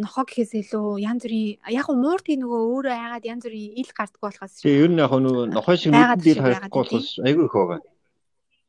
нохоо 0.01 0.25
гэхээс 0.25 0.57
илүү 0.57 1.05
янз 1.05 1.21
бүрийн 1.21 1.61
яг 1.69 1.87
нь 1.93 2.01
муур 2.01 2.21
тий 2.25 2.33
нөгөө 2.41 2.61
өөрөө 2.65 2.93
айгаад 2.97 3.29
янз 3.29 3.45
бүрийн 3.45 3.77
ил 3.77 3.91
гарддаг 3.93 4.21
болохоос 4.25 4.57
Тэгээ 4.57 4.81
ер 4.81 4.91
нь 4.91 5.01
яг 5.05 5.13
нөгөө 5.13 5.45
нохоо 5.53 5.75
шиг 5.77 5.93
нүдэнд 5.93 6.25
ил 6.25 6.41
харахгүй 6.41 6.81
болохоос 6.81 7.09
айгүй 7.21 7.45
их 7.45 7.53
байгаа. 7.53 7.79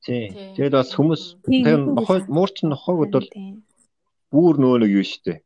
Тий. 0.05 0.23
Тэгээд 0.53 0.77
бас 0.77 0.93
хүмүүс 0.93 1.23
тэгээ 1.49 1.77
нохоо 1.97 2.17
муур 2.29 2.51
чинь 2.53 2.73
нохоогод 2.77 3.13
бол 3.17 3.29
бүр 4.29 4.55
нөгөө 4.61 4.79
нэг 4.85 4.93
юу 5.01 5.05
шүү 5.09 5.23
дээ. 5.25 5.39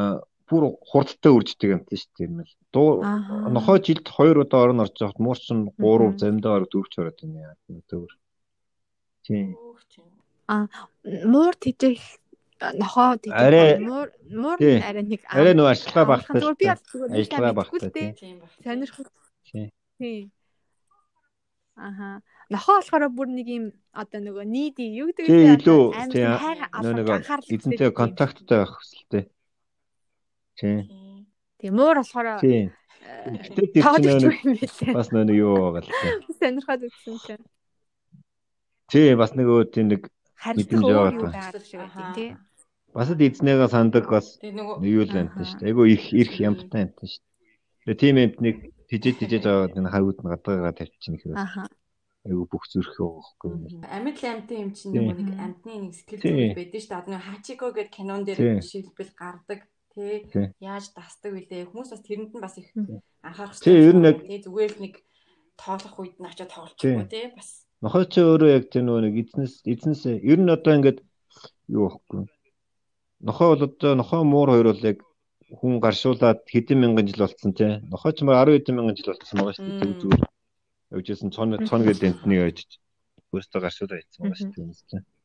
Аа 0.00 0.24
бүр 0.46 0.78
хурдтай 0.78 1.32
үрждэг 1.34 1.70
юм 1.74 1.82
тийм 1.86 1.98
шүү 1.98 2.12
дээ 2.14 2.28
юм 2.30 2.38
л. 2.46 2.52
Дуу 2.70 3.02
нохоо 3.50 3.76
жилд 3.82 4.06
2 4.06 4.46
удаа 4.46 4.62
орон 4.66 4.82
орж 4.84 4.94
явахад 5.02 5.18
муур 5.18 5.38
чинь 5.38 5.66
3 5.74 6.22
замдаагаар 6.22 6.64
дөрвч 6.70 6.94
ороод 7.02 7.18
байна 7.18 7.38
яа. 7.50 7.54
Төвөр. 7.90 8.12
Тийм. 9.26 9.58
А 10.46 10.70
муур 11.04 11.54
тийжэх 11.58 11.98
нохоо 12.78 13.18
тийжэх 13.18 13.82
муур 13.82 14.08
муур 14.30 14.58
арай 14.62 15.02
нэг 15.02 15.20
арай 15.26 15.54
нөө 15.58 15.68
ажиллагаа 15.74 16.06
багтаа. 16.14 16.54
Би 16.54 16.66
ажиллагаа 16.70 17.54
багтаа 17.58 17.90
тийм. 17.90 18.38
Сонирхол. 18.62 19.10
Тийм. 19.50 20.30
Аха. 21.76 22.22
Нохоо 22.48 22.78
болохоор 22.78 23.10
бүр 23.10 23.28
нэг 23.34 23.46
юм 23.50 23.64
одоо 23.90 24.20
нөгөө 24.22 24.46
нийди 24.46 24.86
юу 24.94 25.10
гэдэг 25.10 25.26
вэ? 25.26 25.58
Тийм. 25.60 26.30
Нөгөө 26.86 27.02
нэг 27.02 27.26
эзэнтэй 27.50 27.90
контакттай 27.90 28.62
байх 28.62 28.78
хэвчтэй. 28.78 29.26
Тийм. 30.56 31.26
Тэгээ 31.60 31.76
муур 31.76 31.96
болохоор 32.00 32.40
тийм. 32.40 32.72
Гэтэ 33.06 33.62
тэр 33.76 34.20
чинь 34.20 34.96
бас 34.98 35.12
нэг 35.12 35.30
юу 35.36 35.76
байгаа 35.76 35.84
л 35.84 35.92
тийм. 35.92 36.16
Сонирхоод 36.40 36.82
үзсэн 36.88 37.16
чинь. 37.24 37.44
Тийм 38.90 39.14
бас 39.20 39.32
нэг 39.36 39.46
өөр 39.46 39.66
тийм 39.70 39.86
нэг 39.92 40.02
мэдэмж 40.40 40.84
байгаа 40.84 42.12
тийм. 42.16 42.34
Бас 42.96 43.08
л 43.12 43.20
эзнээгээ 43.20 43.68
сандаг 43.68 44.04
бас 44.08 44.40
юу 44.40 45.04
л 45.04 45.16
амт 45.16 45.36
шүү 45.36 45.60
дээ. 45.60 45.68
Айгу 45.70 45.84
их 45.84 46.04
их 46.16 46.32
ямтай 46.40 46.88
амт 46.88 46.98
шүү 47.04 47.20
дээ. 47.20 47.94
Тэгээ 47.94 48.00
тийм 48.00 48.16
амтныг 48.24 48.56
тижээ 48.88 49.14
тижээж 49.20 49.44
аваад 49.44 49.76
энэ 49.76 49.92
хавьуд 49.92 50.18
нь 50.24 50.30
гадаагаа 50.32 50.72
тавьчихна 50.72 51.16
гэхээр. 51.20 51.36
Аха 51.36 51.68
айгу 52.26 52.46
бүх 52.50 52.66
зүрх 52.66 52.98
байхгүй. 52.98 53.86
Амьд 53.86 54.18
амтын 54.18 54.58
юм 54.66 54.70
чинь 54.74 54.98
нэг 54.98 55.18
амтны 55.38 55.74
нэг 55.86 55.92
сэтгэл 55.94 56.22
зүйн 56.26 56.58
байдаг 56.58 56.80
шүү 56.82 56.90
дээ. 56.90 57.02
Одоо 57.06 57.20
хачико 57.22 57.66
гэдэг 57.70 57.94
кинон 57.94 58.22
дээр 58.26 58.62
шилбэл 58.62 59.12
гардаг 59.14 59.60
тий 59.96 60.52
яаж 60.60 60.92
дасдаг 60.92 61.32
вүлээ 61.32 61.66
хүмүүс 61.72 61.90
бас 61.92 62.02
тэрэнд 62.04 62.32
нь 62.36 62.44
бас 62.44 62.56
их 62.60 62.68
анхаарах 63.24 63.56
хэрэгтэй. 63.56 63.72
Тий 63.72 63.86
ер 63.88 63.96
нь 63.96 64.06
яг 64.06 64.18
тий 64.20 64.38
зүгээр 64.44 64.72
л 64.76 64.82
нэг 64.84 64.94
тоолох 65.56 65.96
үед 65.96 66.16
нь 66.20 66.28
очиад 66.28 66.52
тоглохгүй 66.52 67.08
тий 67.08 67.26
бас. 67.32 67.64
Нохой 67.80 68.04
чи 68.12 68.20
өөрөө 68.20 68.50
яг 68.52 68.64
тэр 68.68 68.84
нөгөө 68.84 69.02
нэг 69.08 69.14
эзнес 69.24 69.52
эзнес 69.64 70.00
ер 70.04 70.40
нь 70.40 70.52
одоо 70.52 70.72
ингээд 70.76 70.98
юу 71.72 71.88
байхгүй. 71.88 72.28
Нохой 73.24 73.46
бол 73.56 73.64
одоо 73.64 73.92
нохой 73.96 74.20
муур 74.22 74.48
хоёр 74.52 74.68
бол 74.76 74.84
яг 74.84 74.98
хүн 75.48 75.80
гаршуулаад 75.80 76.44
хэдэн 76.44 76.78
мянган 76.80 77.08
жил 77.08 77.24
болцсон 77.24 77.52
тий. 77.56 77.80
Нохой 77.88 78.12
ч 78.12 78.20
мөр 78.20 78.36
10 78.36 78.60
хэдэн 78.60 78.76
мянган 78.76 78.96
жил 79.00 79.10
болцсон 79.10 79.36
байгаа 79.40 79.56
шүү 79.56 79.64
дээ. 79.64 79.80
Зүг 79.80 79.96
зүгээр. 80.04 80.24
Явжсэн 80.92 81.30
цон 81.32 81.48
цон 81.64 81.82
гэдэг 81.88 82.08
энтний 82.12 82.40
ойж. 82.44 82.68
өөртөө 83.32 83.60
гаршуулаа 83.64 83.98
хийсэн 84.00 84.20
байгаа 84.22 84.38
шүү 84.38 84.52
дээ 84.92 85.15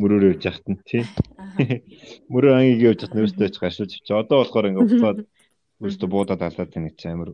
Мөрөөрөө 0.00 0.30
явж 0.34 0.42
яхад 0.50 0.66
нь 0.70 0.80
тий. 0.88 1.02
Мөрөө 2.32 2.52
ангийг 2.58 2.82
явж 2.82 3.00
яхад 3.06 3.20
өөртөө 3.22 3.48
ч 3.54 3.56
гаршуулж 3.62 3.92
чи 3.94 4.12
одоо 4.12 4.42
болохоор 4.42 4.68
ингээ 4.70 4.84
уцаад 4.84 5.18
өөртөө 5.82 6.08
буудаад 6.10 6.42
алаад 6.42 6.70
байна 6.74 6.90
гэж 6.90 7.00
амар 7.06 7.30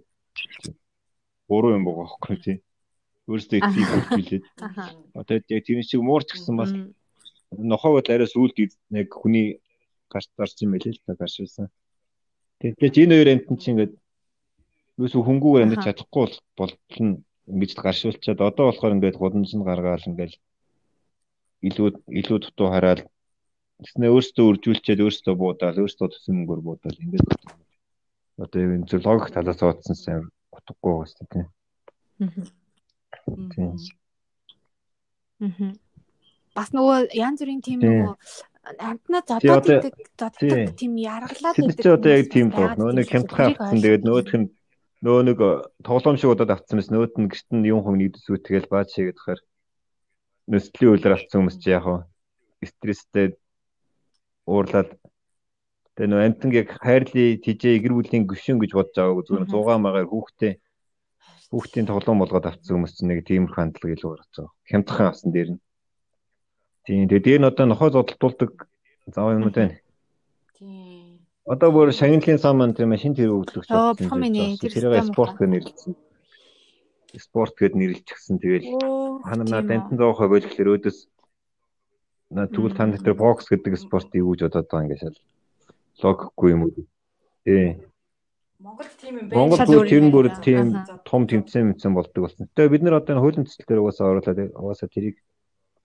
буруу 1.49 1.73
юм 1.77 1.85
байгаа 1.89 2.05
байхгүй 2.05 2.37
тий. 2.45 2.57
Өөртөө 3.31 3.59
ихийг 3.59 3.89
хөвчлээд. 3.89 4.45
Одоо 5.17 5.35
яг 5.41 5.65
тийм 5.65 5.81
шиг 5.81 6.05
муурч 6.05 6.29
гисэн 6.37 6.57
бас 6.61 6.71
нохоо 7.51 7.97
бол 7.97 8.09
арай 8.13 8.29
сүулт 8.29 8.57
яг 8.61 9.09
хүний 9.09 9.59
гарч 10.13 10.29
дарж 10.37 10.57
юм 10.61 10.77
байлээ 10.77 10.95
л 10.95 11.05
та 11.07 11.17
гаршуулсан. 11.17 11.73
Тэгээд 12.61 13.01
энэ 13.09 13.15
хоёр 13.17 13.29
амтэн 13.33 13.57
чинь 13.57 13.73
ингээд 13.75 13.93
юусуу 15.01 15.23
хөнгүүгээр 15.25 15.65
амьд 15.65 15.85
чадахгүй 15.85 16.25
болтол 16.59 17.25
ингэж 17.49 17.71
гаршуулчаад 17.75 18.41
одоо 18.45 18.65
болохоор 18.69 18.95
ингээд 19.01 19.17
гудамж 19.17 19.51
нь 19.57 19.67
гаргаал 19.67 20.09
ингээд 20.11 20.35
илүү 21.69 21.89
илүү 22.21 22.39
дутуу 22.45 22.69
хараад 22.73 23.01
тэснээ 23.85 24.11
өөртөө 24.15 24.47
үржүүлчихэд 24.51 25.05
өөртөө 25.05 25.35
буудаал 25.41 25.83
өөртөө 25.85 26.09
төсөн 26.13 26.35
мөнгөөр 26.37 26.61
буудаал 26.65 27.03
ингээд 27.05 27.29
одоо 28.41 28.61
энэ 28.61 28.89
зөв 28.89 29.01
логик 29.05 29.33
талаас 29.33 29.61
оодсон 29.61 29.97
сайн 29.97 30.23
утгагүй 30.53 31.05
дээ. 31.31 31.47
Тийм. 33.53 33.77
Мм. 35.41 35.73
Бас 36.57 36.69
нөгөө 36.77 37.13
янз 37.17 37.41
бүрийн 37.41 37.63
тийм 37.65 37.81
нөгөө 37.81 38.15
амтнаа 38.79 39.23
зодоод 39.25 39.69
идэг 39.69 39.95
зоддог 40.21 40.77
тийм 40.77 40.93
яргалаад 41.01 41.57
идэг. 41.57 41.81
Тэр 41.81 41.97
одоо 41.97 42.13
яг 42.13 42.29
тийм 42.29 42.49
бол 42.53 42.73
нөгөө 42.77 42.95
нэг 43.01 43.09
хямдхан 43.09 43.57
авсан. 43.57 43.81
тэгээд 43.81 44.05
нөгөөх 44.05 44.33
нь 44.37 44.49
нөгөө 45.01 45.23
нэг 45.29 45.39
э, 45.41 45.51
тоглоом 45.81 46.17
шиг 46.21 46.33
удаад 46.33 46.53
авсан 46.53 46.77
мэс. 46.77 46.93
Нөгөөт 46.93 47.15
нь 47.17 47.31
гэрт 47.33 47.49
нь 47.57 47.69
юм 47.73 47.81
хүм 47.81 47.97
нэгдэсүү 47.97 48.37
тэгэл 48.45 48.69
бааж 48.69 48.93
шигээд 48.93 49.17
хахаар 49.17 49.41
нөслийн 50.51 50.93
үйлэр 50.93 51.15
авсан 51.17 51.39
хүмүүс 51.41 51.57
чи 51.63 51.71
яг 51.71 51.85
хаа 51.87 52.01
стресстэй 52.61 53.27
уурлаад 54.51 54.91
тэгээ 55.95 56.11
нөгөө 56.11 56.27
амтангийг 56.27 56.69
хайрлаа 56.83 57.29
тижээ 57.45 57.81
гэр 57.83 57.95
бүлийн 57.95 58.25
гүшин 58.27 58.59
гэж 58.59 58.73
бодож 58.75 58.97
байгааг 58.99 59.27
зүгээр 59.27 59.47
100 59.49 59.85
магаар 59.85 60.11
хүүхдээ 60.11 60.53
хүүхдийн 61.51 61.87
тоглоом 61.89 62.19
болгоод 62.21 62.47
авсан 62.51 62.73
хүмүүс 62.75 62.93
чинь 62.99 63.11
нэг 63.11 63.27
тийм 63.27 63.47
хандлага 63.51 63.95
илүү 63.95 64.11
гарч 64.11 64.31
байгаа. 64.35 64.55
Хямдхан 64.71 65.07
авсан 65.11 65.31
дээр 65.33 65.49
нь. 65.55 65.61
Тийм 66.87 67.09
тэгээ 67.09 67.27
дээр 67.27 67.41
нь 67.43 67.51
одоо 67.51 67.67
нохой 67.67 67.91
зодтолтуулдаг 67.91 68.53
зав 69.11 69.31
юмуд 69.35 69.55
байна. 69.55 69.79
Тийм 70.59 70.91
Одоо 71.51 71.73
бүр 71.75 71.91
шагналын 71.91 72.39
сан 72.39 72.55
маань 72.61 72.77
тийм 72.79 72.95
шин 72.95 73.15
тэр 73.19 73.33
өгдлөгч 73.35 73.67
болсон. 73.75 74.23
Тэрийг 74.61 75.03
спорт 75.11 75.35
гэж 75.35 75.51
нэрлэлсэн. 75.51 75.95
Спорт 77.19 77.55
гэд 77.59 77.75
нэрлэлчихсэн. 77.75 78.39
Тэгэл 78.39 78.71
ханаа 79.25 79.63
дантан 79.63 79.97
зоохой 79.99 80.29
болж 80.29 80.45
гэхэлэр 80.47 80.73
өөдөөс 80.75 80.99
тэгвэл 82.31 82.77
тань 82.79 82.95
дээр 82.95 83.17
бокс 83.19 83.47
гэдэг 83.51 83.75
спорт 83.77 84.11
юу 84.15 84.33
гэж 84.33 84.41
бодоод 84.47 84.69
байгаа 84.71 84.87
юм 84.87 84.99
шиг 84.99 85.17
логикгүй 86.03 86.51
юм 86.55 86.63
уу? 86.65 86.87
Тий. 87.45 87.77
Монгол 88.61 88.91
тийм 89.01 89.15
юм 89.19 89.27
байна. 89.29 89.39
Монгол 89.41 89.89
тэр 89.89 90.03
нь 90.05 90.13
бүр 90.13 90.27
тийм 90.45 90.67
том 91.05 91.27
тэмцээн 91.27 91.75
мэдсэн 91.75 91.93
болдог 91.97 92.21
болсон. 92.25 92.49
Тэгээ 92.55 92.73
бид 92.73 92.83
нар 92.85 93.01
одоо 93.01 93.21
хуулийн 93.21 93.45
төсөл 93.49 93.67
дээр 93.67 93.83
угаасаа 93.83 94.11
оруулаад 94.13 94.53
угаасаа 94.55 94.89
тэрийг 94.93 95.17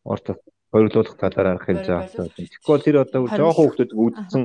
орт 0.03 0.25
хоёрлуулах 0.71 1.15
талаар 1.15 1.47
арах 1.55 1.65
хэлж 1.65 1.88
байгаа. 1.88 2.36
Тэгэхгүй 2.36 2.77
тэр 2.83 2.97
одоо 3.03 3.27
жоохон 3.31 3.71
хүмүүс 3.71 3.95
үүдсэн 3.95 4.43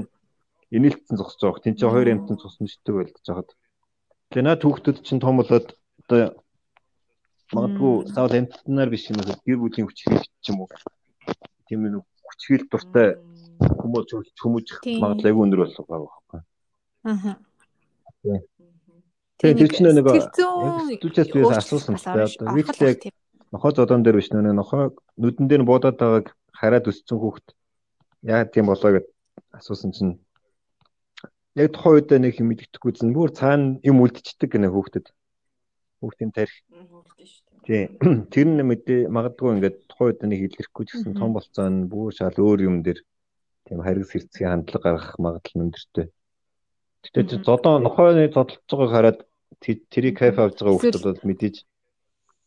инээлтсэн 0.70 1.16
зогсож 1.18 1.42
байгаа. 1.42 1.64
Тин 1.66 1.74
чи 1.74 1.86
хоёр 1.90 2.08
амтан 2.14 2.38
цусна 2.38 2.70
шитдэг 2.70 2.94
байлгаж 2.94 3.26
байгаад. 3.26 3.50
Тэгээ 4.30 4.46
наа 4.46 4.56
түүхтүүд 4.62 4.98
чинь 5.02 5.18
том 5.18 5.42
болоод 5.42 5.74
одоо 6.06 6.38
магадгүй 7.54 7.92
заавал 8.14 8.36
амтнаар 8.38 8.90
биш 8.90 9.10
юм 9.10 9.20
уу 9.20 9.34
гэр 9.46 9.58
бүлийн 9.60 9.86
хүчрхийлж 9.86 10.28
ч 10.40 10.46
юм 10.50 10.62
уу. 10.62 10.68
Тийм 11.66 11.86
нэг 11.86 12.04
хүчрхийл 12.26 12.66
дуртай 12.70 13.08
хүмүүс 13.60 14.08
хүмүүж 14.40 14.66
магадлал 15.02 15.28
айгүй 15.30 15.44
өндөр 15.44 15.60
болох 15.64 15.86
байхгүй. 15.90 16.40
Аа. 17.04 17.34
Тэгээ 19.40 19.56
тэр 19.56 19.70
чинь 19.72 19.88
нэг 19.88 20.06
студиэс 21.00 21.28
бие 21.32 21.48
асуусан 21.48 21.96
л 21.96 22.04
да. 22.04 22.28
Одоо 22.28 22.54
витэл 22.54 22.86
яг 22.92 22.98
нохоо 23.52 23.72
зодон 23.72 24.04
дээр 24.04 24.20
биш 24.20 24.28
нөө 24.30 24.52
нохоо 24.52 24.92
нүдэн 25.16 25.48
дээр 25.48 25.64
буудаад 25.64 25.96
байгааг 25.96 26.26
хараад 26.52 26.90
өссөн 26.92 27.18
хүүхэд 27.18 27.46
яа 28.28 28.44
тийм 28.44 28.68
болоо 28.68 29.00
гэд 29.00 29.06
асуусан 29.56 29.96
чинь 29.96 30.20
яг 31.56 31.72
тухайн 31.72 31.94
үед 31.96 32.10
нэг 32.20 32.34
юм 32.36 32.52
мэддэхгүй 32.52 32.92
зэн 32.94 33.16
бүр 33.16 33.32
цаана 33.32 33.80
юм 33.80 34.04
үлдчихдэг 34.04 34.54
гэнэ 34.54 34.68
хүүхдэд. 34.70 35.06
Хүүхдийн 36.00 36.32
тарих. 36.32 36.56
Тий. 37.64 37.88
Тэр 38.32 38.46
нь 38.48 38.64
мэдээ 38.64 39.08
магадгүй 39.12 39.60
ингээд 39.60 39.76
тухайн 39.88 40.08
үед 40.10 40.20
нэг 40.24 40.40
илэрхгүй 40.48 40.84
ч 40.88 40.90
гэсэн 40.96 41.14
том 41.14 41.36
болцсон 41.36 41.86
бүр 41.92 42.12
шал 42.16 42.34
өөр 42.34 42.66
юм 42.66 42.76
дээр 42.80 43.00
тийм 43.68 43.84
харгас 43.84 44.10
хэрцгий 44.12 44.48
хандлага 44.48 44.96
гаргах 44.96 45.16
магадлал 45.20 45.62
өндөртэй. 45.68 46.06
Гэтэ 47.04 47.44
зодоо 47.44 47.78
нохойны 47.78 48.32
байгааг 48.32 48.90
хараад 48.90 49.18
тэрийг 49.60 50.16
кайф 50.16 50.40
авч 50.40 50.58
байгаа 50.60 50.74
хүүхдүүд 50.80 51.04
бол 51.04 51.28
мэдээж 51.28 51.56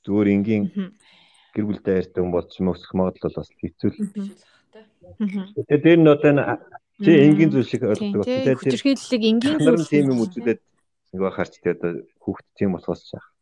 зүгээр 0.05 0.33
энгийн 0.33 0.63
гэр 1.53 1.65
бүлтэй 1.69 1.93
хайртай 2.01 2.21
хүн 2.21 2.33
болж 2.33 2.51
мөсөх 2.57 2.91
магадлал 2.97 3.37
бас 3.37 3.49
хэцүү 3.53 3.89
л. 3.93 3.97
Тэгээ 5.69 5.81
дээр 5.85 5.99
нь 6.01 6.09
одоо 6.09 6.33
Тий 7.01 7.25
энгийн 7.25 7.49
зүйл 7.49 7.65
шиг 7.65 7.83
ойлгодог 7.83 8.21
байна. 8.21 8.37
Тэгээд 8.37 8.59
хүчирхийллийг 8.61 9.23
энгийн 9.25 9.57
зүйл 9.57 9.89
тийм 9.89 10.13
юм 10.13 10.21
үзүүлээд 10.23 10.61
нэг 11.11 11.19
бахарч 11.25 11.57
тий 11.57 11.73
одоо 11.73 12.05
хүүхд 12.21 12.45
тийм 12.53 12.77
болохоос 12.77 13.01
шах. 13.09 13.32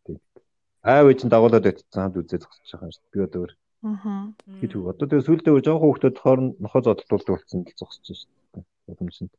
Аав 0.81 1.05
ээж 1.13 1.21
нь 1.25 1.31
дагуулад 1.33 1.69
өгсөн 1.69 2.01
хамт 2.01 2.17
үзээ 2.17 2.41
зогсож 2.41 2.69
байгаа 2.73 2.89
шүү. 2.89 3.05
Би 3.13 3.19
одоо 3.21 3.39
өөр. 3.45 3.53
Аа. 3.85 4.33
Хит 4.61 4.73
үг. 4.73 4.85
Одоо 4.89 5.05
тэгээ 5.05 5.27
сүулдээ 5.29 5.53
жоохон 5.61 5.85
хүүхдүүд 5.85 6.17
хоорон 6.17 6.47
нохоо 6.57 6.81
зодтолдуулдаг 6.81 7.33
болсон 7.37 7.59
л 7.65 7.77
зогсож 7.77 8.05
шүү. 8.09 8.65
Удамшинд. 8.89 9.33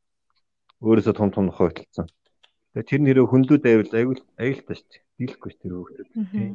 Өөрөөсөө 0.83 1.15
том 1.19 1.31
том 1.35 1.45
нохоо 1.51 1.71
хөтэлсэн. 1.71 2.07
Тэгээ 2.79 2.89
тэр 2.91 3.01
нэрээ 3.03 3.27
хөндлүүд 3.27 3.63
байвал 3.67 3.95
аюул 3.99 4.21
аюултай 4.39 4.77
шүү. 4.79 5.03
Дийлэхгүй 5.19 5.51
шүү 5.51 5.63
тэр 5.63 5.75
хүүхдүүд. 5.75 6.09
Тий. 6.31 6.49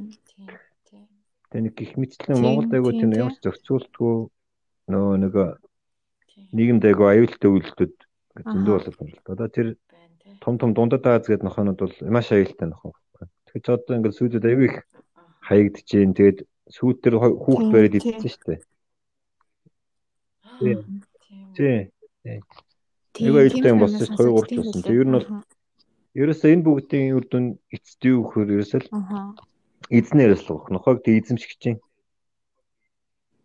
Тэгээ 1.51 1.63
нэг 1.63 1.73
гих 1.79 1.93
мэтчлэн 1.95 2.39
Монголд 2.43 2.71
аягүй 2.75 2.93
тийм 2.99 3.11
ямар 3.15 3.35
ч 3.35 3.43
зохицуултгүй 3.43 4.15
нөө 4.91 5.15
нэг 5.23 5.33
нийгэмд 6.51 6.83
айгу 6.87 7.03
аюултай 7.07 7.49
үйлдэлүүд 7.51 7.95
зөндөө 8.43 8.73
болоод 8.75 8.97
байна 8.99 9.15
л 9.15 9.23
да. 9.23 9.31
Одоо 9.35 9.47
тэр 9.47 9.67
том 10.43 10.55
том 10.59 10.71
дундад 10.75 11.07
Аз 11.07 11.27
гэдэг 11.27 11.47
нохонууд 11.47 11.79
бол 11.79 11.95
маш 12.11 12.31
аюултай 12.31 12.67
нохоо. 12.67 12.91
Тэгэхээр 13.47 13.63
ч 13.63 13.67
одоо 13.71 13.93
ингээд 13.95 14.17
сүйдүүд 14.19 14.45
аюу 14.45 14.63
их 14.67 14.75
хаягдж 15.47 15.87
जैन. 15.87 16.11
Тэгээд 16.11 16.39
сүйд 16.67 16.97
тэр 16.99 17.15
хүүхд 17.17 17.67
бариад 17.71 17.97
идчихсэн 17.97 18.31
шүү 18.31 18.43
дээ. 18.51 18.59
Тий. 21.55 21.79
Тий. 22.23 22.39
Аюу 23.23 23.39
аюултай 23.39 23.71
юм 23.71 23.81
болсон 23.81 24.03
шүү 24.03 24.19
2 24.19 24.43
3 24.43 24.51
ч 24.51 24.57
болсон. 24.59 24.81
Тэг 24.83 24.99
ер 24.99 25.07
нь 25.07 25.15
бол 25.15 25.27
ерөөсөө 26.17 26.49
энэ 26.51 26.65
бүгдийн 26.67 27.15
үр 27.15 27.25
дүн 27.31 27.45
эцэд 27.71 28.01
юу 28.11 28.27
гэхээр 28.27 28.53
ерөөсөө 28.59 28.79
л 28.83 28.89
эзнэрээс 29.95 30.43
л 30.43 30.51
гох. 30.51 30.67
Нохойг 30.67 30.99
тэг 31.07 31.23
эзэмших 31.23 31.55
чинь. 31.57 31.79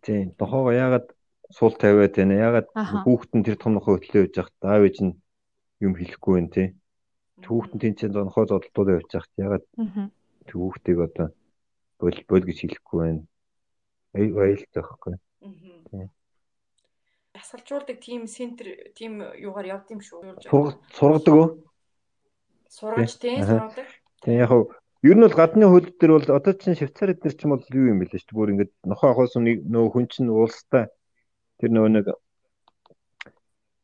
Тий. 0.03 0.35
Нохоогоо 0.35 0.75
яагаад 0.75 1.07
суул 1.47 1.73
тавиад 1.79 2.13
байна. 2.17 2.35
Ягаад 2.35 2.67
хүүхэд 2.75 3.31
нь 3.39 3.45
тэр 3.47 3.57
том 3.61 3.79
нохоо 3.79 3.95
хөтлөө 3.95 4.27
явж 4.27 4.35
байхад 4.35 4.59
аав 4.67 4.83
ээж 4.83 4.97
нь 5.05 5.13
юм 5.79 5.93
хэлэхгүй 5.95 6.33
байна 6.35 6.51
тий. 6.51 6.67
Хүүхэд 7.47 7.73
нь 7.75 7.83
тэнцэн 7.83 8.11
нохоо 8.13 8.45
зодтолтууд 8.47 8.89
явж 8.97 9.09
байхад 9.11 9.33
ягаад 9.37 9.65
тэр 10.45 10.55
хүүхдийг 10.57 10.99
одоо 10.99 11.27
бол 11.99 12.17
бол 12.29 12.43
гэж 12.43 12.57
хэлэхгүй 12.61 12.97
байна. 12.99 13.23
Ай 14.13 14.25
айлтай 14.29 14.81
байхгүй. 14.83 15.15
Тий. 15.89 16.07
Асгалжуулдаг 17.33 17.97
тийм 17.99 18.27
центр 18.27 18.67
тийм 18.93 19.19
юугаар 19.19 19.81
явд 19.81 19.87
юм 19.91 20.01
шүү. 20.05 20.37
Сургадаг 20.93 21.33
уу? 21.33 21.47
Сургаж 22.69 23.17
тий 23.17 23.41
сургадаг. 23.41 23.87
Тий 24.21 24.37
яг 24.37 24.51
Ер 25.03 25.19
нь 25.19 25.25
бол 25.27 25.35
гадны 25.35 25.67
хууль 25.67 25.91
дээр 25.99 26.11
бол 26.15 26.29
одоо 26.31 26.53
чинь 26.55 26.79
Швейцарид 26.79 27.27
нэр 27.27 27.35
ч 27.35 27.43
юм 27.43 27.51
бол 27.51 27.65
юу 27.75 27.91
юм 27.91 27.99
бэлээ 27.99 28.23
шүү 28.23 28.31
дээ. 28.31 28.39
Бүр 28.39 28.51
ингээд 28.55 28.71
нохоо 28.87 29.09
ахаас 29.11 29.35
нөө 29.35 29.91
хүн 29.91 30.07
чинь 30.07 30.31
уулстай 30.31 30.87
тэр 31.59 31.75
нөгөө 31.75 31.91
нэг 31.91 32.07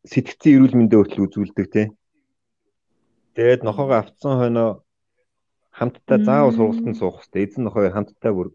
сэтгцэн 0.07 0.55
эрүүл 0.55 0.79
мэндийн 0.79 1.03
хөтөл 1.03 1.27
үзүүлдэг 1.27 1.67
тий. 1.75 1.87
Тэгээд 3.39 3.63
нохоогоо 3.63 4.03
автсан 4.03 4.35
хойноо 4.35 4.69
хамтдаа 5.71 6.19
заавал 6.27 6.51
сургалтанд 6.59 6.99
суух 6.99 7.23
хэрэгтэй. 7.23 7.43
Эзэн 7.47 7.63
нохоо 7.63 7.87
хамтдаа 7.87 8.31
бүр 8.35 8.47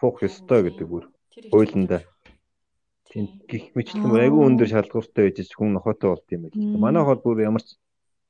суух 0.00 0.24
ёстой 0.24 0.60
гэдэг 0.64 0.86
бүр 0.88 1.04
хуулиндаа. 1.52 2.00
Тийм 3.12 3.28
гих 3.44 3.76
мэтлэн 3.76 4.08
айгүй 4.24 4.40
өндөр 4.48 4.68
шалгууртай 4.72 5.28
байж 5.28 5.52
хүн 5.52 5.76
нохоотой 5.76 6.08
болд 6.16 6.32
юм 6.32 6.48
байл. 6.48 6.56
Манай 6.80 7.04
хол 7.04 7.20
бүр 7.20 7.44
ямар 7.44 7.60
ч 7.60 7.76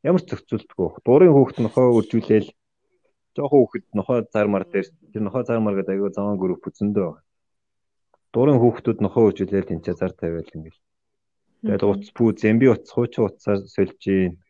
ямар 0.03 0.27
ч 0.27 0.35
зохицуултгүй. 0.35 1.07
Дурын 1.07 1.31
хүүхэд 1.31 1.63
нохоо 1.63 1.95
үржүүлээл 2.03 2.51
жоохон 3.39 3.61
хүүхэд 3.63 3.87
нохоо 3.95 4.27
зармар 4.35 4.67
дээр 4.67 4.91
тэр 5.15 5.23
нохоо 5.23 5.47
зармар 5.47 5.79
гэдэг 5.79 5.95
айгүй 5.95 6.11
заван 6.11 6.35
групп 6.43 6.67
үзэндөө 6.67 7.07
байна 7.15 7.31
дурын 8.33 8.59
хүүхдүүд 8.59 8.99
нохоо 9.05 9.29
үжилээл 9.29 9.69
тэнцээ 9.69 9.95
зар 9.95 10.13
тавиал 10.17 10.49
ингээл. 10.57 10.81
Тэгээд 11.69 11.85
утас 11.85 12.11
пүү 12.17 12.29
зэмби 12.41 12.67
утас 12.73 12.91
хуучин 12.91 13.29
утасаар 13.29 13.61
сольж 13.69 14.01
ийн. 14.09 14.41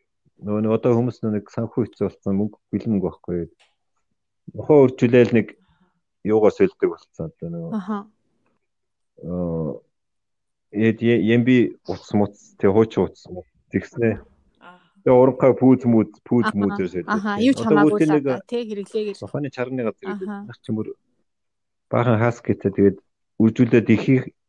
Нөгөө 0.43 0.61
нэг 0.63 0.71
одоо 0.75 0.91
хүмүүс 0.99 1.17
нэг 1.23 1.47
санхүү 1.47 1.87
хэцүү 1.87 2.05
болсон 2.07 2.35
мөнгө 2.35 2.57
бэлэн 2.75 2.91
мөнгө 2.93 3.07
байхгүй. 3.07 3.47
Нохоо 4.53 4.77
үржүүлээл 4.91 5.31
нэг 5.39 5.47
юугаар 6.27 6.51
сольдог 6.51 6.89
болсон 6.91 7.31
одоо 7.31 7.47
нөгөө. 7.47 7.71
Аха. 7.79 7.97
Эд 10.73 10.99
ямби 10.99 11.79
утас 11.87 12.11
муц 12.11 12.35
тэг 12.59 12.75
хуучин 12.75 13.07
утас 13.07 13.23
тэгснэ. 13.71 14.19
Тэгээ 15.03 15.15
уранхай 15.15 15.55
пүүз 15.55 15.87
мүүз 15.87 16.11
пүүз 16.27 16.51
мүүзээс 16.51 16.91
хэлдэг. 16.91 17.11
Аха, 17.11 17.39
юу 17.39 17.53
ч 17.55 17.59
хамаагүй 17.63 18.03
л 18.03 18.43
тий 18.47 18.61
хэрэглээгээр. 18.67 19.15
Сохоны 19.19 19.47
чарны 19.47 19.83
газар 19.87 20.15
гэдэг. 20.15 20.59
Чимэр 20.63 20.87
баахан 21.91 22.19
хаскетээ 22.19 22.71
тэгээд 22.71 22.97
үржүүлээд 23.39 23.87
их 23.95 24.03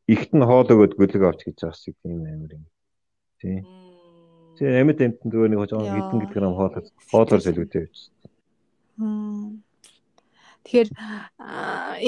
ихт 0.07 0.30
нь 0.30 0.47
хоол 0.47 0.68
өгөөд 0.68 0.95
гөлөг 0.99 1.22
авч 1.26 1.40
гэж 1.47 1.57
байгаа 1.59 1.78
шиг 1.78 1.95
тийм 2.03 2.22
амир 2.22 2.59
юм. 2.59 2.64
Тий. 3.42 3.84
Тэгээ 4.59 4.80
амьд 4.80 5.00
амтнд 5.02 5.30
зүгээр 5.32 5.50
нэг 5.50 5.61
жоохон 5.66 5.94
хитэн 5.94 6.18
гэдэг 6.22 6.38
юм 6.42 6.55
хоол 6.55 6.74
хоолоор 7.11 7.40
солиотой 7.42 7.80
явчихсан. 7.86 8.12
Тэгэхээр 10.64 10.88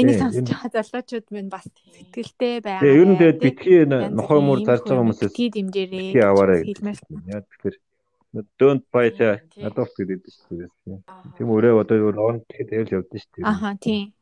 энийг 0.00 0.16
сонсож 0.16 0.48
байгаа 0.48 0.70
залуучууд 0.72 1.26
минь 1.34 1.52
бас 1.52 1.66
сэтгэлтэй 1.68 2.54
байгаа. 2.64 2.82
Тэгээ 2.82 3.00
ер 3.02 3.08
нь 3.10 3.18
тэгээд 3.20 3.38
битгий 3.44 3.80
нохой 3.84 4.40
муур 4.40 4.60
зарж 4.64 4.86
байгаа 4.88 5.04
хүмүүсээс 5.04 5.34
битгий 5.36 6.24
аваарай. 6.24 6.60
Яа 7.28 7.44
тэгэхээр 7.44 7.76
don't 8.60 8.84
buy 8.92 9.10
the 9.12 9.40
adopt 9.60 9.96
гэдэг 9.96 10.24
шүү 10.24 10.56
дээ. 10.64 10.70
Тийм 11.36 11.48
өөрөө 11.52 11.84
одоо 11.84 11.96
өөр 12.08 12.16
он 12.16 12.36
тэгээд 12.48 12.88
л 12.88 12.94
явдсан 12.96 13.20
шүү 13.20 13.32
дээ. 13.36 13.44
Аха 13.44 13.76
тийм. 13.76 14.16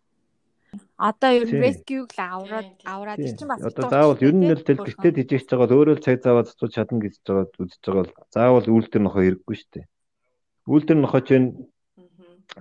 Одоо 0.94 1.30
ер 1.34 1.50
нь 1.50 1.58
rescue-г 1.58 2.14
л 2.14 2.22
аваад 2.22 2.70
аваад 2.86 3.18
тэр 3.18 3.34
чинь 3.34 3.50
бас 3.50 3.58
одоо 3.66 3.90
заавал 3.90 4.20
ер 4.22 4.30
нь 4.30 4.46
л 4.46 4.62
тэл 4.62 4.78
гэртээ 4.78 5.26
тижигч 5.26 5.50
байгаа 5.50 5.74
өөрөө 5.74 5.98
л 5.98 6.04
цаг 6.06 6.22
зав 6.22 6.46
зацуул 6.46 6.70
чадна 6.70 7.02
гэж 7.02 7.14
байгаа 7.26 7.50
үзэж 7.58 7.82
байгаа 7.82 8.02
бол 8.06 8.14
заавал 8.30 8.66
үйлдэл 8.70 9.02
нохоо 9.02 9.22
хэрэггүй 9.26 9.56
шүү 9.58 9.70
дээ. 9.74 9.86
Үйлдэл 10.70 11.02
нохоо 11.02 11.22
чинь 11.26 11.46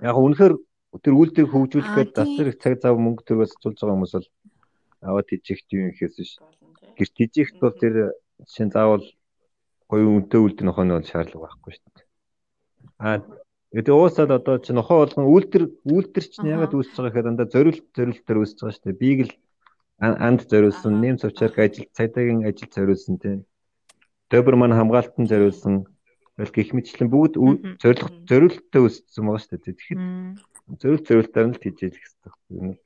яг 0.02 0.16
үнэхээр 0.18 0.54
тэр 0.98 1.14
үйлдэлийг 1.14 1.50
хөгжүүлэхэд 1.54 2.10
засар 2.10 2.46
их 2.50 2.58
цаг 2.58 2.74
зав 2.82 2.98
мөнгө 2.98 3.22
төгөөс 3.22 3.54
зацуулж 3.54 3.78
байгаа 3.78 3.94
хүмүүс 4.02 4.14
бол 4.18 4.28
аваад 5.06 5.26
тижигт 5.30 5.70
юм 5.70 5.94
ихээс 5.94 6.14
биш. 6.18 6.32
Гэр 6.98 7.10
тижигт 7.14 7.56
бол 7.62 7.78
тэр 7.78 8.18
чинь 8.50 8.74
заавал 8.74 9.06
гоё 9.86 10.06
үнэтэй 10.10 10.40
үйлдэл 10.42 10.66
нохоо 10.66 10.82
нь 10.82 10.90
бол 10.90 11.06
шаардлага 11.06 11.46
байхгүй 11.54 11.70
шүү 11.70 11.90
дээ. 11.94 12.06
Аа 12.98 13.22
Тэгээд 13.74 13.90
уусаад 13.90 14.30
одоо 14.30 14.62
чи 14.62 14.70
нохоо 14.70 15.02
болгон 15.02 15.26
үйлдэр 15.34 15.64
үйлдэр 15.82 16.24
чинь 16.30 16.46
ягаад 16.46 16.78
үүсэж 16.78 16.94
байгаа 16.94 17.10
гэхээр 17.10 17.26
дандаа 17.26 17.50
зориулт 17.50 17.82
зориултаар 17.90 18.38
үүсэж 18.38 18.58
байгаа 18.62 18.74
шүү 18.78 18.86
дээ. 18.86 19.02
Бийг 19.02 19.20
л 19.26 19.32
анд 19.98 20.40
зориулсан, 20.46 20.94
нэм 21.02 21.18
цавчаарк 21.18 21.58
ажил 21.58 21.90
цагдаагийн 21.90 22.46
ажил 22.46 22.70
зориулсан 22.70 23.18
тийм. 23.18 23.42
Дөбөр 24.30 24.54
маань 24.54 24.78
хамгаалтанд 24.78 25.26
зориулсан. 25.26 25.90
Тэгэл 26.38 26.54
гих 26.54 26.70
мэтчлэн 26.70 27.10
бүгд 27.10 27.34
зорилго 27.82 28.14
зориулттай 28.30 28.78
үүссэн 28.78 29.26
байгаа 29.26 29.42
шүү 29.42 29.50
дээ. 29.58 29.66
Тэгэхээр 29.66 30.00
зориулт 30.78 31.06
зориултаар 31.10 31.46
нь 31.50 31.54
л 31.58 31.62
хийж 31.66 31.78
яах 31.82 31.98
хэрэгтэй. 31.98 32.78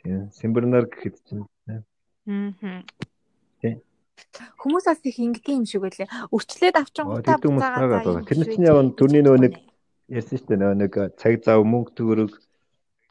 Тийм. 0.00 0.32
Симбернар 0.32 0.88
гэхэд 0.88 1.16
чинь. 1.28 1.44
Аа. 1.68 1.84
Тийм. 3.60 3.84
Хүмүүс 4.58 4.84
бас 4.88 5.00
их 5.04 5.18
ингэдэг 5.18 5.54
юм 5.54 5.66
шиг 5.66 5.82
байлээ. 5.82 6.08
Өрчлөөд 6.34 6.76
авчингуудаа 6.78 7.36
буцаагаад. 7.38 8.26
Тэр 8.26 8.38
нь 8.38 8.48
чинь 8.50 8.68
яг 8.68 8.78
түрний 8.98 9.22
нөө 9.22 9.38
нэг 9.44 9.54
ярьсан 10.08 10.38
шүү 10.38 10.48
дээ 10.48 10.60
нөө 10.62 10.74
нэг 10.82 10.92
цаг 11.20 11.32
зав 11.44 11.62
мөнгө 11.62 11.94
төгрөг 11.98 12.32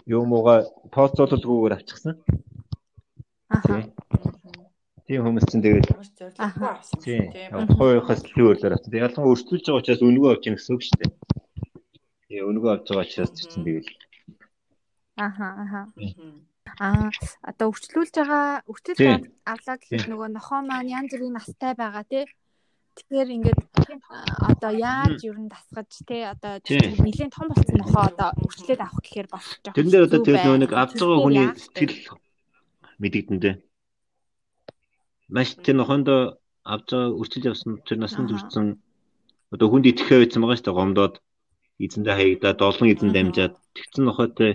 юм 0.08 0.32
ууга 0.34 0.68
тооцоололгүйгээр 0.92 1.78
авчихсан. 1.78 2.16
Аа. 3.54 3.84
Тийм 5.08 5.24
хүмүүс 5.24 5.46
чинь 5.48 5.64
тэгээд 5.64 5.88
тийм 7.00 7.68
хоёрхоос 7.80 8.22
л 8.28 8.44
өөрлөөр 8.44 8.76
авсан. 8.76 8.92
Тэгээд 8.92 9.06
ялангуяа 9.08 9.32
өрсөлдөж 9.32 9.64
байгаа 9.64 9.80
учраас 9.80 10.04
өнгөө 10.04 10.32
авч 10.36 10.44
яах 10.48 10.58
гэсэн 10.60 10.76
үг 10.76 10.84
шүү 10.84 10.98
дээ. 11.00 11.12
Тийм 12.28 12.44
өнгөө 12.52 12.72
авч 12.76 12.86
байгаа 12.92 13.08
учраас 13.08 13.32
чинь 13.32 13.64
тэгээд 13.64 13.88
Аха 15.18 15.48
аха. 15.64 15.82
Аа 16.80 17.10
одоо 17.50 17.72
өвчлүүлж 17.72 18.14
байгаа 18.20 18.62
өвчлөл 18.68 19.28
авлаа 19.48 19.78
гэхэд 19.80 20.06
нөгөө 20.12 20.30
нохоо 20.36 20.62
маань 20.62 20.92
янз 20.92 21.12
бүрийн 21.14 21.36
настай 21.38 21.74
байгаа 21.78 22.06
тий. 22.06 22.26
Тэгэхээр 22.98 23.30
ингээд 23.36 23.60
одоо 24.50 24.72
яаж 24.74 25.22
ер 25.30 25.38
нь 25.38 25.52
дасгаж 25.54 25.92
тий 26.10 26.24
одоо 26.26 26.58
нэлийн 27.06 27.30
том 27.30 27.48
болсон 27.50 27.78
нохоо 27.78 28.04
одоо 28.10 28.30
өвчлөөд 28.46 28.82
авах 28.82 29.02
гэхээр 29.06 29.28
бас 29.30 29.46
жоох. 29.62 29.76
Тэрэн 29.78 29.92
дээр 29.94 30.08
одоо 30.10 30.20
тэгээд 30.26 30.46
нөгөө 30.46 30.62
нэг 30.66 30.72
авч 30.74 30.98
байгаа 30.98 31.20
хүний 31.22 31.48
сэтгэл 31.54 31.96
мэдэгдэндээ. 33.02 33.56
Маш 35.30 35.50
тэр 35.62 35.76
нохоондоо 35.78 36.22
авч 36.66 36.88
байгаа 36.92 37.18
өрчилж 37.22 37.46
явсан 37.52 37.72
тэр 37.86 37.98
насанд 38.02 38.34
хүрсэн 38.34 38.68
одоо 39.54 39.68
хүнд 39.70 39.90
итгэхээ 39.94 40.20
байсан 40.26 40.42
байгаа 40.42 40.58
шүү 40.58 40.68
дээ 40.68 40.80
гомдоод 40.80 41.16
эзэндээ 41.86 42.16
хаягдаад 42.18 42.60
олон 42.70 42.88
эзэн 42.92 43.12
дамжаад 43.14 43.54
тэгсэн 43.78 44.04
нохойтой 44.10 44.52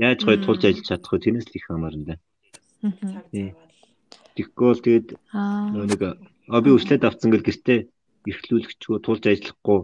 Яаж 0.00 0.24
гоё 0.24 0.40
тулж 0.40 0.64
ажиллаж 0.64 0.86
чадах 0.88 1.12
вэ? 1.12 1.20
Тэрнээс 1.20 1.48
л 1.52 1.56
их 1.60 1.66
хамаарна 1.68 2.04
да. 2.08 2.16
Тэгэхгүй 4.32 4.66
бол 4.72 4.80
тэгээд 4.80 5.08
нэг 5.76 6.00
а 6.48 6.58
би 6.64 6.70
өчлөөд 6.72 7.04
авцсан 7.04 7.28
гэл 7.28 7.44
гэртээ 7.44 7.78
эрхлүүлэгчгүй 8.24 8.96
тулж 9.04 9.22
ажиллахгүй 9.28 9.78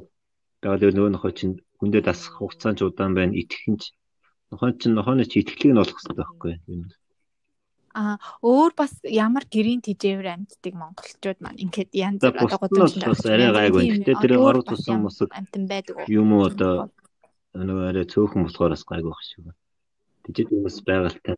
байгаа 0.65 0.93
нөгөө 0.97 1.13
нөхөө 1.13 1.33
чинь 1.37 1.55
хүндээ 1.77 2.03
дасах 2.09 2.41
хугацаа 2.41 2.73
ч 2.73 2.89
удаан 2.89 3.13
байна. 3.13 3.37
Итгэх 3.37 3.65
нь 3.69 3.77
ч 3.77 3.93
нохоо 4.49 4.73
чинь 4.73 4.97
нохооны 4.97 5.29
чи 5.29 5.45
итгэлийг 5.45 5.77
нь 5.77 5.83
олох 5.85 6.01
хэрэгтэй 6.01 6.17
байхгүй 6.17 6.53
юу? 6.65 6.89
А 7.93 8.17
өөр 8.41 8.73
бас 8.73 8.93
ямар 9.05 9.45
гэрийн 9.45 9.85
тижээвэр 9.85 10.33
амьддаг 10.33 10.75
монголчууд 10.81 11.39
маань 11.45 11.61
ингээд 11.61 11.93
янз 11.93 12.21
бүр 12.25 12.49
одоо 12.49 12.61
годомж 12.65 13.05
бас 13.05 13.25
арай 13.29 13.53
гайгүй. 13.53 14.01
Гэтэ 14.01 14.13
тэр 14.21 14.33
оруу 14.41 14.65
тусан 14.65 15.05
мусаг. 15.05 15.29
Юм 16.09 16.29
уу 16.37 16.49
одоо 16.49 16.89
нөгөө 17.53 17.85
арай 17.89 18.05
цөөхөн 18.09 18.49
болохоор 18.49 18.73
бас 18.73 18.85
гайгүй 18.85 19.13
байх 19.13 19.25
шиг 19.25 19.45
байна 19.45 19.61
жижиг 20.27 20.51
хүмүүс 20.51 20.83
байгальтай. 20.83 21.37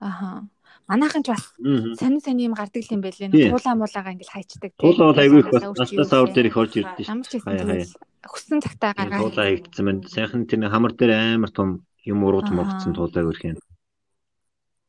Аха. 0.00 0.48
Манайхан 0.90 1.22
ч 1.22 1.30
бас 1.30 1.54
сонин 2.00 2.18
сонин 2.18 2.50
юм 2.50 2.54
гардаг 2.58 2.82
юм 2.90 2.98
байлээ. 3.04 3.30
Туулаа 3.30 3.78
муулаагаа 3.78 4.14
ингээл 4.16 4.34
хайчдаг. 4.34 4.72
Туулаа 4.74 5.14
бол 5.14 5.22
айгүй 5.22 5.40
их 5.44 5.50
бас 5.54 5.62
настас 5.78 6.10
авар 6.10 6.32
дээр 6.34 6.50
их 6.50 6.56
орж 6.58 6.72
ирдэ 6.82 7.06
шүү. 7.06 7.94
Хүссэн 8.26 8.58
цагтаа 8.58 8.90
гаргаад. 8.98 9.22
Туулаа 9.22 9.46
хийгдсэн 9.54 9.84
байна. 9.86 10.08
Сайхан 10.10 10.42
тэр 10.50 10.66
хамар 10.66 10.92
дээр 10.98 11.38
амар 11.38 11.52
том 11.54 11.86
юм 12.02 12.26
ургаж 12.26 12.50
моргцсон 12.50 12.96
туулаа 12.96 13.22
өрх 13.22 13.42
юм. 13.46 13.56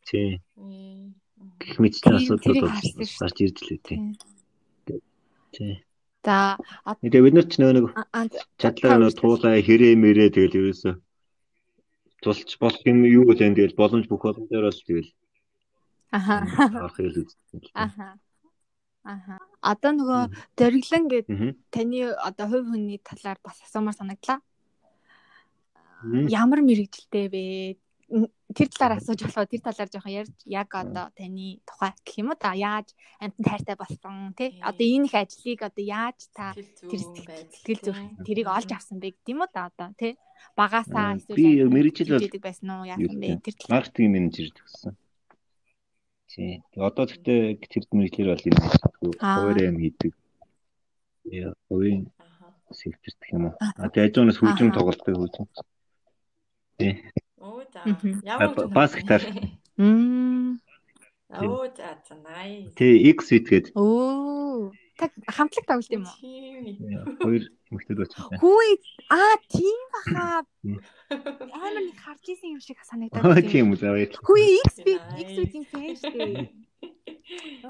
Тий. 0.10 0.42
Гэх 1.62 1.78
мэтчлийн 1.78 2.18
асуудлууд 2.18 2.66
гарч 2.66 3.38
ирж 3.46 3.58
лээ 3.62 3.80
тий. 3.86 4.00
Тий. 5.54 5.86
За 6.26 6.58
тэгээ 6.98 7.26
бид 7.30 7.36
нар 7.38 7.46
ч 7.46 7.62
нөө 7.62 7.72
нэг 7.78 7.86
чадлаа 8.58 8.98
нөө 8.98 9.14
туулаа 9.22 9.62
хэрэг 9.62 10.02
мэрээ 10.02 10.34
тэгэл 10.34 10.58
ерөөсөө 10.66 10.94
тулч 12.22 12.58
болох 12.62 12.82
юм 12.86 13.04
юу 13.06 13.26
вэ 13.28 13.36
тэгэл 13.42 13.76
боломж 13.76 14.06
бүх 14.08 14.22
боломжоор 14.22 14.70
л 14.70 14.86
тэгэл 14.86 15.10
аха 16.12 16.46
авах 16.46 16.96
хэл 16.96 17.24
үзсэн. 17.24 17.60
Аха. 17.74 18.20
Аха. 19.04 19.40
Одоо 19.62 19.92
нөгөө 19.98 20.22
зориглон 20.60 21.06
гэдэг 21.10 21.56
таны 21.74 22.14
одоо 22.14 22.46
хувь 22.52 22.68
хүний 22.70 23.00
талаар 23.02 23.40
бас 23.42 23.58
асуумаар 23.66 23.98
санагдлаа. 23.98 24.40
Ямар 26.30 26.62
мэрэгжилтэй 26.62 27.26
вэ? 27.34 27.44
Тэр 28.12 28.68
талаар 28.68 29.00
асууж 29.00 29.24
болохоо 29.24 29.48
тэр 29.48 29.62
талаар 29.64 29.90
жоохон 29.90 30.12
ярьж 30.12 30.36
яг 30.44 30.70
одоо 30.76 31.08
таны 31.16 31.64
тухай 31.64 31.96
гэх 32.04 32.20
юм 32.20 32.36
уу 32.36 32.40
та 32.40 32.52
яаж 32.52 32.92
амтан 33.24 33.44
тайртай 33.48 33.76
болсон 33.80 34.36
тий 34.36 34.60
одоо 34.60 34.84
энэ 34.84 35.08
их 35.08 35.16
ажлыг 35.16 35.60
одоо 35.64 35.84
яаж 35.84 36.20
та 36.36 36.52
тэр 36.52 37.00
сэтгэл 37.00 37.80
зүрх 37.80 38.02
тэрийг 38.28 38.52
олж 38.52 38.70
авсан 38.76 39.00
бэ 39.00 39.16
гэдэг 39.16 39.32
юм 39.32 39.48
уу 39.48 39.52
та 39.56 39.72
одоо 39.72 39.96
тий 39.96 40.20
багасаа 40.60 41.16
эсвэл 41.16 41.40
би 41.40 41.48
мэрэгжил 41.64 42.20
бол 42.20 42.44
байсан 42.44 42.68
уу 42.76 42.84
яасан 42.84 43.16
бэ 43.16 43.40
тэр 43.40 43.56
маркетинг 43.72 44.10
менежер 44.12 44.52
гэсэн. 44.52 44.94
Тий. 46.32 46.64
Одоо 46.76 47.06
гэхдээ 47.08 47.60
тэр 47.68 47.84
мэрэгчлэр 47.92 48.32
бол 48.32 48.48
юм 48.48 48.58
хоёр 49.20 49.58
юм 49.68 49.78
хийдэг. 49.84 50.12
Яа, 51.28 51.52
хувийн 51.68 52.08
сектор 52.72 53.12
гэх 53.20 53.32
юм 53.36 53.44
уу. 53.52 53.56
А 53.60 53.92
тэгээ 53.92 54.08
ажуунаас 54.08 54.40
хөгжим 54.40 54.72
тоглолттой 54.72 55.16
хөгжим. 55.16 55.48
Тий. 56.80 57.04
За. 57.74 57.82
Ямар 58.24 58.68
бас 58.70 58.96
гитар. 58.96 59.22
Мм. 59.78 60.60
Оо 61.32 61.66
за 61.72 61.96
за 62.08 62.16
nice. 62.16 62.76
Тий, 62.76 63.12
X 63.16 63.32
гэдэг. 63.32 63.72
Оо. 63.76 64.72
Тэг 65.00 65.12
хамтлаг 65.32 65.66
тоглолт 65.66 65.92
юм 65.96 66.04
уу? 66.04 66.16
Хоёр 67.24 67.44
эмэгтэйд 67.72 68.00
очсон. 68.04 68.36
Хүү 68.36 68.68
аа 69.10 69.40
тийм 69.48 69.80
баха. 69.96 70.44
Амар 71.56 71.74
нэг 71.80 71.96
харж 72.04 72.26
исэн 72.36 72.60
юм 72.60 72.62
шиг 72.62 72.78
санагдаад 72.84 73.24
байна. 73.24 73.48
Тийм 73.48 73.72
үү 73.72 73.80
заа. 73.80 73.96
Хүү 73.96 74.38
X 74.68 74.84
би 74.84 74.94
X 75.24 75.30
үеийн 75.40 75.66
фэн 75.72 75.96
шүү. 75.96 76.52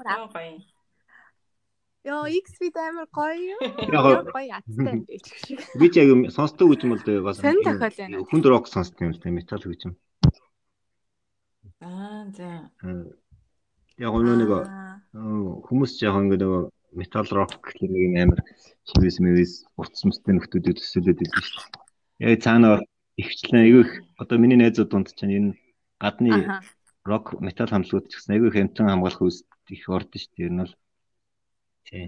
Аа 0.10 0.26
гоё. 0.26 0.58
Йоо 2.02 2.26
X 2.26 2.58
вид 2.58 2.76
амар 2.76 3.06
гоё 3.14 3.38
юу? 3.54 3.60
Гоё 4.34 4.58
аттай 4.58 4.90
юм 4.90 5.06
биш. 5.06 5.22
Би 5.78 5.86
ч 5.86 6.02
яг 6.02 6.10
сонсдог 6.34 6.74
гэж 6.74 6.80
юм 6.82 6.98
бол 6.98 7.22
бас. 7.22 7.38
Хүнд 7.38 8.46
рок 8.50 8.66
сонсдог 8.66 9.06
юм 9.06 9.14
л 9.14 9.22
да 9.22 9.30
метал 9.30 9.62
гэж 9.62 9.80
юм. 9.86 9.94
Аа 11.78 12.26
за. 12.34 12.66
Яг 14.02 14.12
өнөө 14.18 14.34
нэг 14.34 14.50
хүмүүс 15.66 15.92
яг 16.02 16.18
ингэ 16.18 16.42
нэг 16.42 16.74
метал 16.90 17.28
рок 17.30 17.54
гэх 17.62 17.78
нэг 17.86 17.94
юм 17.94 18.14
амар 18.18 18.40
шивээс 18.90 19.18
мэвээс 19.22 19.54
утас 19.78 20.02
мэстэй 20.02 20.34
нөхдүүдэд 20.34 20.82
төсөөлөд 20.82 21.22
идэв 21.22 21.38
шүү 21.38 21.70
дээ. 21.70 22.34
Яг 22.34 22.42
цаана 22.42 22.82
ихчлэн 23.14 23.62
айгүй 23.62 23.82
их 23.86 23.92
одоо 24.18 24.42
миний 24.42 24.58
найзууд 24.58 24.90
дунд 24.90 25.14
чинь 25.14 25.38
энэ 25.38 25.50
гадны 26.02 26.58
рок 27.06 27.38
метал 27.38 27.70
хамтлагууд 27.70 28.10
ч 28.10 28.18
гэсэн 28.18 28.34
айгүй 28.34 28.50
хэмтэн 28.50 28.90
хамгаалах 28.90 29.22
үст 29.22 29.46
их 29.70 29.86
ордон 29.86 30.18
шүү 30.18 30.34
дээ. 30.34 30.46
Ер 30.50 30.54
нь 30.54 30.62
бол 30.66 30.74
тий. 31.88 32.04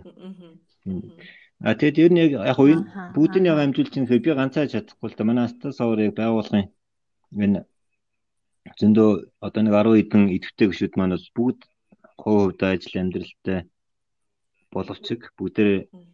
А 1.64 1.74
тэгэд 1.74 1.96
ер 2.04 2.10
нь 2.12 2.22
яг 2.24 2.32
яг 2.50 2.58
уу 2.58 2.84
бүгдийг 3.14 3.44
яг 3.48 3.58
амжуулж 3.62 3.92
байгаа 3.94 4.24
би 4.24 4.30
ганцаа 4.34 4.64
чадахгүй 4.68 5.08
л 5.10 5.16
да. 5.16 5.24
Манай 5.24 5.44
Аста 5.46 5.72
саврыг 5.72 6.12
байгуулгын 6.18 6.66
энэ 7.44 7.64
зөндөө 8.80 9.10
одоо 9.46 9.62
нэг 9.62 9.74
10 9.74 9.96
хэдэн 9.98 10.22
идэвхтэй 10.36 10.66
гүшүүд 10.68 10.94
маань 10.96 11.14
бас 11.14 11.26
бүгд 11.36 11.60
хувь 12.20 12.40
хувьдаа 12.42 12.70
ажил 12.74 13.00
амьдралтай 13.00 13.58
боловч 14.74 15.06
бүгдээ 15.38 15.70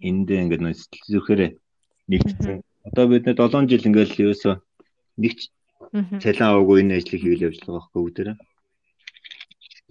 эндээ 0.08 0.42
ингээд 0.44 0.62
нөө 0.62 0.74
сэтгэл 0.76 1.12
зүрхээр 1.12 1.42
нэгдсэн. 2.10 2.60
Одоо 2.88 3.04
бид 3.08 3.24
нэ 3.26 3.32
7 3.38 3.70
жил 3.70 3.88
ингээд 3.88 4.20
ерөөсөө 4.22 4.54
нэг 5.22 5.32
цалин 6.22 6.46
аваагүй 6.46 6.76
энэ 6.82 6.96
ажлыг 6.98 7.20
хийвэл 7.22 7.46
явж 7.48 7.58
байгаа 7.64 7.74
байхгүй 7.80 8.02
бүгдээ. 8.02 8.36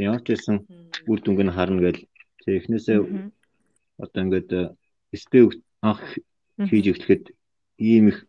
Ямар 0.07 0.21
ч 0.23 0.27
байсан 0.31 0.55
үр 1.09 1.19
дүнг 1.21 1.39
нь 1.43 1.55
харна 1.57 1.79
гэж 1.83 1.97
технээсээ 2.43 2.97
одоо 4.03 4.21
ингээд 4.23 4.49
спе 5.23 5.39
анх 5.81 6.01
хийж 6.69 6.85
эхлэхэд 6.91 7.23
ийм 7.77 8.05
их 8.11 8.19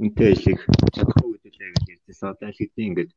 үнэтэй 0.00 0.32
ажлыг 0.32 0.60
чадахгүй 0.94 1.28
үдэлээ 1.36 1.70
гэж 1.74 1.84
ярьжсэн. 1.92 2.30
Одоо 2.32 2.48
л 2.50 2.58
хэдийн 2.58 2.88
ингээд 2.90 3.10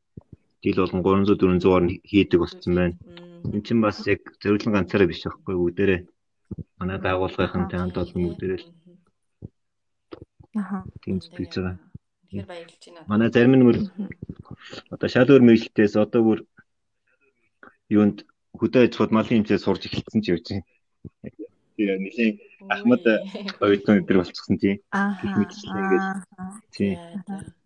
жил 0.62 0.78
болгон 0.80 1.02
300 1.26 1.40
400-аар 1.40 1.84
хийдэг 2.10 2.40
болсон 2.40 2.72
байна. 2.74 2.96
Энд 3.54 3.64
чинь 3.66 3.84
бас 3.84 3.98
яг 4.06 4.20
зөвлөн 4.42 4.74
ганцаараа 4.74 5.08
биш 5.08 5.24
байхгүй 5.24 5.56
бүгдээрээ 5.56 6.00
манай 6.78 6.98
байгууллагынхантай 7.06 7.78
хамт 7.80 7.96
олон 8.02 8.22
бүгдээрээ 8.24 8.60
л 8.62 8.66
Аха. 10.60 10.76
тийм 11.02 11.18
хийж 11.20 11.52
байгаа. 11.56 11.76
Тэгэхээр 12.28 12.46
баярлж 12.52 12.82
байна. 12.86 13.08
Манай 13.10 13.28
зарим 13.34 13.54
нь 13.56 13.66
мөр 13.66 13.78
одоо 14.94 15.08
шал 15.10 15.30
өөр 15.30 15.42
мэдлэлтээс 15.44 15.94
одоо 16.04 16.22
бүр 16.24 16.40
юунд 17.96 18.18
хөдөө 18.60 18.82
аж 18.86 18.92
ахуйд 18.94 19.12
малын 19.14 19.34
хэмжээ 19.42 19.58
сурж 19.62 19.82
эхэлсэн 19.86 20.20
ч 20.22 20.26
юу 20.34 20.40
чинь. 20.40 20.62
Тэгээ 21.74 21.98
нэлийн 21.98 22.34
Ахмад 22.70 23.02
оюутан 23.60 23.98
өдр 24.00 24.22
болчихсон 24.22 24.56
тийм. 24.62 24.78
Мэтчлээ 24.94 25.82
ингээд 25.82 26.06
тийм. 26.70 26.96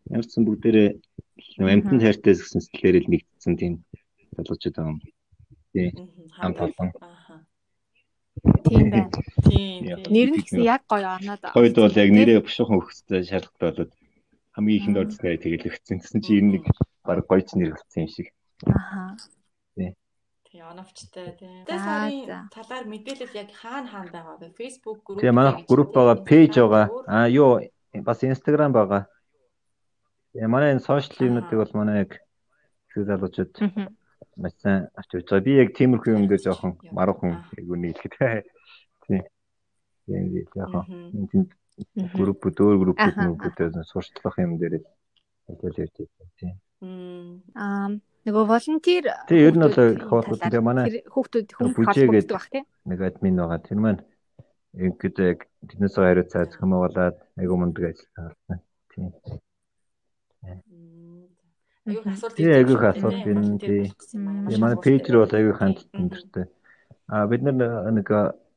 Ямар 0.09 0.27
ч 0.27 0.31
сан 0.33 0.45
бүгдээрээ 0.49 0.89
амтнд 1.61 2.03
хайртай 2.03 2.33
гэсэн 2.35 2.65
сэтгэлээр 2.65 3.05
л 3.05 3.11
нэгдсэн 3.13 3.55
тийм 3.61 3.73
залуучууд 4.35 4.77
юм. 4.81 4.99
Тийм. 5.77 5.91
Хамт 6.41 6.59
олон. 6.65 6.91
Тийм 8.65 8.87
байна. 8.91 9.11
Тийм. 9.45 9.85
Нэр 10.09 10.29
нь 10.33 10.41
гэсэн 10.41 10.63
яг 10.65 10.83
гоё 10.89 11.21
оноод. 11.21 11.43
Хойд 11.53 11.77
бол 11.77 12.01
яг 12.01 12.11
нэрээ 12.11 12.41
бушуухан 12.41 12.81
өгөхтэй 12.81 13.29
шаардлагатай 13.29 13.69
болоод 13.69 13.93
хамгийн 14.57 14.79
ихэнд 14.79 15.01
ордсноо 15.05 15.37
тэгэл 15.37 15.69
өгсөн. 15.69 16.01
Тэсэн 16.01 16.21
чи 16.25 16.39
ер 16.39 16.45
нь 16.49 16.53
нэг 16.57 16.65
баг 17.05 17.27
гоё 17.29 17.43
ч 17.45 17.61
нэр 17.61 17.77
өгсөн 17.77 18.07
юм 18.07 18.11
шиг. 18.11 18.27
Аха. 18.67 19.21
Тийм 20.49 20.65
оновчтой 20.65 21.37
тийм. 21.37 21.65
За, 21.69 21.77
Тэ 21.77 21.77
сарын 21.77 22.49
талаар 22.49 22.85
мэдээлэл 22.89 23.37
яг 23.37 23.51
хаана 23.53 23.89
хаана 23.93 24.11
байгаа 24.13 24.37
вэ? 24.41 24.49
Facebook 24.57 25.05
групп. 25.05 25.21
Тэгээ 25.21 25.37
манай 25.37 25.65
групп 25.69 25.91
байгаа, 25.93 26.17
пэйж 26.25 26.55
байгаа. 26.57 26.85
Аа 27.05 27.29
юу 27.29 27.61
бас 28.01 28.25
Instagram 28.25 28.73
байгаа. 28.73 29.03
Тэгээ 30.33 30.49
манай 30.49 30.73
энэ 30.73 30.81
сошиал 30.81 31.21
юмнуудыг 31.29 31.59
бол 31.61 31.77
манай 31.77 32.09
яг 32.09 32.17
Мгм. 32.97 33.93
маш 34.41 34.53
сайн 34.63 34.89
авч 34.97 35.11
байгаа. 35.13 35.45
Би 35.45 35.53
яг 35.61 35.77
тиймэрхүү 35.77 36.17
юм 36.17 36.25
дээр 36.27 36.41
жоохон 36.41 36.81
маруухан 36.97 37.45
яг 37.59 37.67
үнийг 37.69 38.01
хэлэхэд. 38.01 38.47
Тийм. 39.05 39.23
Тийм 40.07 40.25
яг 40.33 40.49
энэ 40.57 41.29
тийм 41.29 41.45
группүүд 42.17 42.57
өөр 42.57 42.77
группүүд 42.83 43.17
нүгүүдээс 43.21 43.85
сурчлах 43.85 44.39
юм 44.41 44.57
дээр 44.59 44.81
л 44.81 44.87
ажил 45.53 45.77
явж 45.77 45.95
байгаа 46.01 46.31
тийм. 46.41 46.55
Аа 47.55 48.01
нөгөө 48.29 48.45
волонтер 48.45 49.05
Тэгээ 49.29 49.47
ер 49.49 49.57
нь 49.57 49.65
бол 49.65 49.77
хоосон. 50.09 50.39
Тэгээ 50.39 50.63
манай 50.63 50.85
хүүхдүүд 51.09 51.49
бүжээгээд- 51.73 52.29
холбогддог 52.29 52.37
бах 52.37 52.49
тийм. 52.53 52.65
нэг 52.85 53.01
админ 53.01 53.37
байгаа. 53.41 53.61
Тэр 53.65 53.79
маань 53.81 54.03
ингээд 54.77 55.17
яг 55.25 55.39
тэднээс 55.65 55.97
хариуц 55.97 56.29
цааз 56.29 56.53
хамаагалаад 56.61 57.17
айгу 57.41 57.57
мундаг 57.57 57.85
ажил 57.97 58.13
таасан. 58.13 58.61
Тийм. 58.93 59.13
Мм. 60.45 61.33
Аюух 61.89 62.07
асуулт. 62.07 62.37
Тийм, 62.37 62.53
аюух 62.53 62.83
асуулт 62.85 63.25
энэ. 63.25 63.59
Тэгээ 63.59 64.61
манай 64.61 64.77
пэйж 64.77 65.05
рүү 65.09 65.21
бол 65.25 65.39
аюу 65.41 65.55
хандсан 65.57 66.09
дэртэй. 66.13 66.47
А 67.09 67.27
бид 67.27 67.43
нар 67.43 67.57
нэг 67.97 68.09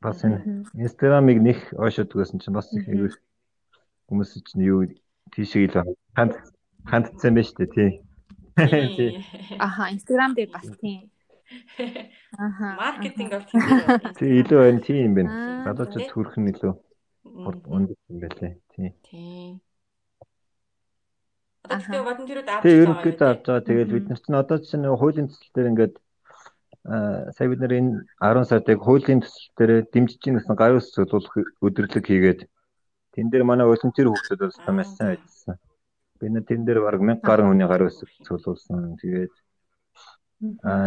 бас 0.04 0.20
энэ 0.20 0.68
Инстаграмыг 0.76 1.40
нэх 1.40 1.72
ойшоод 1.80 2.12
гэсэн 2.12 2.44
чинь 2.44 2.54
бас 2.54 2.68
их 2.76 2.84
аюу 2.92 3.08
хүмүүс 4.12 4.36
чинь 4.44 4.68
юу 4.68 4.84
тийшээ 5.32 5.64
ил 5.64 5.96
ханд 6.12 6.36
хандсан 6.84 7.32
байж 7.32 7.56
тээ 7.56 7.72
тий. 7.72 7.90
Аха, 9.58 9.90
Instagram 9.94 10.34
дээр 10.36 10.50
бас 10.52 10.68
тийм. 10.80 11.10
Аха. 12.38 12.76
Маркетинг 12.76 13.30
бол 13.32 13.46
тийм. 13.48 13.60
Тий 14.18 14.30
илүү 14.40 14.58
байна 14.60 14.80
тийм 14.80 14.96
юм 15.06 15.14
байна. 15.16 15.30
Залуучууд 15.64 16.10
хүрэх 16.12 16.36
нь 16.40 16.50
илүү 16.52 16.72
ундаг 17.66 17.98
юм 18.08 18.18
байлээ. 18.20 18.52
Тий. 18.72 18.88
Тийм. 19.08 19.60
Одоо 21.64 21.78
тэгтээ 21.78 22.02
волонтерууд 22.02 22.48
авч 22.48 22.62
байгаа 22.64 22.82
ерөнхийдөө 22.82 23.28
авч 23.30 23.44
байгаа. 23.46 23.66
Тэгэл 23.68 23.94
бид 23.94 24.06
нар 24.08 24.20
чинь 24.20 24.40
одоо 24.42 24.58
чинь 24.58 24.82
нэг 24.82 24.98
хуулийн 24.98 25.28
төсөл 25.30 25.52
дээр 25.54 25.70
ингээд 25.72 25.94
аа 26.84 27.30
сая 27.36 27.48
бид 27.48 27.60
нар 27.62 27.72
энэ 27.78 27.92
10 28.18 28.50
сард 28.50 28.66
яг 28.68 28.80
хуулийн 28.82 29.20
төсөл 29.22 29.48
дээр 29.56 29.72
дэмжиж 29.92 30.18
гин 30.18 30.36
гэсэн 30.36 30.56
гарын 30.58 30.80
ус 30.82 30.90
зөвлөх 30.90 31.34
өдрлөг 31.62 32.02
хийгээд 32.02 32.40
тэн 33.14 33.30
дээр 33.30 33.44
манай 33.46 33.66
волонтер 33.70 34.10
хүмүүсд 34.10 34.40
бас 34.42 34.58
маш 34.66 34.90
сайн 34.98 35.14
ажилласан. 35.14 35.56
Бид 36.22 36.30
нар 36.30 36.44
тэн 36.46 36.62
дээр 36.62 36.78
баг 36.86 37.02
1000 37.02 37.18
гаруй 37.26 37.46
хүний 37.50 37.66
гарын 37.66 37.90
ус 37.90 37.98
зөвлөсөн. 38.22 38.94
Тэгээд 39.02 39.34
аа 40.62 40.86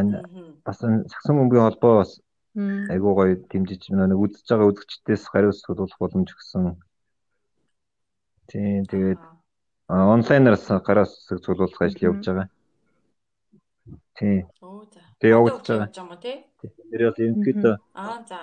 бас 0.63 0.79
сагсан 0.79 1.35
бөмбөгийн 1.35 1.67
холбоо 1.67 1.93
бас 1.99 2.11
айгуу 2.55 3.13
гоё 3.19 3.35
дэмжиж 3.51 3.91
нэг 3.91 4.15
үзэж 4.15 4.47
байгаа 4.47 4.71
үзэгчдээс 4.71 5.27
гарын 5.27 5.51
ус 5.51 5.59
зөвлөх 5.59 5.99
боломж 5.99 6.31
өгсөн. 6.31 6.79
Тийм 8.47 8.87
тэгээд 8.87 9.19
а, 9.91 10.07
онлайнаар 10.15 10.55
гарын 10.55 11.03
ус 11.03 11.27
зөвлөх 11.27 11.83
ажил 11.83 12.15
явуулж 12.15 12.25
байгаа. 12.31 12.47
Тийм. 14.15 14.47
Тэгээ 15.19 15.35
явагдаж 15.35 15.67
байгаа. 15.67 15.87
Явж 15.91 15.99
байгаа 15.99 16.19
тий? 16.23 16.37
Тэр 16.95 17.01
бол 17.11 17.23
ерөнхийдөө 17.23 17.75
Аа 17.91 18.23
за. 18.23 18.39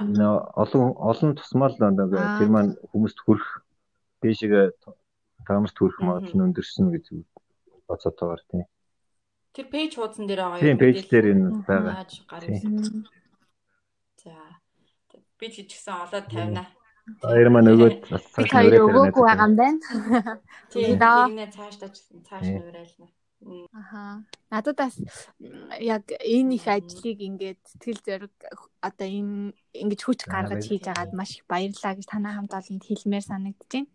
олон 0.60 0.84
олон 1.10 1.30
тусмал 1.40 1.72
нэг 1.80 2.12
тэр 2.36 2.48
маань 2.52 2.76
хүмүүст 2.92 3.18
хүрэх 3.24 3.64
дээшээ 4.20 4.76
хүрэх 5.46 5.98
Мгм. 5.98 6.06
магадлал 6.08 6.36
нь 6.36 6.44
өндөрсөн 6.46 6.86
гэж 6.94 7.04
бодсод 7.88 8.16
байгаа 8.18 8.44
тийм. 8.50 8.64
Тэр 9.52 9.66
пэйж 9.68 9.92
хуудсан 9.96 10.24
дээр 10.26 10.40
байгаа 10.42 10.60
Тийм 10.64 10.78
пэйж 10.80 10.98
дээр 11.10 11.26
энэ 11.32 11.48
байгаа. 11.68 12.06
За. 14.22 14.34
Би 15.38 15.46
ч 15.50 15.66
гэсэн 15.66 15.94
олоод 16.06 16.26
тавина. 16.30 16.64
Баяр 17.20 17.48
маань 17.50 17.70
өгөөд 17.74 17.98
цааш 18.06 18.48
хоёр 18.48 18.72
нөрөө 18.78 18.88
өгөөгүй 18.88 19.24
байгаа 19.26 19.48
юм 19.50 19.56
байна. 19.58 19.80
Тийм. 20.72 20.96
Тэгнэ 21.02 21.46
цааш. 21.50 21.74
Цааш 21.82 22.46
Тийм. 22.46 22.62
нуурайлна. 22.62 23.06
Аха. 23.74 24.22
Надад 24.50 24.76
бас 24.78 24.94
яг 25.82 26.06
энэ 26.14 26.54
их 26.54 26.66
ажлыг 26.70 27.18
ингээд 27.18 27.58
сэтгэл 27.66 28.00
зориг 28.06 28.34
одоо 28.78 29.08
энэ 29.08 29.50
ингэж 29.74 30.00
хүч 30.06 30.20
гаргаж 30.30 30.62
хийж 30.70 30.86
агаад 30.86 31.10
маш 31.10 31.42
их 31.42 31.44
баярлалаа 31.50 31.98
гэж 31.98 32.06
танай 32.06 32.38
хамт 32.38 32.54
олонд 32.54 32.86
хэлмээр 32.86 33.24
санагдаж 33.26 33.66
байна. 33.66 33.90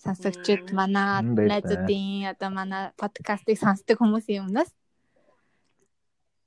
Сонсогчд 0.00 0.72
манай 0.72 1.22
найзуудын 1.22 2.32
одоо 2.32 2.50
манай 2.50 2.82
подкастыг 2.96 3.56
сонсдог 3.60 3.96
хүмүүсийн 4.00 4.48
өмнөөс 4.48 4.70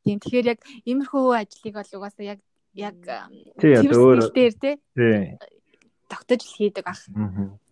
Тийм 0.03 0.19
тэгэхээр 0.19 0.47
яг 0.51 0.59
иймэрхүү 0.83 1.31
ажлыг 1.31 1.73
бол 1.79 1.91
угаасаа 1.95 2.35
яг 2.35 2.39
яг 2.75 2.97
одоо 3.07 3.99
өөр 4.03 4.19
дээр 4.35 4.53
тий. 4.59 4.75
тогтож 6.11 6.41
л 6.43 6.55
хийдэг 6.59 6.85
ах. 6.91 7.07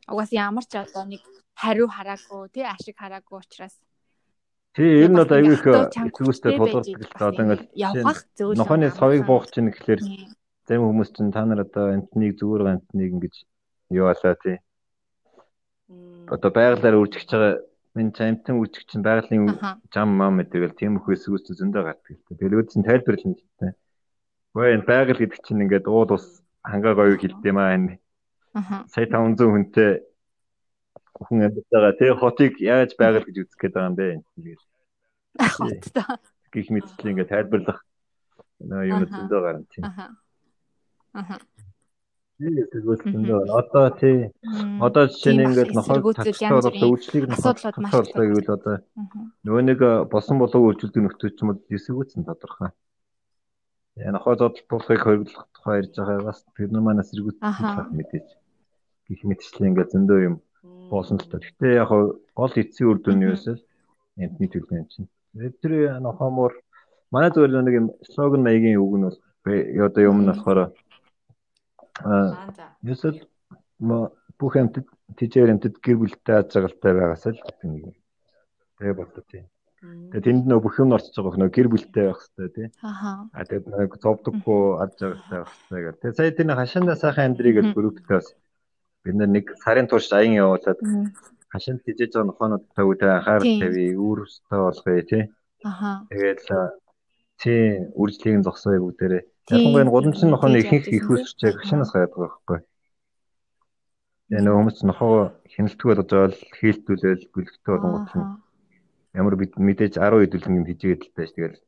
Угаасаа 0.07 0.39
ямар 0.47 0.63
ч 0.63 0.79
одоо 0.79 1.03
нэг 1.03 1.19
хариу 1.59 1.91
хараагүй 1.91 2.47
тий 2.55 2.63
ашиг 2.63 2.95
хараагүй 2.95 3.43
учраас. 3.43 3.75
Тий, 4.71 5.03
ер 5.03 5.11
нь 5.11 5.19
бас 5.19 5.27
аюу 5.27 5.51
их 5.51 5.63
хүчтэй 6.15 6.55
тулгардаг 6.55 7.03
л 7.03 7.11
одоо 7.19 7.43
ингээ 7.43 7.43
ингээд 7.43 7.63
явах 7.75 8.19
зөөл 8.39 8.55
нохооны 8.55 8.87
совыг 8.95 9.21
буух 9.27 9.51
чинь 9.51 9.67
гэхэлэр 9.67 9.99
зарим 10.63 10.87
хүмүүс 10.87 11.11
чинь 11.11 11.35
та 11.35 11.43
нар 11.43 11.67
одоо 11.67 11.91
амтныг 11.99 12.39
зүгээр 12.39 12.79
амтныг 12.79 13.11
ингэж 13.11 13.35
юу 13.91 14.07
алаа 14.07 14.39
тий. 14.39 14.63
Одоо 16.27 16.49
байгалаар 16.51 16.95
үржигч 17.01 17.29
байгаа 17.31 17.53
энэ 17.97 18.11
ч 18.15 18.17
амтан 18.21 18.55
үржигч 18.61 18.87
чинь 18.91 19.05
байгалийн 19.05 19.57
жам 19.91 20.09
мам 20.15 20.39
мэдэрэл 20.39 20.77
тиймэрхүү 20.77 21.15
эсвүүс 21.17 21.49
зөндөө 21.59 21.83
гардаг 21.83 22.11
л 22.13 22.23
та. 22.27 22.37
Тэгэл 22.37 22.57
үүд 22.61 22.67
чинь 22.71 22.87
тайлбарлана 22.87 23.35
л 23.35 23.55
та. 23.59 23.67
Гөө 24.55 24.67
энэ 24.75 24.87
байгаль 24.87 25.19
гэдэг 25.19 25.39
чинь 25.43 25.63
ингээд 25.65 25.87
уул 25.91 26.11
ус 26.15 26.43
хангаа 26.63 26.93
гоё 26.95 27.15
хилдэм 27.19 27.57
аа 27.57 27.75
энэ 27.75 27.99
Аха. 28.53 28.83
сая 28.91 29.07
500 29.07 29.47
хүнтэй 29.47 29.91
хүн 31.15 31.39
амьд 31.47 31.57
байгаа. 31.71 31.95
Тэгээ 31.99 32.19
хотыг 32.19 32.53
яаж 32.59 32.91
байгаль 32.99 33.27
гэж 33.27 33.47
гээд 33.55 33.73
байгаа 33.75 33.89
юм 33.91 33.95
бэ? 33.95 34.07
Тэгээд 34.35 34.61
Хоттой. 35.39 36.19
гих 36.51 36.67
мэдслээ 36.67 37.11
ингээд 37.11 37.31
тайлбарлах 37.31 37.79
нөө 38.59 38.83
юм 38.91 39.03
зөндөө 39.07 39.39
гарна 39.39 39.65
тийм. 39.71 39.83
Аха. 39.87 40.05
Аха. 41.15 41.35
Эсэргүүцсэн 42.41 43.21
дөө. 43.21 43.41
Одоо 43.53 43.85
тий. 43.93 44.31
Одоо 44.81 45.05
жишээ 45.07 45.33
нь 45.37 45.43
ингээд 45.45 45.71
нохой 45.77 45.99
бол 46.01 46.17
үйлчлэгийг 46.17 47.27
нь 47.29 47.35
асуудлаа 47.37 48.25
гэвэл 48.25 48.55
одоо 48.57 48.75
нөгөө 49.45 49.63
нэг 49.69 49.79
босон 50.09 50.37
болов 50.41 50.61
үйлчлдэг 50.61 51.01
нөхцөл 51.05 51.37
юм 51.41 51.49
уу 51.53 51.61
эсэргүүцсэн 51.69 52.25
тодорхой. 52.25 52.73
Яа 53.99 54.11
нохой 54.15 54.35
зодтолтуулахыг 54.41 55.01
хориглох 55.03 55.45
тухай 55.53 55.85
ярьж 55.85 55.93
байгаа 55.93 56.25
бас 56.25 56.39
тэр 56.57 56.69
нь 56.73 56.81
манаас 56.81 57.13
эсэргүүцсэн 57.13 57.93
мэдээж. 57.93 58.27
Гэх 59.05 59.21
мэтчлээ 59.27 59.69
ингээд 59.69 59.93
зөндөө 59.93 60.19
юм 60.25 60.35
боосон 60.89 61.21
л 61.21 61.29
та. 61.29 61.37
Гэтэ 61.37 61.77
яг 61.77 61.89
гол 61.91 62.53
эцсийн 62.57 62.89
үр 62.89 62.99
дүн 63.03 63.17
нь 63.21 63.27
юу 63.29 63.37
вэ? 63.37 63.59
Энтний 64.17 64.49
төлөв 64.49 64.71
юм 64.75 64.87
чинь. 64.89 65.09
Тэр 65.61 65.99
нохомор 66.01 66.57
манай 67.11 67.31
зүгээр 67.31 67.63
нэг 67.63 67.75
юм 67.75 67.87
слоган 68.07 68.41
маягийн 68.43 68.79
үг 68.79 68.93
нь 68.97 69.05
бол 69.07 69.19
одоо 69.87 70.01
юм 70.03 70.23
нь 70.23 70.29
болохоор 70.31 70.71
Юусэл 72.81 73.19
бүх 74.39 74.53
амьтад 74.57 74.87
тийчээр 75.17 75.53
амьтад 75.53 75.75
гэр 75.83 75.97
бүлтэй 76.01 76.35
аз 76.39 76.47
жаргалтай 76.53 76.93
байгаасаа 76.95 77.33
л 77.33 77.41
нэг. 77.67 77.95
Тэгээ 78.77 78.95
болдог 78.97 79.25
тийм. 79.29 79.45
Тэгээ 79.81 80.25
тэнд 80.25 80.45
нөө 80.45 80.59
бүх 80.61 80.77
юм 80.77 80.93
орчиж 80.93 81.17
байгаа 81.17 81.41
нөө 81.41 81.51
гэр 81.53 81.67
бүлтэй 81.73 82.05
байх 82.09 82.21
хэрэгтэй 82.21 82.49
тий. 82.53 82.67
Аа. 82.85 83.25
А 83.33 83.45
тэгээд 83.45 83.65
нэг 83.69 83.91
зовдөггүй 83.97 84.61
аз 84.77 84.91
жаргалтай 84.97 85.39
байх 85.41 85.53
гэх. 85.69 85.99
Тэгээ 86.01 86.17
сая 86.17 86.31
тэр 86.37 86.49
хашаанда 86.53 86.95
сайхан 86.95 87.25
амьдрий 87.33 87.53
гэж 87.57 87.67
групптэй 87.73 88.17
бас 88.17 88.29
бид 89.03 89.15
нэг 89.17 89.45
сарын 89.65 89.89
турш 89.89 90.13
аян 90.13 90.37
явуулаад 90.37 90.79
хашаанд 91.49 91.81
тижээж 91.81 92.13
байгаа 92.13 92.29
нохоонуудтай 92.29 92.85
үдэ 92.85 93.05
анхаарал 93.09 93.57
тавья, 93.57 93.97
үүрстэй 93.97 94.59
болгоё 94.61 95.01
тий. 95.09 95.23
Аа. 95.65 96.05
Тэгээд 96.09 96.39
тий 97.41 97.89
үржлийг 97.97 98.45
зогсооё 98.45 98.79
бүгдээрээ 98.85 99.23
Ялангуяа 99.49 99.83
энэ 99.83 99.91
гудамжны 99.91 100.29
нохооны 100.29 100.57
ихэнх 100.61 100.87
их 100.87 101.09
үсчээг 101.09 101.59
хашаанаас 101.59 101.91
гараад 101.91 102.13
байгаа 102.13 102.29
байхгүй. 102.29 102.59
Тэгээ 104.29 104.43
нөгөө 104.45 104.59
хүмүүс 104.61 104.79
нохоо 104.85 105.15
хяналтгүй 105.49 105.87
болгож 105.89 106.07
байгаа 106.07 106.29
л 106.31 106.39
хийлтүүлэл 106.61 107.23
гүлгтэй 107.33 107.71
болгонгот 107.73 108.13
нь 108.15 108.27
ямар 109.17 109.35
мэдээж 109.35 109.93
10 109.97 110.23
хэдүүлэн 110.23 110.57
юм 110.61 110.65
хийжгээд 110.69 111.01
л 111.03 111.15
байж 111.17 111.31
тэгэл 111.35 111.59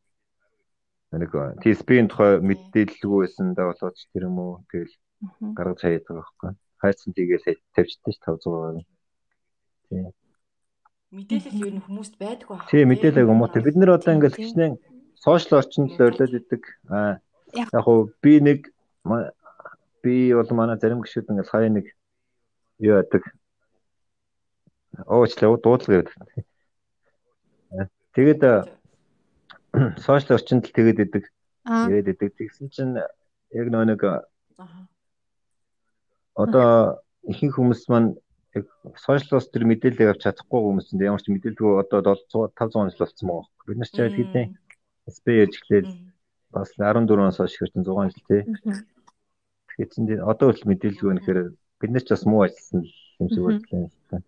нэг 1.20 1.32
TSP-ийн 1.60 2.08
тухай 2.08 2.32
мэдээлэлгүй 2.40 3.20
байсан 3.26 3.52
да 3.58 3.68
болооч 3.68 3.98
тэр 4.14 4.30
юм 4.30 4.38
уу 4.40 4.54
тэгэл 4.72 4.96
гаргаж 5.58 5.80
хаяад 5.84 6.06
байгаа 6.08 6.24
байхгүй. 6.24 6.52
Хайцсан 6.80 7.12
тийгээл 7.12 7.60
тавьчихдээ 7.76 8.16
500 8.22 8.48
аа. 8.48 8.80
Тийм. 9.90 10.06
Мэдээлэл 11.12 11.60
юу 11.60 11.72
н 11.74 11.84
хүмүүст 11.84 12.16
байдгүй 12.16 12.56
байна. 12.56 12.72
Тийм 12.72 12.88
мэдээлэл 12.90 13.28
юм 13.28 13.42
уу. 13.44 13.52
Бид 13.52 13.76
нэр 13.76 13.92
одоо 13.98 14.12
ингээл 14.16 14.40
хичнээн 14.40 14.74
сошиал 15.24 15.60
орчинд 15.60 15.96
л 15.96 16.04
ойрлоод 16.04 16.34
идэг. 16.36 16.64
Яг 17.56 17.84
хуу 17.84 18.12
би 18.22 18.40
нэг 18.44 18.68
би 20.04 20.34
бол 20.36 20.50
манай 20.52 20.78
зарим 20.78 21.02
гişүүд 21.02 21.32
ингээл 21.32 21.52
хаяа 21.52 21.72
нэг 21.72 21.88
юу 22.84 23.00
яадаг 23.00 23.24
оочлаа 25.08 25.58
дуудлага 25.58 26.04
гэдэг. 26.04 26.46
Тэгээд 28.14 28.42
сошиал 30.04 30.36
орчинд 30.38 30.64
л 30.68 30.76
тэгээд 30.76 31.00
идэг. 31.08 31.24
Ирээд 31.66 32.08
идэг. 32.14 32.30
Тэгсэн 32.36 32.68
чинь 32.70 33.00
яг 33.00 33.68
нөө 33.72 33.86
нэг 33.96 34.02
одоо 36.36 37.00
ихэнх 37.24 37.56
хүмүүс 37.56 37.88
маань 37.88 38.18
яг 38.54 38.66
сошиалос 39.00 39.50
тэр 39.50 39.66
мэдээлэл 39.70 40.14
авч 40.14 40.26
чадахгүй 40.26 40.62
хүмүүс 40.62 40.90
чинь 40.90 41.06
ямар 41.06 41.22
ч 41.22 41.30
мэдээлэлгүй 41.30 41.74
одоо 41.82 42.18
700 42.18 42.54
500 42.54 42.94
жил 42.94 43.02
болсон 43.02 43.28
байгаа. 43.30 43.66
Бид 43.66 43.78
нар 43.78 43.90
ч 43.90 43.98
яг 43.98 44.14
хэдийн 45.04 45.14
SP 45.14 45.26
ярьж 45.44 45.56
эхлээл 45.60 45.92
бас 46.52 46.70
14-оос 46.78 47.38
хойш 47.38 47.54
хэрэг 47.58 47.74
6 47.76 47.86
жил 48.14 48.28
тий. 48.28 48.42
Тэгэхээр 49.68 49.90
чинь 49.92 50.22
одоо 50.22 50.46
хүртэл 50.52 50.70
мэдээлэлгүй 50.70 51.14
нэхэр 51.18 51.40
бид 51.80 51.92
нар 51.92 52.04
ч 52.04 52.10
бас 52.14 52.24
муу 52.26 52.46
ажилласан 52.46 52.86
юм 53.20 53.28
шиг 53.30 53.44
байна. 53.72 54.24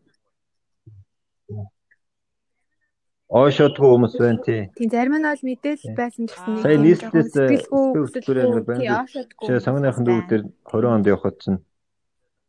Оошотгүй 3.30 3.89
хүмүүс 3.89 4.15
байна 4.19 4.41
тий. 4.45 4.61
Тийм 4.76 4.89
зарим 4.89 5.15
нь 5.17 5.28
бол 5.30 5.43
мэдээлэл 5.49 5.95
байсан 5.97 6.23
гэсэн 6.26 6.53
нэг 6.55 6.80
нийслэлээс 6.82 7.32
сэтгэлгүй 7.34 8.63
байна. 8.65 9.05
Тэгээ 9.05 9.65
сонгоныхын 9.65 10.05
дүү 10.05 10.19
дээр 10.30 10.43
20 10.65 10.93
онд 10.93 11.07
явхад 11.09 11.38
чинь 11.41 11.59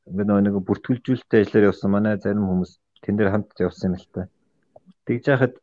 ингээд 0.09 0.31
нэг 0.31 0.55
бүртгүүлжүүлэлттэй 0.63 1.41
ажиллаар 1.43 1.69
явсан 1.71 1.91
манай 1.91 2.17
зарим 2.21 2.47
хүмүүс 2.49 2.73
тэн 3.03 3.17
дээр 3.17 3.33
хамт 3.33 3.57
явсан 3.59 3.93
юм 3.93 4.01
л 4.01 4.09
та. 4.13 4.29
Тэгж 5.09 5.25
яхад 5.33 5.55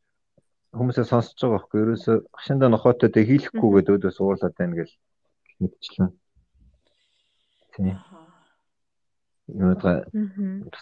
хүмүүсээ 0.74 1.06
сонсож 1.06 1.38
байгаа 1.38 1.58
байхгүй. 1.62 1.80
Ерөөсө 1.86 2.14
хашинда 2.34 2.68
нохоотой 2.70 3.10
тэг 3.14 3.30
хийлэхгүйгээд 3.30 3.92
өөдөө 3.94 4.12
суурлаад 4.14 4.56
байна 4.58 4.82
гэж 4.82 4.90
мэдчихлээ. 5.62 6.10
Тийм. 7.78 7.98
Юугаа 9.54 10.06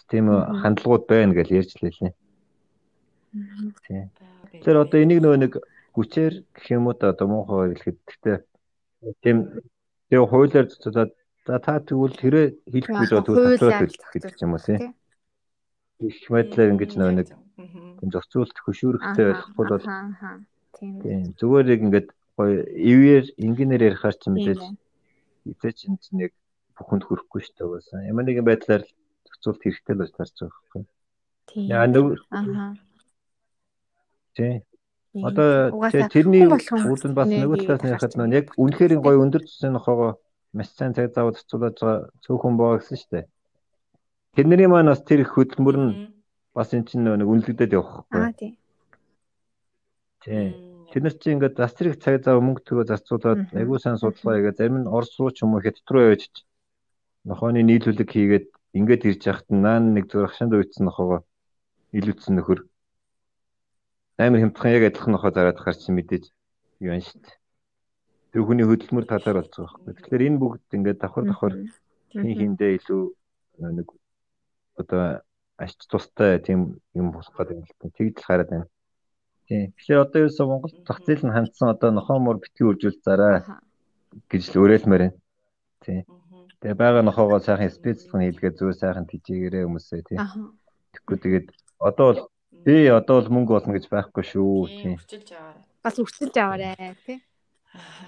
тийм 0.08 0.26
хандлагууд 0.64 1.04
байна 1.08 1.36
гэж 1.36 1.48
ярьж 1.52 1.72
лээ. 1.84 2.12
Тийм. 3.84 4.08
Тэр 4.64 4.76
одоо 4.80 4.98
энийг 5.00 5.20
нөгөө 5.20 5.38
нэг 5.44 5.52
хүчээр 5.92 6.34
гэх 6.56 6.66
юм 6.72 6.88
уу 6.88 6.96
одоо 6.96 7.26
муухай 7.28 7.76
хэлэхэд 7.76 7.98
гэхдээ 8.08 8.36
тийм 9.20 9.36
тийм 10.08 10.22
хуулиар 10.24 10.72
цуцаад 10.72 11.12
за 11.44 11.58
та 11.60 11.80
тэгвэл 11.80 12.16
хэрэг 12.16 12.64
хийхгүй 12.64 13.04
л 13.08 13.24
тэгвэл 13.24 13.60
татлаад 13.60 13.92
хэлэх 14.12 14.40
юм 14.40 14.56
уу 14.56 14.64
тийм. 14.64 14.96
Их 16.00 16.16
байдлаар 16.32 16.72
ингэж 16.72 16.92
нөгөө 16.96 17.14
нэг 17.16 17.28
тийм 18.02 18.10
зохицуулт 18.10 18.56
хөшүүрэгтэй 18.66 19.26
байхгүй 19.30 19.66
бол 19.70 19.86
тийм 20.74 21.22
зүгээр 21.38 21.66
яг 21.70 21.80
ингээд 21.86 22.08
гоё 22.34 22.66
ивээр 22.66 23.24
инженеэр 23.38 23.86
ярихаар 23.94 24.16
ч 24.18 24.26
мэдээж 24.26 24.62
эцээ 25.46 25.72
чинь 25.78 25.98
нэг 26.10 26.34
бүхэнд 26.74 27.06
хүрэхгүй 27.06 27.40
шүү 27.46 27.54
дээ 27.54 27.66
угаасаа. 27.70 28.08
Ямар 28.10 28.26
нэгэн 28.26 28.42
байдлаар 28.42 28.82
зохицуулт 28.82 29.62
хэрэгтэй 29.62 29.94
л 29.94 30.02
болж 30.02 30.12
тарж 30.18 30.34
байгаа 30.34 30.50
байхгүй. 30.50 30.82
Тийм. 31.46 31.66
Яа 31.70 31.86
нэг 31.86 32.06
аа. 32.34 32.74
Тийм. 34.34 34.54
Одоо 35.22 35.48
тэрний 36.10 36.46
үүдэн 36.50 37.14
бас 37.14 37.28
нөгөө 37.30 37.58
талаас 37.62 37.82
нь 37.86 37.94
яхад 37.94 38.14
нэг 38.18 38.34
яг 38.34 38.46
үнэхээр 38.58 38.98
гоё 38.98 39.22
өндөр 39.22 39.46
төсний 39.46 39.70
нохоогоо 39.70 40.18
маш 40.56 40.74
сайн 40.74 40.96
цаг 40.96 41.14
зав 41.14 41.30
зохицуулж 41.36 41.78
байгаа 41.78 42.10
цөөхөн 42.24 42.54
боо 42.58 42.80
гэсэн 42.80 42.98
шүү 42.98 43.10
дээ. 43.14 43.26
Тэрний 44.34 44.66
маань 44.66 44.90
бас 44.90 45.04
тэр 45.04 45.22
их 45.22 45.36
хөдөлмөр 45.36 45.76
нь 45.78 45.92
бас 46.54 46.68
эн 46.76 46.84
чинь 46.84 47.04
нэг 47.04 47.28
үнэлэгдээд 47.28 47.72
явах 47.72 48.04
байхгүй. 48.08 48.20
Аа 48.20 48.32
тий. 48.36 48.52
Тий. 50.22 50.46
Тэд 50.92 51.02
нар 51.02 51.16
чинь 51.16 51.40
ингээд 51.40 51.56
зас 51.56 51.72
зэрэг 51.72 51.96
цаг 52.04 52.20
зав 52.20 52.36
мөнгө 52.44 52.62
төгөө 52.68 52.86
зарцуулаад 52.92 53.56
айгүй 53.56 53.78
сайн 53.80 53.96
судалгаа 53.96 54.36
хийгээд 54.36 54.60
зарим 54.60 54.78
нь 54.84 54.92
Орос 54.92 55.16
руу 55.16 55.32
ч 55.32 55.40
юм 55.40 55.56
уу 55.56 55.64
хятад 55.64 55.88
руу 55.88 56.12
явж 56.12 56.44
нохооны 57.24 57.64
нийлүүлэг 57.64 58.08
хийгээд 58.12 58.46
ингээд 58.76 59.02
ирж 59.08 59.22
яхад 59.32 59.48
наан 59.48 59.96
нэг 59.96 60.12
зүрх 60.12 60.36
хашаанд 60.36 60.52
үйдсэн 60.52 60.84
нохоогоо 60.84 61.24
илүүцсэн 61.96 62.36
нөхөр 62.36 62.60
амар 64.20 64.40
хямдхан 64.44 64.74
яг 64.76 64.84
адилхан 64.92 65.12
нохоо 65.16 65.32
зараад 65.32 65.58
гарч 65.64 65.80
мэдээж 65.88 66.24
юу 66.84 66.92
юм 66.92 67.00
дээ. 67.00 67.40
Тэр 68.32 68.42
хүний 68.44 68.66
хөдөлмөр 68.68 69.08
талаар 69.08 69.40
болж 69.40 69.52
байгаа 69.56 69.80
байхгүй. 69.80 69.92
Тэгэхээр 69.96 70.26
энэ 70.28 70.40
бүгд 70.40 70.76
ингээд 70.76 70.98
давхар 71.00 71.24
давхар 71.24 71.54
хин 72.12 72.36
хиндээ 72.36 72.70
илүү 72.80 73.02
нэг 73.76 73.88
одоо 74.76 75.24
ач 75.58 75.76
тустай 75.90 76.38
тийм 76.38 76.80
юм 76.94 77.12
болох 77.12 77.32
гэдэг 77.36 77.56
юм 77.56 77.66
л 77.66 77.96
тэгдэл 77.96 78.26
хараад 78.26 78.50
байна. 78.50 78.66
Тийм. 79.48 79.72
Тэгэхээр 79.76 80.04
одоо 80.04 80.18
ерөөсөө 80.22 80.46
Монгол 80.48 80.72
зах 80.86 81.00
зээл 81.04 81.24
нь 81.26 81.34
хандсан 81.34 81.68
одоо 81.74 81.90
нохоомор 81.92 82.38
битгий 82.40 82.66
үржүүл 82.66 83.02
зараа 83.04 83.60
гэж 84.30 84.42
л 84.52 84.60
өрөөлмөр 84.64 85.02
байна. 85.02 85.18
Тийм. 85.84 86.02
Тэгээ 86.60 86.78
байгаа 86.78 87.02
нохоогоо 87.04 87.40
сайхан 87.42 87.70
спецлэн 87.70 88.22
хийлгээ 88.22 88.52
зөө 88.56 88.72
сайхан 88.78 89.06
тийжээрээ 89.10 89.66
хүмүүсээ 89.66 90.02
тийм. 90.06 90.18
Тэгэхгүй 90.94 91.18
тэгээд 91.20 91.46
одоо 91.82 92.06
бол 92.08 92.20
би 92.64 92.76
одоо 92.86 93.14
бол 93.20 93.34
мөнгө 93.34 93.52
болно 93.58 93.72
гэж 93.76 93.84
байхгүй 93.90 94.24
шүү 94.24 94.70
тийм. 94.80 94.96
Бас 95.82 95.98
өрчилж 95.98 96.36
аваарэ 96.38 96.96
тийм 97.06 97.20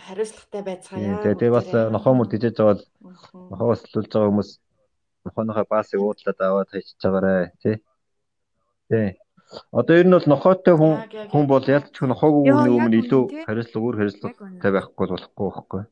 хариуцлагатай 0.07 0.63
байцгаая. 0.63 1.23
Тэгээ 1.25 1.51
бас 1.51 1.69
нохоомор 1.73 2.29
тийжээж 2.29 2.57
байгаа 2.61 2.77
бол 2.77 2.85
нохоогоос 3.51 3.83
төлж 3.89 4.11
байгаа 4.13 4.31
хүмүүс 4.31 4.51
нохооныхоо 5.25 5.67
баасыг 5.69 6.01
уудлаад 6.01 6.39
аваад 6.41 6.69
хайчиж 6.71 7.01
байгаарэ 7.03 7.53
тий. 7.63 7.77
Тий. 8.91 9.09
Одоо 9.73 9.97
ер 9.97 10.07
нь 10.07 10.17
бол 10.17 10.29
нохоотой 10.29 10.75
хүн 10.77 10.95
хүн 11.33 11.45
бол 11.49 11.65
ялч 11.65 11.95
нохоогүй 12.01 12.43
хүний 12.53 12.73
өмнө 12.77 12.97
илүү 13.01 13.23
хариуцлага 13.47 13.85
өөр 13.85 13.97
хариуцлагатай 13.99 14.71
байхгүй 14.73 15.07
болохгүй 15.09 15.47
байхгүй. 15.49 15.83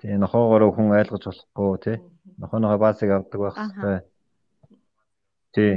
Тий 0.00 0.14
нохоогоор 0.18 0.62
хүн 0.74 0.94
айлгаж 0.98 1.24
болохгүй 1.26 1.78
тий. 1.84 1.96
Нохооныхоо 2.38 2.78
баасыг 2.78 3.10
авдаг 3.10 3.40
байх 3.40 3.56
хэрэгтэй. 3.56 3.98
Тий. 5.54 5.72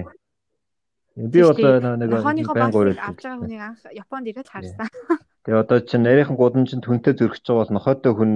Би 1.16 1.42
бол 1.48 1.58
нэг 1.58 2.10
баасыг 2.14 2.98
авч 3.00 3.24
байгаа 3.24 3.40
хүнийг 3.42 3.62
анх 3.62 3.82
Японд 3.90 4.26
ирээд 4.30 4.50
харсан. 4.52 4.90
Тэгээ 5.46 5.62
одоо 5.64 5.80
чинь 5.80 6.04
нарийнхан 6.06 6.38
гудамж 6.38 6.70
чинь 6.74 6.86
түнтэй 6.86 7.14
зөргөж 7.16 7.42
байгаа 7.46 7.62
бол 7.62 7.76
нохойтой 7.78 8.14
хүн 8.18 8.32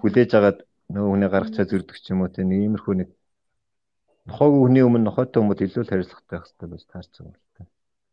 хүлээж 0.00 0.30
агаад 0.38 0.58
нөгөө 0.92 1.10
хүнийг 1.10 1.32
гаргацаа 1.32 1.64
зөрдөг 1.66 1.96
ч 1.96 2.12
юм 2.12 2.22
уу 2.22 2.30
тий 2.30 2.44
нэг 2.44 2.60
иймэрхүү 2.60 2.94
нэг 3.00 3.08
нохоогүй 4.28 4.60
хүний 4.64 4.84
өмнө 4.84 5.06
нохойтой 5.08 5.40
хүмүүс 5.40 5.60
илүү 5.64 5.82
л 5.84 5.90
хариуцлагатай 5.90 6.36
байх 6.36 6.44
хэрэгтэй 6.48 6.68
гэж 6.68 6.82
таарч 6.90 7.12
байгаа 7.16 7.24
юм 7.24 7.32
л 7.32 7.40
та. 7.56 7.62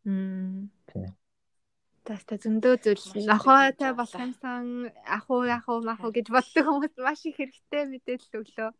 Мм. 0.08 0.70
Тийм. 0.88 1.10
Таста 2.08 2.34
зөндөө 2.40 2.74
зүйл 2.80 3.28
нохойтой 3.28 3.92
болох 3.92 4.20
юмсан 4.24 4.64
ах 5.04 5.26
уу 5.28 5.44
ах 5.44 5.68
уу 5.68 5.84
мах 5.84 6.00
уу 6.00 6.12
гэж 6.16 6.32
боддог 6.32 6.64
хүмүүс 6.64 6.96
маш 7.04 7.20
их 7.28 7.36
хэрэгтэй 7.36 7.82
мэдээлэл 7.84 8.38
өглөө. 8.40 8.70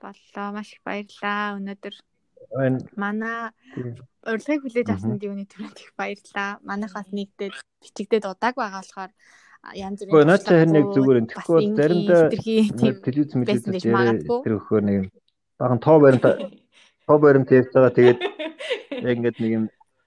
боллоо. 0.00 0.48
Маш 0.56 0.68
их 0.74 0.82
баярлалаа. 0.82 1.60
Өнөөдөр 1.60 1.94
байна. 2.50 2.78
манай 2.96 3.52
урилгыг 4.26 4.60
хүлээж 4.64 4.88
авсан 4.90 5.20
юуны 5.20 5.44
төрөнд 5.46 5.78
их 5.78 5.92
баярлалаа. 5.94 6.58
Манайхаас 6.64 7.08
нэгдээд 7.12 7.54
бичигдээд 7.82 8.24
удааг 8.26 8.54
байгаа 8.56 8.82
болохоор 8.82 9.12
янз 9.74 10.00
Гэхдээ 10.00 10.24
наад 10.24 10.42
чи 10.44 10.52
харин 10.56 10.74
нэг 10.74 10.86
зүгээр 10.96 11.18
энэ 11.20 11.30
тэгэхгүй 11.30 11.56
бол 11.56 11.70
заримдаа 11.76 12.22
тийм 12.32 12.94
телевиз 13.04 13.84
магадгүй. 13.92 14.38
тэр 14.44 14.54
өгөхөр 14.56 14.82
нэг 14.84 15.00
баган 15.60 15.80
тоо 15.84 15.96
баримт 16.00 16.24
тоо 17.04 17.18
баримт 17.20 17.50
явж 17.52 17.68
байгаа 17.74 17.92
тэгээд 17.92 18.18
яг 19.04 19.14
ингээд 19.20 19.38
нэг 19.40 19.52
юм 19.52 19.64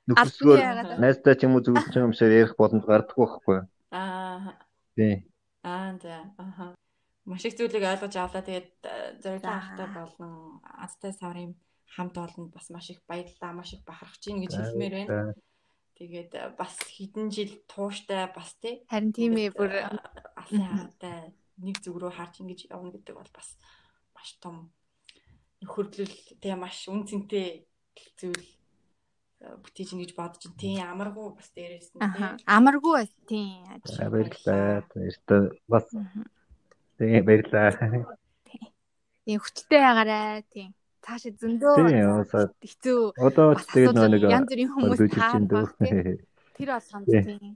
нөхөсгөр 0.10 0.60
найздаа 1.00 1.36
ч 1.38 1.46
юм 1.46 1.56
уу 1.56 1.64
зүгэлж 1.64 1.94
байгаа 1.94 2.08
юм 2.10 2.18
шиг 2.18 2.34
ярих 2.34 2.58
боломж 2.60 2.84
гардаггүй 2.84 3.24
байхгүй? 3.24 3.60
Аа. 3.94 4.58
Тий. 4.98 5.16
Аа 5.64 5.96
за. 6.02 6.34
Аха. 6.38 6.76
Маш 7.26 7.46
их 7.46 7.56
зүйлийг 7.56 7.88
ойлгож 7.88 8.16
авлаа. 8.20 8.44
Тэгээд 8.44 8.70
зориг 9.24 9.46
авахтай 9.48 9.88
болон 9.96 10.60
азтай 10.66 11.14
саврын 11.16 11.56
хамт 11.96 12.18
олонд 12.18 12.52
бас 12.52 12.68
маш 12.74 12.90
их 12.92 13.00
баярлалаа. 13.08 13.54
Маш 13.54 13.74
их 13.74 13.86
бахархаж 13.88 14.20
гин 14.26 14.44
гэж 14.44 14.54
хэлмээр 14.60 14.94
байна. 15.08 15.34
Тэгээд 15.94 16.32
э, 16.34 16.50
бас 16.58 16.74
хэдэн 16.82 17.30
жил 17.30 17.54
тууштай 17.70 18.26
бас 18.34 18.58
тий. 18.58 18.82
Харин 18.90 19.14
тийм 19.14 19.38
ээ 19.38 19.54
бүр 19.54 19.72
алсын 20.34 20.66
хаатай 20.66 21.34
нэг 21.62 21.78
зүг 21.86 22.02
рүү 22.02 22.12
харж 22.18 22.42
ингэж 22.42 22.74
явна 22.74 22.90
гэдэг 22.90 23.14
бол 23.14 23.32
бас 23.34 23.50
маш 24.18 24.34
том 24.42 24.74
нөхөрлөл 25.62 26.18
тий 26.42 26.54
маш 26.58 26.90
үн 26.90 27.06
цэнтэй 27.06 27.70
зүйл 28.18 28.42
э, 29.46 29.54
бүтээж 29.62 29.94
ингэж 29.94 30.12
бодож 30.18 30.42
байна. 30.50 30.58
Тийм 30.58 30.82
амаргүй 30.82 31.28
бас 31.38 31.50
дээрээс 31.54 31.90
нь 31.94 32.02
аха 32.02 32.42
амаргүй 32.50 32.94
бас 33.06 33.12
тийм 33.30 33.62
За, 33.86 34.10
Баярлалаа. 34.10 34.82
Баярлалаа. 34.90 35.44
Бас 35.70 35.86
тий 36.98 37.22
баярлалаа. 37.22 38.18
тийм 39.24 39.40
хүчтэй 39.40 39.80
байгаарай 39.80 40.42
тийм 40.50 40.74
цаашаа 41.04 41.34
зөндөө 41.42 41.76
хэцүү 42.64 43.00
одоо 43.28 43.48
ч 43.60 43.62
тэгээд 43.76 43.96
нэг 44.00 44.24
янз 44.32 44.50
бүрийн 44.50 44.72
хүмүүс 44.72 45.00
тийм 45.12 45.44
тэр 46.58 46.70
болгонд 46.74 47.08
Тий. 47.12 47.24
тийм 47.28 47.56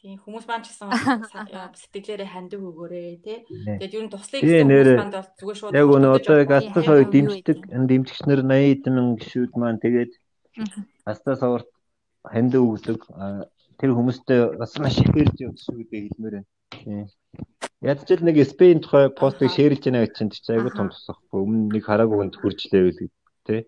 Тийм 0.00 0.16
хүмүүс 0.24 0.48
маань 0.48 0.64
ч 0.64 0.72
гэсэн 0.72 0.88
сэтгэлээрээ 1.80 2.32
хандив 2.32 2.64
өгөөрэй 2.72 3.20
тий. 3.20 3.44
Тэгээд 3.44 3.96
ер 4.00 4.04
нь 4.08 4.12
туслах 4.12 4.40
Тий, 4.40 4.64
гэсэн 4.64 4.68
нэрээ. 4.72 4.96
хүмүүс 4.96 5.04
манд 5.04 5.16
бол 5.20 5.28
зүгээр 5.36 5.58
шууд 5.60 5.76
Яг 5.76 5.88
өнөө 5.92 6.12
одоо 6.16 6.36
яг 6.40 6.50
астас 6.56 6.84
хоёр 6.88 7.04
дэмждэг 7.12 7.58
вэ? 7.60 7.72
энэ 7.76 7.88
дэмжигч 7.92 8.20
нар 8.24 8.40
80 8.40 8.88
мянган 8.88 9.20
гишүүд 9.20 9.52
маань 9.60 9.82
тэгээд 9.84 10.12
астас 11.04 11.40
аварт 11.44 11.68
ханд 12.24 12.52
өгдөг 12.56 13.00
тэр 13.76 13.90
хүмүүстэй 13.92 14.40
бас 14.56 14.72
маш 14.80 14.96
их 15.04 15.12
хэлж 15.12 15.36
явж 15.36 15.58
шүү 15.68 15.84
гэдэг 15.84 16.16
хэлмээр 16.16 16.34
байна. 16.40 16.48
Ядч 17.80 18.08
л 18.12 18.24
нэг 18.26 18.36
Спейн 18.44 18.80
тухай 18.84 19.08
постыг 19.08 19.48
шеэрлж 19.54 19.84
байна 19.88 20.04
гэж 20.04 20.12
чинь 20.16 20.30
чи 20.34 20.40
Аха. 20.68 20.76
том 20.76 20.88
тусахгүй 20.92 21.38
өмнө 21.40 21.72
нэг 21.72 21.84
хараагүй 21.88 22.16
хүнд 22.18 22.36
хүрчлээ 22.36 22.82
гэдэг 22.92 23.10
тий. 23.48 23.60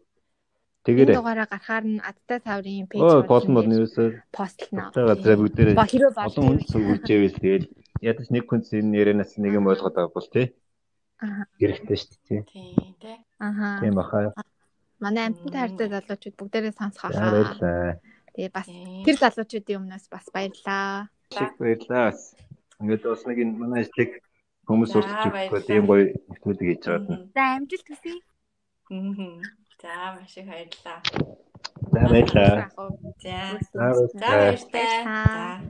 энэ 0.82 0.82
Тэгээд 0.82 1.14
дугаараа 1.14 1.46
гарахаар 1.46 1.84
нь 1.86 2.02
адтай 2.02 2.38
таврын 2.42 2.90
пэйж 2.90 3.00
болно 3.30 3.54
болно 3.62 3.74
юусаа 3.78 4.18
постлно 4.34 4.90
тага 4.90 5.14
за 5.14 5.38
бүгдээрээ 5.38 5.78
бол 5.78 6.26
олон 6.26 6.44
хүн 6.44 6.60
сүгүүлжээвэл 6.66 7.38
тэгээд 7.38 7.64
ядаж 8.02 8.26
нэг 8.34 8.44
хүнс 8.50 8.68
энэ 8.74 8.98
ярианаас 8.98 9.38
нэг 9.38 9.52
юм 9.62 9.70
ойлгоод 9.70 9.94
байгаа 9.94 10.10
бол 10.10 10.28
тий. 10.34 10.46
Аха. 11.22 11.42
Хэрэгтэй 11.62 11.96
шүү 12.02 12.18
дээ. 12.26 12.42
Тийм 12.50 12.92
тий. 12.98 13.16
аха 13.38 13.78
Тийм 13.78 13.94
баха. 13.94 14.34
манай 14.98 15.30
амттай 15.30 15.60
хайртай 15.62 15.88
залуучууд 15.88 16.36
бүгдээрээ 16.36 16.74
сонсох 16.74 17.14
хаа 17.14 17.30
баярлалаа. 17.30 18.02
тэгээ 18.34 18.50
бас 18.50 18.68
тэр 19.06 19.16
залуучуудын 19.22 19.78
өмнөөс 19.86 20.06
бас 20.10 20.26
баярлаа 20.34 21.06
баярлалаа. 21.62 22.10
Ингээд 22.82 23.02
бас 23.06 23.22
нэг 23.30 23.38
энэ 23.42 23.54
манай 23.62 23.80
ажлыг 23.86 24.10
хүмүүс 24.66 24.92
урьдчилж 24.98 25.32
баярлалаа. 25.32 25.70
ийм 25.70 25.86
гоё 25.86 26.04
нэвтрүүлэг 26.28 26.66
хийж 26.66 26.82
байгаа 26.90 27.14
юм. 27.14 27.30
за 27.34 27.42
амжилт 27.56 27.86
хүсье. 27.86 28.14
За 29.82 29.92
маш 30.18 30.34
их 30.36 30.46
баярлалаа. 30.50 30.98
За 31.92 32.00
баярлалаа. 32.10 32.58
За. 33.22 33.38
За. 33.70 34.26
Баярлалаа. 34.74 35.62